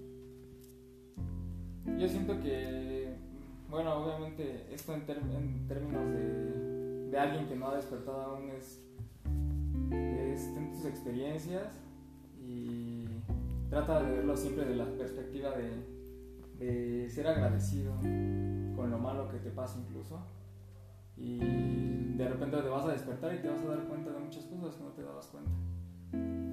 Yo 1.97 2.07
siento 2.07 2.39
que, 2.39 3.14
bueno, 3.70 3.93
obviamente 3.95 4.74
esto 4.74 4.93
en, 4.93 5.03
en 5.10 5.68
términos 5.68 6.05
de, 7.12 7.18
alguien 7.20 7.47
que 7.47 7.55
no 7.55 7.70
ha 7.70 7.76
despertado 7.76 8.22
aún 8.22 8.49
es, 8.51 8.82
es 9.91 10.53
ten 10.53 10.72
tus 10.72 10.86
experiencias 10.86 11.68
y 12.39 13.05
trata 13.70 14.03
de 14.03 14.12
verlo 14.12 14.38
siempre 14.38 14.64
de 14.64 14.76
la 14.76 14.86
perspectiva 14.86 15.51
de, 15.51 16.64
de 16.66 17.10
ser 17.10 17.28
agradecido 17.28 17.93
con 17.99 18.89
lo 18.89 18.97
malo 18.97 19.28
que 19.28 19.39
te 19.39 19.49
pasa 19.49 19.80
incluso. 19.86 20.20
Y 21.18 21.39
de 22.16 22.30
repente 22.30 22.55
te 22.55 22.70
vas 22.70 22.86
a 22.86 22.91
despertar 22.93 23.36
y 23.36 23.39
te 23.39 23.49
vas 23.49 23.62
a 23.64 23.68
dar 23.68 23.84
cuenta 23.88 24.12
de 24.12 24.20
muchas 24.20 24.45
cosas 24.45 24.76
que 24.76 24.84
no 24.84 24.91
te 24.91 25.03
dabas 25.03 25.28
cuenta. 25.28 25.51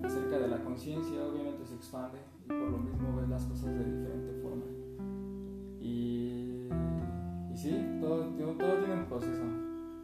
Acerca 0.05 0.39
de 0.39 0.49
la 0.49 0.63
conciencia, 0.63 1.25
obviamente 1.25 1.65
se 1.65 1.75
expande 1.75 2.19
y 2.45 2.49
por 2.49 2.71
lo 2.71 2.79
mismo 2.79 3.17
ves 3.17 3.29
las 3.29 3.45
cosas 3.45 3.75
de 3.75 3.85
diferente 3.85 4.41
forma. 4.43 4.65
Y, 5.81 6.69
y 7.53 7.57
sí, 7.57 7.99
todo, 8.01 8.25
todo, 8.27 8.79
tiene 8.79 8.95
un 8.95 9.07
proceso. 9.07 9.43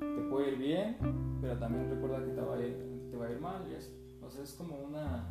Te 0.00 0.22
puede 0.28 0.52
ir 0.52 0.58
bien, 0.58 0.96
pero 1.40 1.58
también 1.58 1.88
recuerda 1.90 2.24
que 2.24 2.32
te 2.32 2.40
va 2.40 2.56
a 2.56 2.60
ir, 2.60 3.08
te 3.10 3.16
va 3.16 3.26
a 3.26 3.30
ir 3.30 3.40
mal. 3.40 3.68
Y 3.70 3.74
es, 3.74 3.92
o 4.22 4.30
sea, 4.30 4.42
es 4.42 4.52
como 4.54 4.76
una. 4.76 5.28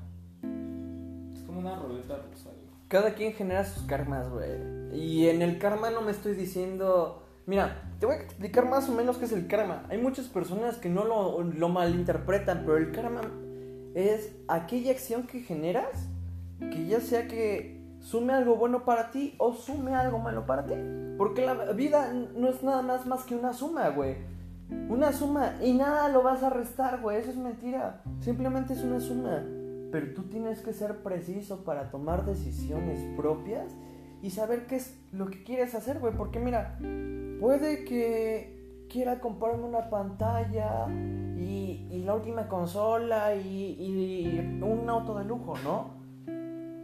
Es 1.34 1.42
como 1.44 1.60
una 1.60 1.76
ruleta 1.78 2.18
rusa. 2.30 2.52
Cada 2.88 3.14
quien 3.14 3.34
genera 3.34 3.64
sus 3.64 3.84
karmas, 3.84 4.30
güey. 4.30 4.50
Y 4.94 5.28
en 5.28 5.42
el 5.42 5.58
karma 5.60 5.90
no 5.90 6.02
me 6.02 6.12
estoy 6.12 6.36
diciendo. 6.36 7.24
Mira, 7.46 7.92
te 8.00 8.06
voy 8.06 8.16
a 8.16 8.20
explicar 8.20 8.70
más 8.70 8.88
o 8.90 8.94
menos 8.94 9.18
qué 9.18 9.26
es 9.26 9.32
el 9.32 9.48
karma. 9.48 9.86
Hay 9.90 9.98
muchas 9.98 10.28
personas 10.28 10.78
que 10.78 10.90
no 10.90 11.06
lo, 11.06 11.42
lo 11.42 11.70
malinterpretan, 11.70 12.64
pero 12.66 12.78
el 12.78 12.92
karma 12.92 13.22
es 13.96 14.36
aquella 14.48 14.92
acción 14.92 15.28
que 15.28 15.42
generas 15.42 16.08
que 16.60 16.86
ya 16.86 17.00
sea 17.00 17.28
que 17.28 17.82
sume 18.00 18.34
algo 18.34 18.56
bueno 18.56 18.84
para 18.86 19.12
ti 19.12 19.36
o 19.38 19.54
sume 19.54 19.96
algo 19.96 20.20
malo 20.20 20.46
para 20.46 20.66
ti. 20.66 20.74
Porque 21.18 21.46
la 21.46 21.54
vida 21.74 22.14
no 22.14 22.50
es 22.50 22.64
nada 22.64 22.82
más 22.82 23.06
más 23.06 23.24
que 23.24 23.36
una 23.36 23.54
suma, 23.54 23.90
güey. 23.90 24.16
Una 24.90 25.12
suma 25.12 25.58
y 25.62 25.74
nada 25.74 26.10
lo 26.10 26.24
vas 26.24 26.44
a 26.44 26.50
restar, 26.50 27.02
güey. 27.02 27.18
Eso 27.18 27.32
es 27.32 27.38
mentira. 27.38 28.02
Simplemente 28.20 28.74
es 28.74 28.84
una 28.84 29.00
suma. 29.00 29.44
Pero 29.92 30.14
tú 30.14 30.24
tienes 30.24 30.62
que 30.62 30.74
ser 30.74 30.98
preciso 31.04 31.64
para 31.64 31.92
tomar 31.92 32.26
decisiones 32.26 33.02
propias 33.18 33.76
y 34.22 34.30
saber 34.30 34.68
qué 34.68 34.78
es 34.78 34.98
lo 35.12 35.28
que 35.28 35.44
quieres 35.44 35.76
hacer, 35.76 36.00
güey. 36.00 36.14
Porque 36.16 36.40
mira, 36.40 36.78
puede 37.40 37.84
que 37.84 38.61
quiera 38.92 39.20
comprarme 39.20 39.64
una 39.64 39.90
pantalla 39.90 40.88
y, 40.90 42.04
la 42.06 42.16
última 42.16 42.48
consola 42.48 43.36
y, 43.36 43.76
y 43.80 44.40
un 44.64 44.90
auto 44.90 45.18
de 45.18 45.24
lujo, 45.24 45.54
¿no? 45.64 45.92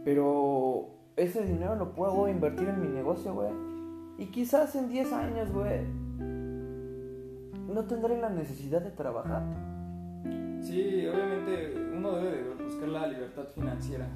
Pero 0.04 0.90
ese 1.16 1.44
dinero 1.44 1.74
lo 1.74 1.92
puedo 1.92 2.28
invertir 2.28 2.68
en 2.68 2.80
mi 2.80 2.88
negocio, 2.88 3.34
güey. 3.34 3.50
Y 4.16 4.26
quizás 4.26 4.74
en 4.76 4.88
10 4.88 5.12
años, 5.12 5.52
güey, 5.52 5.84
no 7.68 7.84
tendré 7.84 8.18
la 8.18 8.30
necesidad 8.30 8.80
de 8.80 8.90
trabajar. 8.90 9.42
Sí, 10.60 11.06
obviamente 11.06 11.74
uno 11.96 12.16
debe 12.16 12.42
de 12.42 12.64
buscar 12.64 12.88
la 12.88 13.06
libertad 13.06 13.44
financiera. 13.54 14.06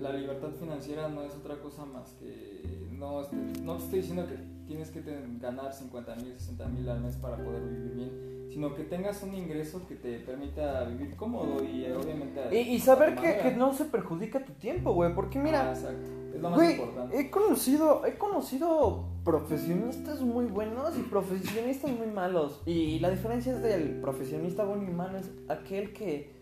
La 0.00 0.12
libertad 0.12 0.50
financiera 0.58 1.08
no 1.08 1.22
es 1.22 1.34
otra 1.34 1.60
cosa 1.60 1.84
más 1.84 2.10
que... 2.20 2.86
No, 2.92 3.22
este- 3.22 3.36
no 3.62 3.76
te 3.76 3.84
estoy 3.84 3.98
diciendo 4.00 4.26
que 4.26 4.36
tienes 4.66 4.90
que 4.90 5.02
ganar 5.40 5.72
50 5.72 6.14
mil, 6.16 6.32
60 6.38 6.66
mil 6.68 6.88
al 6.88 7.00
mes 7.00 7.16
para 7.16 7.36
poder 7.36 7.62
vivir 7.62 7.92
bien, 7.94 8.48
sino 8.52 8.74
que 8.74 8.82
tengas 8.84 9.22
un 9.22 9.34
ingreso 9.34 9.86
que 9.86 9.94
te 9.94 10.18
permita 10.20 10.84
vivir 10.84 11.14
cómodo 11.16 11.62
y 11.64 11.84
eh, 11.84 11.94
obviamente... 11.96 12.60
Y, 12.60 12.78
saber 12.80 13.14
que, 13.14 13.38
que 13.38 13.52
no 13.56 13.72
se 13.72 13.84
perjudica 13.86 14.44
tu 14.44 14.52
tiempo, 14.54 14.92
güey. 14.94 15.14
Porque 15.14 15.38
mira, 15.38 15.68
Ah, 15.70 15.72
exacto. 15.72 16.06
Es 16.34 16.42
lo 16.42 16.50
más 16.50 16.58
Güey, 16.58 16.72
importante. 16.72 17.18
he 17.20 17.30
conocido, 17.30 18.04
he 18.06 18.18
conocido 18.18 19.04
profesionistas 19.24 20.20
muy 20.20 20.46
buenos 20.46 20.96
y 20.98 21.02
profesionistas 21.02 21.90
muy 21.90 22.06
malos. 22.08 22.60
Y 22.66 22.98
la 23.00 23.10
diferencia 23.10 23.52
es 23.54 23.62
del 23.62 24.00
profesionista 24.00 24.64
bueno 24.64 24.84
y 24.88 24.92
malo 24.94 25.18
es 25.18 25.30
aquel 25.48 25.92
que 25.92 26.37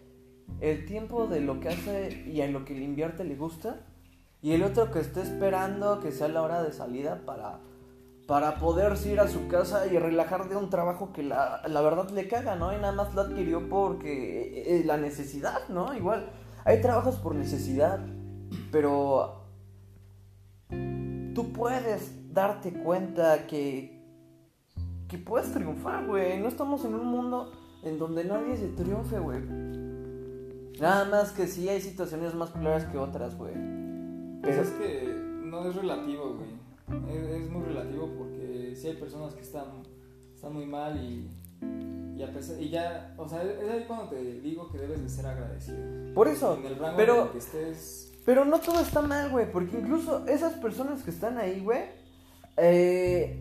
el 0.60 0.86
tiempo 0.86 1.26
de 1.26 1.40
lo 1.40 1.60
que 1.60 1.68
hace 1.68 2.24
y 2.26 2.40
en 2.40 2.52
lo 2.52 2.64
que 2.64 2.74
le 2.74 2.84
invierte 2.84 3.24
le 3.24 3.36
gusta. 3.36 3.80
Y 4.42 4.52
el 4.52 4.62
otro 4.62 4.90
que 4.90 5.00
está 5.00 5.22
esperando 5.22 6.00
que 6.00 6.12
sea 6.12 6.28
la 6.28 6.42
hora 6.42 6.62
de 6.62 6.72
salida 6.72 7.22
para, 7.24 7.60
para 8.26 8.56
poder 8.56 8.94
ir 9.06 9.20
a 9.20 9.28
su 9.28 9.48
casa 9.48 9.86
y 9.86 9.98
relajar 9.98 10.48
de 10.48 10.56
un 10.56 10.70
trabajo 10.70 11.12
que 11.12 11.22
la, 11.22 11.62
la 11.66 11.80
verdad 11.80 12.10
le 12.10 12.28
caga, 12.28 12.54
¿no? 12.54 12.72
Y 12.72 12.76
nada 12.76 12.92
más 12.92 13.14
lo 13.14 13.22
adquirió 13.22 13.68
porque 13.68 14.62
eh, 14.66 14.84
la 14.84 14.96
necesidad, 14.96 15.68
¿no? 15.68 15.94
Igual, 15.94 16.30
hay 16.64 16.80
trabajos 16.80 17.16
por 17.16 17.34
necesidad, 17.34 18.00
pero 18.70 19.46
tú 21.34 21.52
puedes 21.52 22.32
darte 22.32 22.72
cuenta 22.72 23.46
que, 23.46 24.02
que 25.08 25.18
puedes 25.18 25.52
triunfar, 25.52 26.06
güey. 26.06 26.38
No 26.40 26.48
estamos 26.48 26.84
en 26.84 26.94
un 26.94 27.06
mundo 27.06 27.52
en 27.82 27.98
donde 27.98 28.24
nadie 28.24 28.56
se 28.56 28.68
triunfe, 28.68 29.18
güey. 29.18 29.85
Nada 30.80 31.04
más 31.06 31.32
que 31.32 31.46
sí 31.46 31.68
hay 31.68 31.80
situaciones 31.80 32.34
más 32.34 32.50
claras 32.50 32.84
que 32.86 32.98
otras, 32.98 33.36
güey. 33.36 33.54
Pues 33.54 34.56
Pero 34.56 34.62
es 34.62 34.70
que 34.70 35.14
no 35.44 35.68
es 35.68 35.74
relativo, 35.76 36.36
güey. 36.36 37.16
Es, 37.16 37.42
es 37.42 37.50
muy 37.50 37.62
relativo 37.64 38.10
porque 38.18 38.74
sí 38.76 38.88
hay 38.88 38.96
personas 38.96 39.34
que 39.34 39.40
están, 39.42 39.82
están 40.34 40.52
muy 40.52 40.66
mal 40.66 40.96
y, 41.02 41.28
y 42.16 42.22
a 42.22 42.32
pesar, 42.32 42.60
y 42.60 42.68
ya, 42.68 43.14
o 43.16 43.28
sea, 43.28 43.42
es 43.42 43.68
ahí 43.70 43.84
cuando 43.86 44.08
te 44.10 44.22
digo 44.40 44.70
que 44.70 44.78
debes 44.78 45.02
de 45.02 45.08
ser 45.08 45.26
agradecido. 45.26 45.78
por 46.14 46.28
eso, 46.28 46.56
En 46.58 46.66
el 46.66 46.76
rango 46.78 46.96
pero- 46.96 47.16
en 47.16 47.26
el 47.26 47.30
que 47.32 47.38
estés, 47.38 48.12
pero 48.24 48.44
no 48.44 48.58
todo 48.60 48.80
está 48.80 49.02
mal, 49.02 49.30
güey. 49.30 49.50
Porque 49.50 49.78
incluso 49.78 50.26
esas 50.26 50.54
personas 50.54 51.02
que 51.04 51.10
están 51.10 51.38
ahí, 51.38 51.60
güey, 51.60 51.84
eh, 52.56 53.40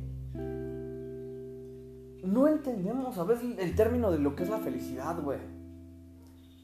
no 2.24 2.48
entendemos 2.48 3.18
a 3.18 3.24
veces 3.24 3.58
el 3.60 3.76
término 3.76 4.12
de 4.12 4.20
lo 4.20 4.36
que 4.36 4.44
es 4.44 4.50
la 4.50 4.60
felicidad, 4.60 5.20
güey. 5.22 5.40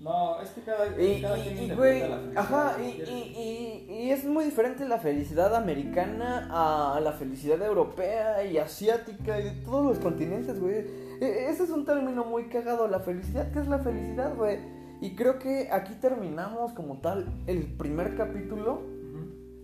No, 0.02 0.42
es 0.42 0.50
que 0.50 0.62
cada, 0.62 0.88
Y, 1.02 1.22
cada 1.22 1.38
y- 1.38 1.42
quien 1.44 1.64
y, 1.72 1.76
güey, 1.76 2.00
la 2.00 2.08
felicidad 2.18 2.38
ajá, 2.38 2.76
y, 2.82 2.86
y- 2.88 3.86
y- 3.90 3.94
y 4.06 4.10
es 4.12 4.26
muy 4.26 4.46
diferente 4.46 4.88
la 4.88 4.98
felicidad 4.98 5.56
americana 5.56 6.48
a 6.96 7.00
la 7.00 7.12
felicidad 7.14 7.62
europea 7.66 8.44
y 8.44 8.58
asiática 8.58 9.40
y 9.40 9.44
de 9.44 9.52
todos 9.64 9.86
los 9.86 10.00
continentes, 10.00 10.60
güey. 10.60 10.86
E- 11.22 11.50
Ese 11.50 11.64
es 11.64 11.70
un 11.70 11.86
término 11.86 12.26
muy 12.26 12.46
cagado, 12.50 12.88
la 12.88 13.00
felicidad, 13.00 13.52
¿qué 13.52 13.60
es 13.60 13.68
la 13.68 13.80
felicidad, 13.80 14.36
güey? 14.36 14.58
Y 15.02 15.16
creo 15.16 15.40
que 15.40 15.70
aquí 15.72 15.94
terminamos 16.02 16.74
como 16.74 16.98
tal 17.00 17.28
el 17.48 17.66
primer 17.78 18.16
capítulo 18.16 18.82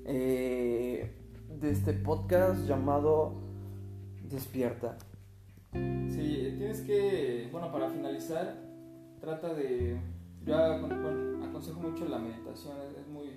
eh, 0.05 1.11
de 1.59 1.71
este 1.71 1.93
podcast 1.93 2.65
llamado 2.67 3.33
Despierta. 4.29 4.97
Sí, 5.73 6.53
tienes 6.57 6.81
que, 6.81 7.49
bueno, 7.51 7.71
para 7.71 7.89
finalizar, 7.89 8.55
trata 9.19 9.53
de, 9.53 9.97
yo 10.47 10.55
aconsejo 10.55 11.81
mucho 11.81 12.07
la 12.07 12.19
meditación, 12.19 12.77
es, 12.97 13.07
muy, 13.07 13.27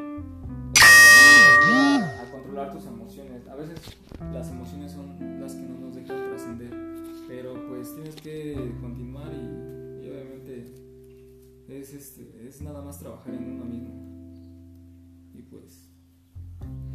a, 0.80 2.30
controlar 2.30 2.72
tus 2.72 2.86
emociones. 2.86 3.48
A 3.48 3.56
veces 3.56 3.98
las 4.32 4.48
emociones 4.50 4.92
son 4.92 5.40
las 5.40 5.54
que 5.54 5.62
no 5.62 5.78
nos 5.80 5.96
dejan 5.96 6.16
trascender, 6.28 6.72
pero 7.26 7.54
pues 7.68 7.92
tienes 7.94 8.14
que 8.14 8.54
continuar 8.80 9.32
y, 9.32 10.06
y 10.06 10.10
obviamente 10.10 10.72
es, 11.68 11.92
este, 11.92 12.46
es 12.46 12.62
nada 12.62 12.80
más 12.80 13.00
trabajar 13.00 13.34
en 13.34 13.56
uno 13.56 13.64
mismo. 13.64 13.90
Y 15.34 15.42
pues, 15.42 15.88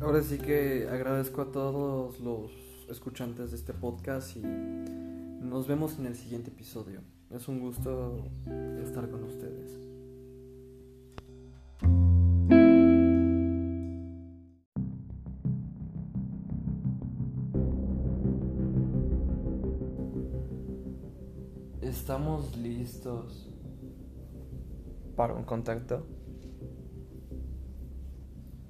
Ahora 0.01 0.21
sí 0.21 0.37
que 0.37 0.87
agradezco 0.89 1.41
a 1.41 1.51
todos 1.51 2.19
los 2.21 2.51
escuchantes 2.89 3.51
de 3.51 3.57
este 3.57 3.73
podcast 3.73 4.37
y 4.37 4.41
nos 4.41 5.67
vemos 5.67 5.99
en 5.99 6.05
el 6.05 6.15
siguiente 6.15 6.51
episodio. 6.51 7.01
Es 7.31 7.47
un 7.47 7.59
gusto 7.59 8.23
estar 8.81 9.09
con 9.09 9.23
ustedes. 9.23 9.94
Estamos 22.05 22.55
listos 22.57 23.49
para 25.15 25.33
un 25.33 25.43
contacto. 25.43 26.05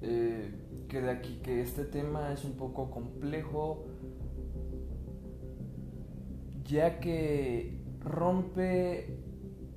Eh, 0.00 0.86
que 0.88 1.02
de 1.02 1.10
aquí 1.10 1.40
que 1.42 1.60
este 1.60 1.84
tema 1.84 2.32
es 2.32 2.46
un 2.46 2.52
poco 2.52 2.90
complejo 2.90 3.84
ya 6.64 6.98
que 6.98 7.78
rompe 8.00 9.20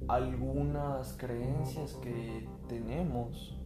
algunas 0.07 1.11
creencias 1.17 1.95
que 1.95 2.47
tenemos 2.69 3.59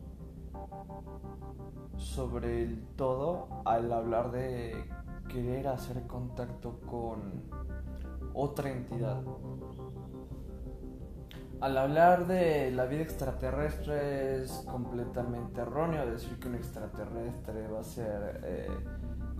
sobre 1.98 2.64
el 2.64 2.82
todo 2.96 3.48
al 3.64 3.94
hablar 3.94 4.32
de 4.32 4.74
querer 5.28 5.68
hacer 5.68 6.08
contacto 6.08 6.80
con 6.88 7.44
otra 8.34 8.72
entidad. 8.72 9.22
Al 11.64 11.78
hablar 11.78 12.28
de 12.28 12.72
la 12.72 12.84
vida 12.88 13.04
extraterrestre 13.04 14.44
es 14.44 14.52
completamente 14.70 15.62
erróneo 15.62 16.06
decir 16.06 16.38
que 16.38 16.50
un 16.50 16.56
extraterrestre 16.56 17.70
va 17.70 17.80
a 17.80 17.84
ser 17.86 18.42
eh, 18.44 18.68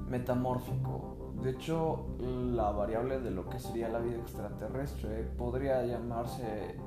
metamórfico. 0.08 1.34
De 1.42 1.50
hecho, 1.50 2.16
la 2.22 2.72
variable 2.72 3.20
de 3.20 3.30
lo 3.30 3.50
que 3.50 3.60
sería 3.60 3.90
la 3.90 4.00
vida 4.00 4.20
extraterrestre 4.20 5.24
podría 5.38 5.86
llamarse 5.86 6.78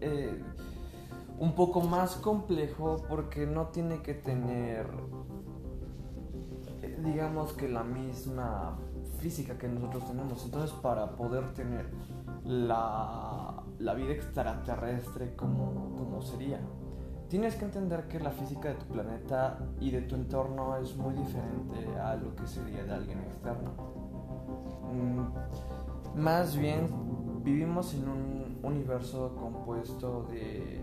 eh, 0.00 0.42
un 1.38 1.54
poco 1.54 1.82
más 1.82 2.16
complejo 2.16 3.04
porque 3.06 3.46
no 3.46 3.66
tiene 3.66 4.00
que 4.00 4.14
tener, 4.14 4.86
eh, 6.80 6.98
digamos 7.04 7.52
que 7.52 7.68
la 7.68 7.84
misma 7.84 8.78
física 9.18 9.58
que 9.58 9.68
nosotros 9.68 10.06
tenemos. 10.06 10.42
Entonces, 10.42 10.74
para 10.80 11.16
poder 11.16 11.52
tener 11.52 11.86
la, 12.44 13.53
la 13.84 13.92
vida 13.92 14.12
extraterrestre 14.12 15.36
como, 15.36 15.94
como 15.96 16.22
sería, 16.22 16.58
tienes 17.28 17.54
que 17.54 17.66
entender 17.66 18.08
que 18.08 18.18
la 18.18 18.30
física 18.30 18.70
de 18.70 18.76
tu 18.76 18.86
planeta 18.86 19.58
y 19.78 19.90
de 19.90 20.00
tu 20.02 20.14
entorno 20.14 20.76
es 20.78 20.96
muy 20.96 21.14
diferente 21.14 21.98
a 22.00 22.16
lo 22.16 22.34
que 22.34 22.46
sería 22.46 22.82
de 22.82 22.92
alguien 22.94 23.20
externo. 23.20 23.72
Mm, 24.90 26.18
más 26.18 26.56
bien, 26.56 26.88
vivimos 27.44 27.92
en 27.94 28.08
un 28.08 28.58
universo 28.62 29.36
compuesto 29.36 30.26
de 30.30 30.82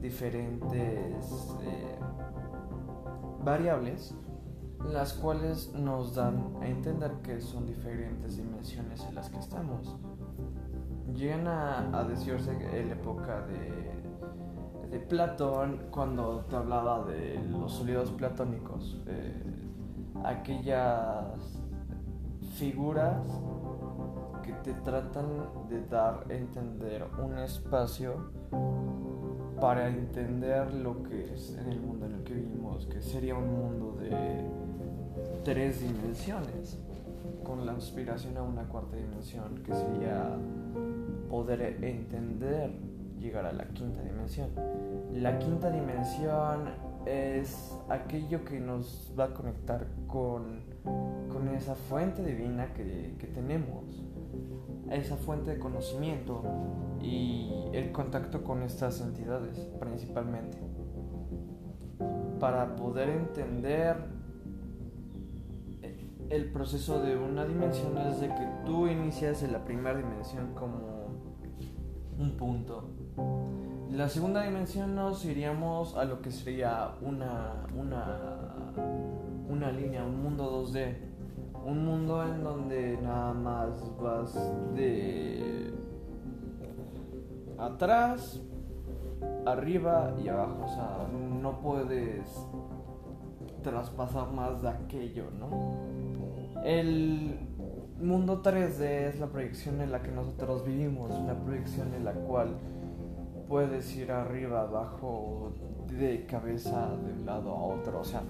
diferentes 0.00 1.56
eh, 1.62 1.98
variables 3.44 4.14
las 4.88 5.12
cuales 5.12 5.72
nos 5.74 6.14
dan 6.14 6.54
a 6.60 6.66
entender 6.66 7.12
que 7.22 7.40
son 7.40 7.66
diferentes 7.66 8.36
dimensiones 8.36 9.00
en 9.08 9.14
las 9.14 9.28
que 9.28 9.38
estamos. 9.38 9.96
Llegan 11.14 11.46
a, 11.46 12.04
decirse 12.04 12.50
en 12.50 12.88
la 12.88 12.94
época 12.94 13.46
de, 13.46 14.88
de 14.90 15.00
Platón, 15.00 15.86
cuando 15.90 16.44
te 16.48 16.56
hablaba 16.56 17.04
de 17.04 17.42
los 17.50 17.72
sólidos 17.72 18.10
platónicos, 18.10 19.00
eh, 19.06 19.42
aquellas 20.24 21.60
figuras 22.54 23.22
que 24.42 24.52
te 24.64 24.74
tratan 24.74 25.26
de 25.68 25.86
dar 25.86 26.24
a 26.28 26.32
entender 26.32 27.06
un 27.22 27.38
espacio 27.38 28.30
para 29.60 29.88
entender 29.88 30.72
lo 30.74 31.02
que 31.02 31.34
es 31.34 31.56
en 31.56 31.68
el 31.68 31.80
mundo 31.80 32.06
en 32.06 32.12
el 32.12 32.24
que 32.24 32.34
vivimos, 32.34 32.86
que 32.86 33.00
sería 33.00 33.34
un 33.34 33.52
mundo 33.52 33.96
de 34.00 34.44
tres 35.44 35.80
dimensiones, 35.80 36.78
con 37.44 37.66
la 37.66 37.72
aspiración 37.72 38.36
a 38.36 38.42
una 38.42 38.64
cuarta 38.64 38.96
dimensión, 38.96 39.62
que 39.62 39.74
sería 39.74 40.36
poder 41.30 41.78
entender 41.82 42.72
llegar 43.20 43.46
a 43.46 43.52
la 43.52 43.66
quinta 43.68 44.02
dimensión. 44.02 44.50
La 45.12 45.38
quinta 45.38 45.70
dimensión 45.70 46.70
es 47.06 47.78
aquello 47.88 48.44
que 48.44 48.58
nos 48.60 49.14
va 49.18 49.24
a 49.24 49.34
conectar 49.34 49.86
con, 50.06 50.64
con 51.28 51.48
esa 51.54 51.74
fuente 51.74 52.24
divina 52.24 52.72
que, 52.74 53.14
que 53.18 53.26
tenemos, 53.28 54.02
esa 54.90 55.16
fuente 55.16 55.52
de 55.52 55.58
conocimiento 55.58 56.42
y 57.00 57.50
el 57.72 57.92
contacto 57.92 58.42
con 58.42 58.62
estas 58.62 59.00
entidades 59.00 59.58
principalmente, 59.78 60.58
para 62.40 62.74
poder 62.76 63.10
entender 63.10 63.96
el 66.30 66.52
proceso 66.52 67.02
de 67.02 67.16
una 67.18 67.44
dimensión 67.44 67.98
es 67.98 68.20
de 68.20 68.28
que 68.28 68.48
tú 68.64 68.86
inicias 68.86 69.42
en 69.42 69.52
la 69.52 69.64
primera 69.64 69.96
dimensión 69.96 70.54
como 70.54 71.09
un 72.20 72.32
punto. 72.32 72.84
La 73.90 74.08
segunda 74.08 74.42
dimensión 74.42 74.94
nos 74.94 75.24
iríamos 75.24 75.96
a 75.96 76.04
lo 76.04 76.20
que 76.20 76.30
sería 76.30 76.92
una, 77.00 77.66
una, 77.76 78.74
una 79.48 79.72
línea, 79.72 80.04
un 80.04 80.22
mundo 80.22 80.64
2D. 80.64 80.96
Un 81.64 81.84
mundo 81.84 82.24
en 82.24 82.42
donde 82.42 82.98
nada 83.02 83.34
más 83.34 83.70
vas 84.00 84.34
de 84.74 85.74
atrás, 87.58 88.40
arriba 89.44 90.14
y 90.22 90.28
abajo. 90.28 90.64
O 90.64 90.68
sea, 90.68 91.08
no 91.42 91.60
puedes 91.60 92.46
traspasar 93.62 94.30
más 94.32 94.62
de 94.62 94.68
aquello, 94.68 95.24
¿no? 95.38 95.50
El 96.64 97.49
mundo 98.00 98.42
3D 98.42 98.80
es 99.08 99.20
la 99.20 99.26
proyección 99.26 99.80
en 99.80 99.92
la 99.92 100.02
que 100.02 100.10
nosotros 100.10 100.64
vivimos, 100.64 101.10
una 101.12 101.34
proyección 101.34 101.94
en 101.94 102.04
la 102.04 102.12
cual 102.12 102.56
puedes 103.48 103.94
ir 103.96 104.10
arriba, 104.10 104.62
abajo, 104.62 105.52
de 105.88 106.24
cabeza 106.24 106.88
de 106.96 107.12
un 107.12 107.26
lado 107.26 107.50
a 107.50 107.62
otro, 107.62 108.00
o 108.00 108.04
sea, 108.04 108.22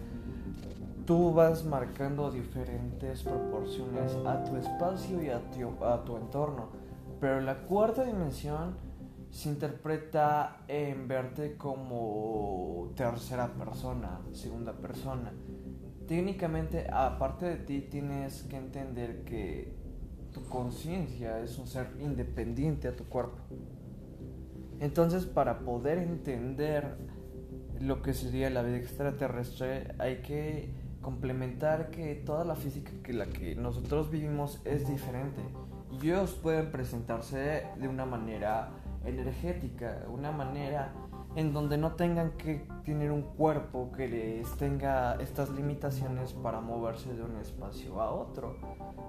tú 1.05 1.33
vas 1.33 1.64
marcando 1.64 2.31
diferentes 2.31 3.23
proporciones 3.23 4.16
a 4.27 4.43
tu 4.45 4.57
espacio 4.57 5.23
y 5.23 5.29
a 5.29 5.41
tu, 5.51 5.85
a 5.85 6.05
tu 6.05 6.16
entorno, 6.16 6.68
pero 7.21 7.41
la 7.41 7.59
cuarta 7.59 8.05
dimensión 8.05 8.77
se 9.31 9.51
interpreta 9.51 10.64
en 10.66 11.07
verte 11.07 11.57
como 11.57 12.91
tercera 12.97 13.47
persona, 13.49 14.21
segunda 14.33 14.73
persona 14.73 15.33
técnicamente, 16.11 16.89
aparte 16.93 17.47
de 17.47 17.57
ti, 17.59 17.83
tienes 17.83 18.43
que 18.43 18.57
entender 18.57 19.23
que 19.23 19.73
tu 20.33 20.45
conciencia 20.49 21.39
es 21.39 21.57
un 21.57 21.69
ser 21.69 21.87
independiente 22.01 22.89
a 22.89 22.97
tu 22.97 23.05
cuerpo. 23.05 23.39
Entonces, 24.81 25.25
para 25.25 25.61
poder 25.61 25.99
entender 25.99 26.97
lo 27.79 28.03
que 28.03 28.13
sería 28.13 28.51
la 28.51 28.63
vida 28.63 28.79
extraterrestre, 28.79 29.95
hay 30.01 30.17
que 30.17 30.75
complementar 31.01 31.91
que 31.91 32.17
toda 32.17 32.45
la 32.45 32.57
física 32.57 32.91
que 33.05 33.13
la 33.13 33.27
que 33.27 33.55
nosotros 33.55 34.11
vivimos 34.11 34.61
es 34.65 34.89
diferente. 34.89 35.43
Y 35.93 36.09
ellos 36.09 36.33
pueden 36.43 36.73
presentarse 36.73 37.69
de 37.79 37.87
una 37.87 38.05
manera 38.05 38.73
energética, 39.05 40.05
una 40.13 40.33
manera 40.33 40.93
en 41.37 41.53
donde 41.53 41.78
no 41.78 41.93
tengan 41.93 42.33
que 42.33 42.66
tener 42.85 43.12
un 43.12 43.22
cuerpo 43.22 43.93
que 43.93 44.09
les 44.09 44.51
tenga 44.57 45.14
estas 45.20 45.51
limitaciones 45.51 46.33
para 46.33 46.61
moverse 46.61 47.14
de 47.14 47.22
un 47.22 47.37
espacio 47.37 48.01
a 48.01 48.11
otro. 48.11 48.57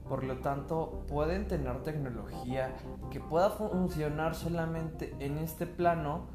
Por 0.08 0.24
lo 0.24 0.38
tanto, 0.38 1.04
pueden 1.08 1.48
tener 1.48 1.82
tecnología 1.84 2.76
que 3.10 3.20
pueda 3.20 3.50
funcionar 3.50 4.36
solamente 4.36 5.16
en 5.20 5.38
este 5.38 5.66
plano 5.66 6.28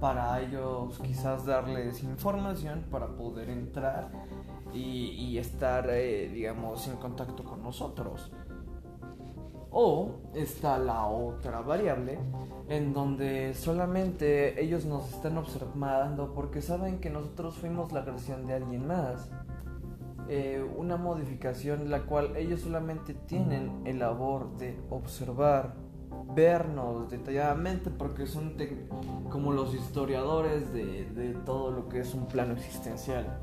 para 0.00 0.40
ellos 0.40 0.98
quizás 1.04 1.44
darles 1.44 2.02
información 2.02 2.86
para 2.90 3.08
poder 3.08 3.50
entrar 3.50 4.10
y, 4.72 5.36
estar, 5.36 5.88
eh, 5.90 6.28
digamos, 6.32 6.86
en 6.88 6.96
contacto 6.96 7.44
con 7.44 7.62
nosotros. 7.62 8.32
O 9.72 10.16
está 10.34 10.78
la 10.78 11.06
otra 11.06 11.60
variable 11.60 12.18
en 12.68 12.92
donde 12.92 13.54
solamente 13.54 14.60
ellos 14.62 14.84
nos 14.84 15.12
están 15.12 15.38
observando 15.38 16.32
porque 16.34 16.60
saben 16.60 16.98
que 16.98 17.10
nosotros 17.10 17.56
fuimos 17.56 17.92
la 17.92 18.04
creación 18.04 18.46
de 18.46 18.54
alguien 18.54 18.86
más. 18.86 19.30
Eh, 20.28 20.64
una 20.76 20.96
modificación 20.96 21.90
la 21.90 22.02
cual 22.02 22.36
ellos 22.36 22.60
solamente 22.60 23.14
tienen 23.14 23.82
el 23.84 23.98
labor 23.98 24.56
de 24.58 24.78
observar, 24.90 25.74
vernos 26.34 27.10
detalladamente 27.10 27.90
porque 27.90 28.26
son 28.26 28.54
como 29.28 29.52
los 29.52 29.74
historiadores 29.74 30.72
de, 30.72 31.06
de 31.06 31.34
todo 31.44 31.72
lo 31.72 31.88
que 31.88 32.00
es 32.00 32.14
un 32.14 32.26
plano 32.26 32.54
existencial. 32.54 33.40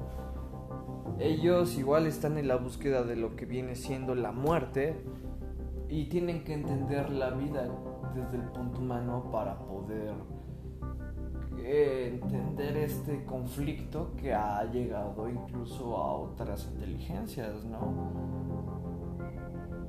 Ellos 1.20 1.78
igual 1.78 2.06
están 2.06 2.38
en 2.38 2.48
la 2.48 2.58
búsqueda 2.58 3.04
de 3.04 3.16
lo 3.16 3.36
que 3.36 3.46
viene 3.46 3.76
siendo 3.76 4.14
la 4.16 4.32
muerte 4.32 5.02
y 5.90 6.06
tienen 6.06 6.44
que 6.44 6.54
entender 6.54 7.10
la 7.10 7.30
vida 7.32 7.68
desde 8.14 8.38
el 8.38 8.50
punto 8.52 8.80
humano 8.80 9.30
para 9.32 9.58
poder 9.60 10.14
eh, 11.60 12.20
entender 12.22 12.78
este 12.78 13.26
conflicto 13.26 14.12
que 14.16 14.34
ha 14.34 14.64
llegado 14.66 15.30
incluso 15.30 15.98
a 15.98 16.14
otras 16.14 16.70
inteligencias, 16.74 17.64
¿no? 17.66 18.12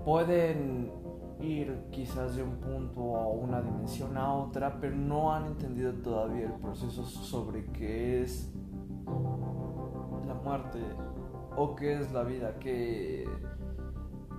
Pueden 0.05 0.92
ir 1.40 1.84
quizás 1.90 2.36
de 2.36 2.42
un 2.42 2.57
punto 2.57 3.16
a 3.16 3.28
una 3.28 3.61
dimensión 3.61 4.16
a 4.16 4.32
otra, 4.34 4.78
pero 4.80 4.96
no 4.96 5.32
han 5.32 5.46
entendido 5.46 5.92
todavía 5.94 6.46
el 6.46 6.55
proceso 6.55 7.05
sobre 7.05 7.66
qué 7.66 8.22
es 8.22 8.53
la 10.26 10.34
muerte 10.34 10.80
o 11.57 11.74
qué 11.74 12.01
es 12.01 12.12
la 12.12 12.22
vida, 12.22 12.59
que 12.59 13.26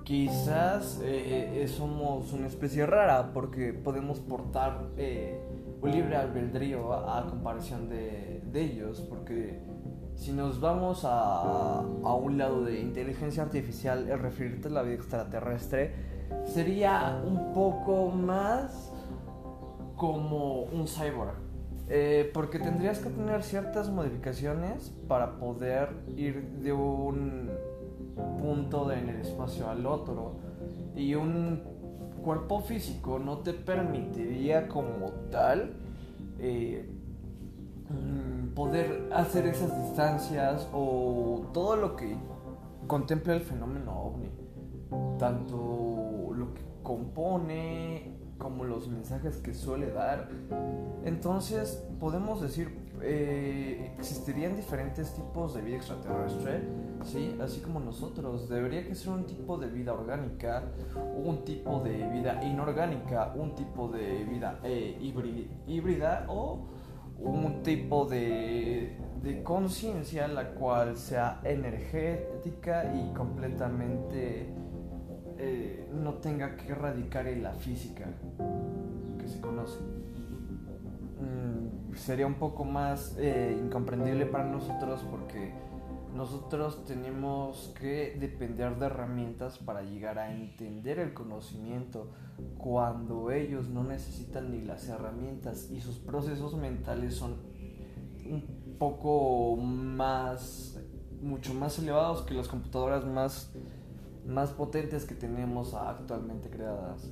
quizás 0.10 0.99
eh, 1.03 1.62
eh, 1.62 1.68
somos 1.68 2.34
una 2.34 2.47
especie 2.47 2.84
rara 2.88 3.32
porque 3.32 3.74
podemos 3.74 4.20
portar 4.20 4.88
eh, 4.97 5.39
un 5.84 5.91
libre 5.91 6.16
albedrío 6.16 6.91
a, 6.93 7.28
comparación 7.28 7.89
de, 7.89 8.41
ellos, 8.55 9.01
porque 9.01 9.60
si 10.16 10.32
nos 10.32 10.60
vamos 10.60 11.05
a, 11.05 11.82
a, 11.82 12.16
un 12.16 12.39
lado 12.39 12.64
de 12.64 12.80
inteligencia 12.80 13.43
artificial, 13.43 14.10
el 14.10 14.18
referirte 14.18 14.68
a 14.68 14.72
la 14.72 14.82
vida 14.82 14.95
extraterrestre 14.95 15.93
sería 16.43 17.22
un 17.24 17.53
poco 17.53 18.10
más 18.10 18.91
como 19.95 20.64
un 20.64 20.88
cyborg. 20.88 21.36
porque 22.34 22.57
tendrías 22.57 22.97
que 22.97 23.12
tener 23.12 23.43
ciertas 23.43 23.91
modificaciones 23.91 24.91
para 25.07 25.38
poder 25.38 25.89
ir 26.18 26.41
de 26.64 26.74
un 26.74 27.51
punto 28.38 28.91
en 28.91 29.09
el 29.09 29.22
espacio 29.22 29.70
al 29.70 29.86
otro. 29.86 30.38
Y 30.95 31.15
un 31.15 31.61
cuerpo 32.24 32.61
físico 32.61 33.20
no 33.20 33.39
te 33.39 33.53
permitiría 33.53 34.67
como 34.67 35.11
tal 35.32 35.74
eh, 36.38 36.89
mm, 37.89 38.53
poder 38.53 39.09
hacer 39.13 39.45
esas 39.47 39.76
distancias 39.84 40.67
o 40.74 41.47
todo 41.53 41.76
lo 41.76 41.95
que 41.95 42.15
contempla 42.88 43.34
el 43.34 43.41
fenómeno 43.41 43.99
ovni. 43.99 44.30
Tanto 45.17 46.32
lo 46.34 46.53
que 46.53 46.61
compone 46.84 48.17
como 48.40 48.64
los 48.64 48.88
mensajes 48.88 49.38
que 49.38 49.54
suele 49.54 49.92
dar 49.92 50.30
entonces 51.06 51.84
podemos 52.00 52.42
decir 52.42 52.90
eh, 53.02 53.94
existirían 53.98 54.56
diferentes 54.56 55.14
tipos 55.14 55.54
de 55.54 55.62
vida 55.62 55.78
extraterrestre, 55.78 56.62
¿sí? 57.06 57.36
Así 57.42 57.62
como 57.62 57.80
nosotros. 57.80 58.50
Debería 58.50 58.86
que 58.86 58.94
ser 58.94 59.14
un 59.14 59.26
tipo 59.26 59.58
de 59.58 59.68
vida 59.68 59.94
orgánica, 59.94 60.64
un 61.16 61.46
tipo 61.46 61.80
de 61.80 62.08
vida 62.10 62.44
inorgánica, 62.44 63.34
un 63.36 63.56
tipo 63.56 63.88
de 63.88 64.26
vida 64.26 64.60
eh, 64.64 64.98
híbrida 65.68 66.26
o 66.28 66.68
un 67.20 67.64
tipo 67.64 68.06
de, 68.06 68.98
de 69.22 69.44
conciencia 69.44 70.28
la 70.28 70.52
cual 70.52 70.98
sea 70.98 71.42
energética 71.44 72.94
y 72.94 73.14
completamente 73.14 74.54
eh, 75.40 75.90
no 75.94 76.16
tenga 76.16 76.58
que 76.58 76.76
radicar 76.76 77.28
en 77.28 77.44
la 77.44 77.54
física 77.54 78.06
que 79.18 79.28
se 79.28 79.40
conoce. 79.40 79.80
Mm, 81.20 81.96
sería 81.96 82.28
un 82.28 82.36
poco 82.36 82.66
más 82.66 83.16
eh, 83.18 83.58
incomprendible 83.58 84.26
para 84.26 84.46
nosotros 84.46 85.06
porque 85.10 85.54
nosotros 86.14 86.84
tenemos 86.86 87.74
que 87.80 88.18
depender 88.20 88.78
de 88.78 88.88
herramientas 88.88 89.60
para 89.60 89.82
llegar 89.82 90.20
a 90.20 90.34
entender 90.34 91.00
el 91.00 91.14
conocimiento 91.14 92.10
cuando 92.58 93.32
ellos 93.32 93.70
no 93.70 93.84
necesitan 93.84 94.52
ni 94.52 94.62
las 94.62 94.90
herramientas 94.90 95.70
y 95.72 95.80
sus 95.80 96.00
procesos 96.00 96.56
mentales 96.56 97.16
son 97.16 97.38
un 98.26 98.76
poco 98.78 99.56
más 99.56 100.80
mucho 101.22 101.54
más 101.54 101.78
elevados 101.80 102.24
que 102.24 102.34
las 102.34 102.48
computadoras 102.48 103.06
más 103.06 103.54
más 104.26 104.51
potentes 104.51 105.05
que 105.05 105.15
tenemos 105.15 105.74
actualmente 105.74 106.49
creadas 106.49 107.11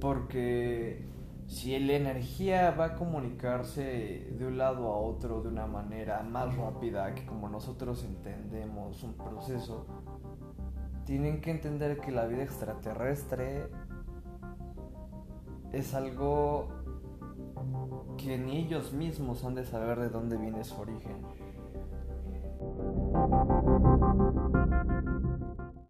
porque 0.00 1.04
si 1.46 1.78
la 1.78 1.94
energía 1.94 2.70
va 2.72 2.86
a 2.86 2.94
comunicarse 2.94 4.34
de 4.38 4.46
un 4.46 4.58
lado 4.58 4.92
a 4.92 4.96
otro 4.98 5.42
de 5.42 5.48
una 5.48 5.66
manera 5.66 6.22
más 6.22 6.54
rápida 6.56 7.14
que 7.14 7.24
como 7.24 7.48
nosotros 7.48 8.04
entendemos 8.04 9.02
un 9.02 9.14
proceso, 9.14 9.86
tienen 11.04 11.40
que 11.40 11.50
entender 11.50 12.00
que 12.00 12.12
la 12.12 12.26
vida 12.26 12.42
extraterrestre 12.42 13.68
es 15.72 15.94
algo 15.94 16.68
que 18.18 18.36
ni 18.36 18.58
ellos 18.58 18.92
mismos 18.92 19.44
han 19.44 19.54
de 19.54 19.64
saber 19.64 19.98
de 20.00 20.10
dónde 20.10 20.36
viene 20.36 20.64
su 20.64 20.80
origen. 20.80 21.24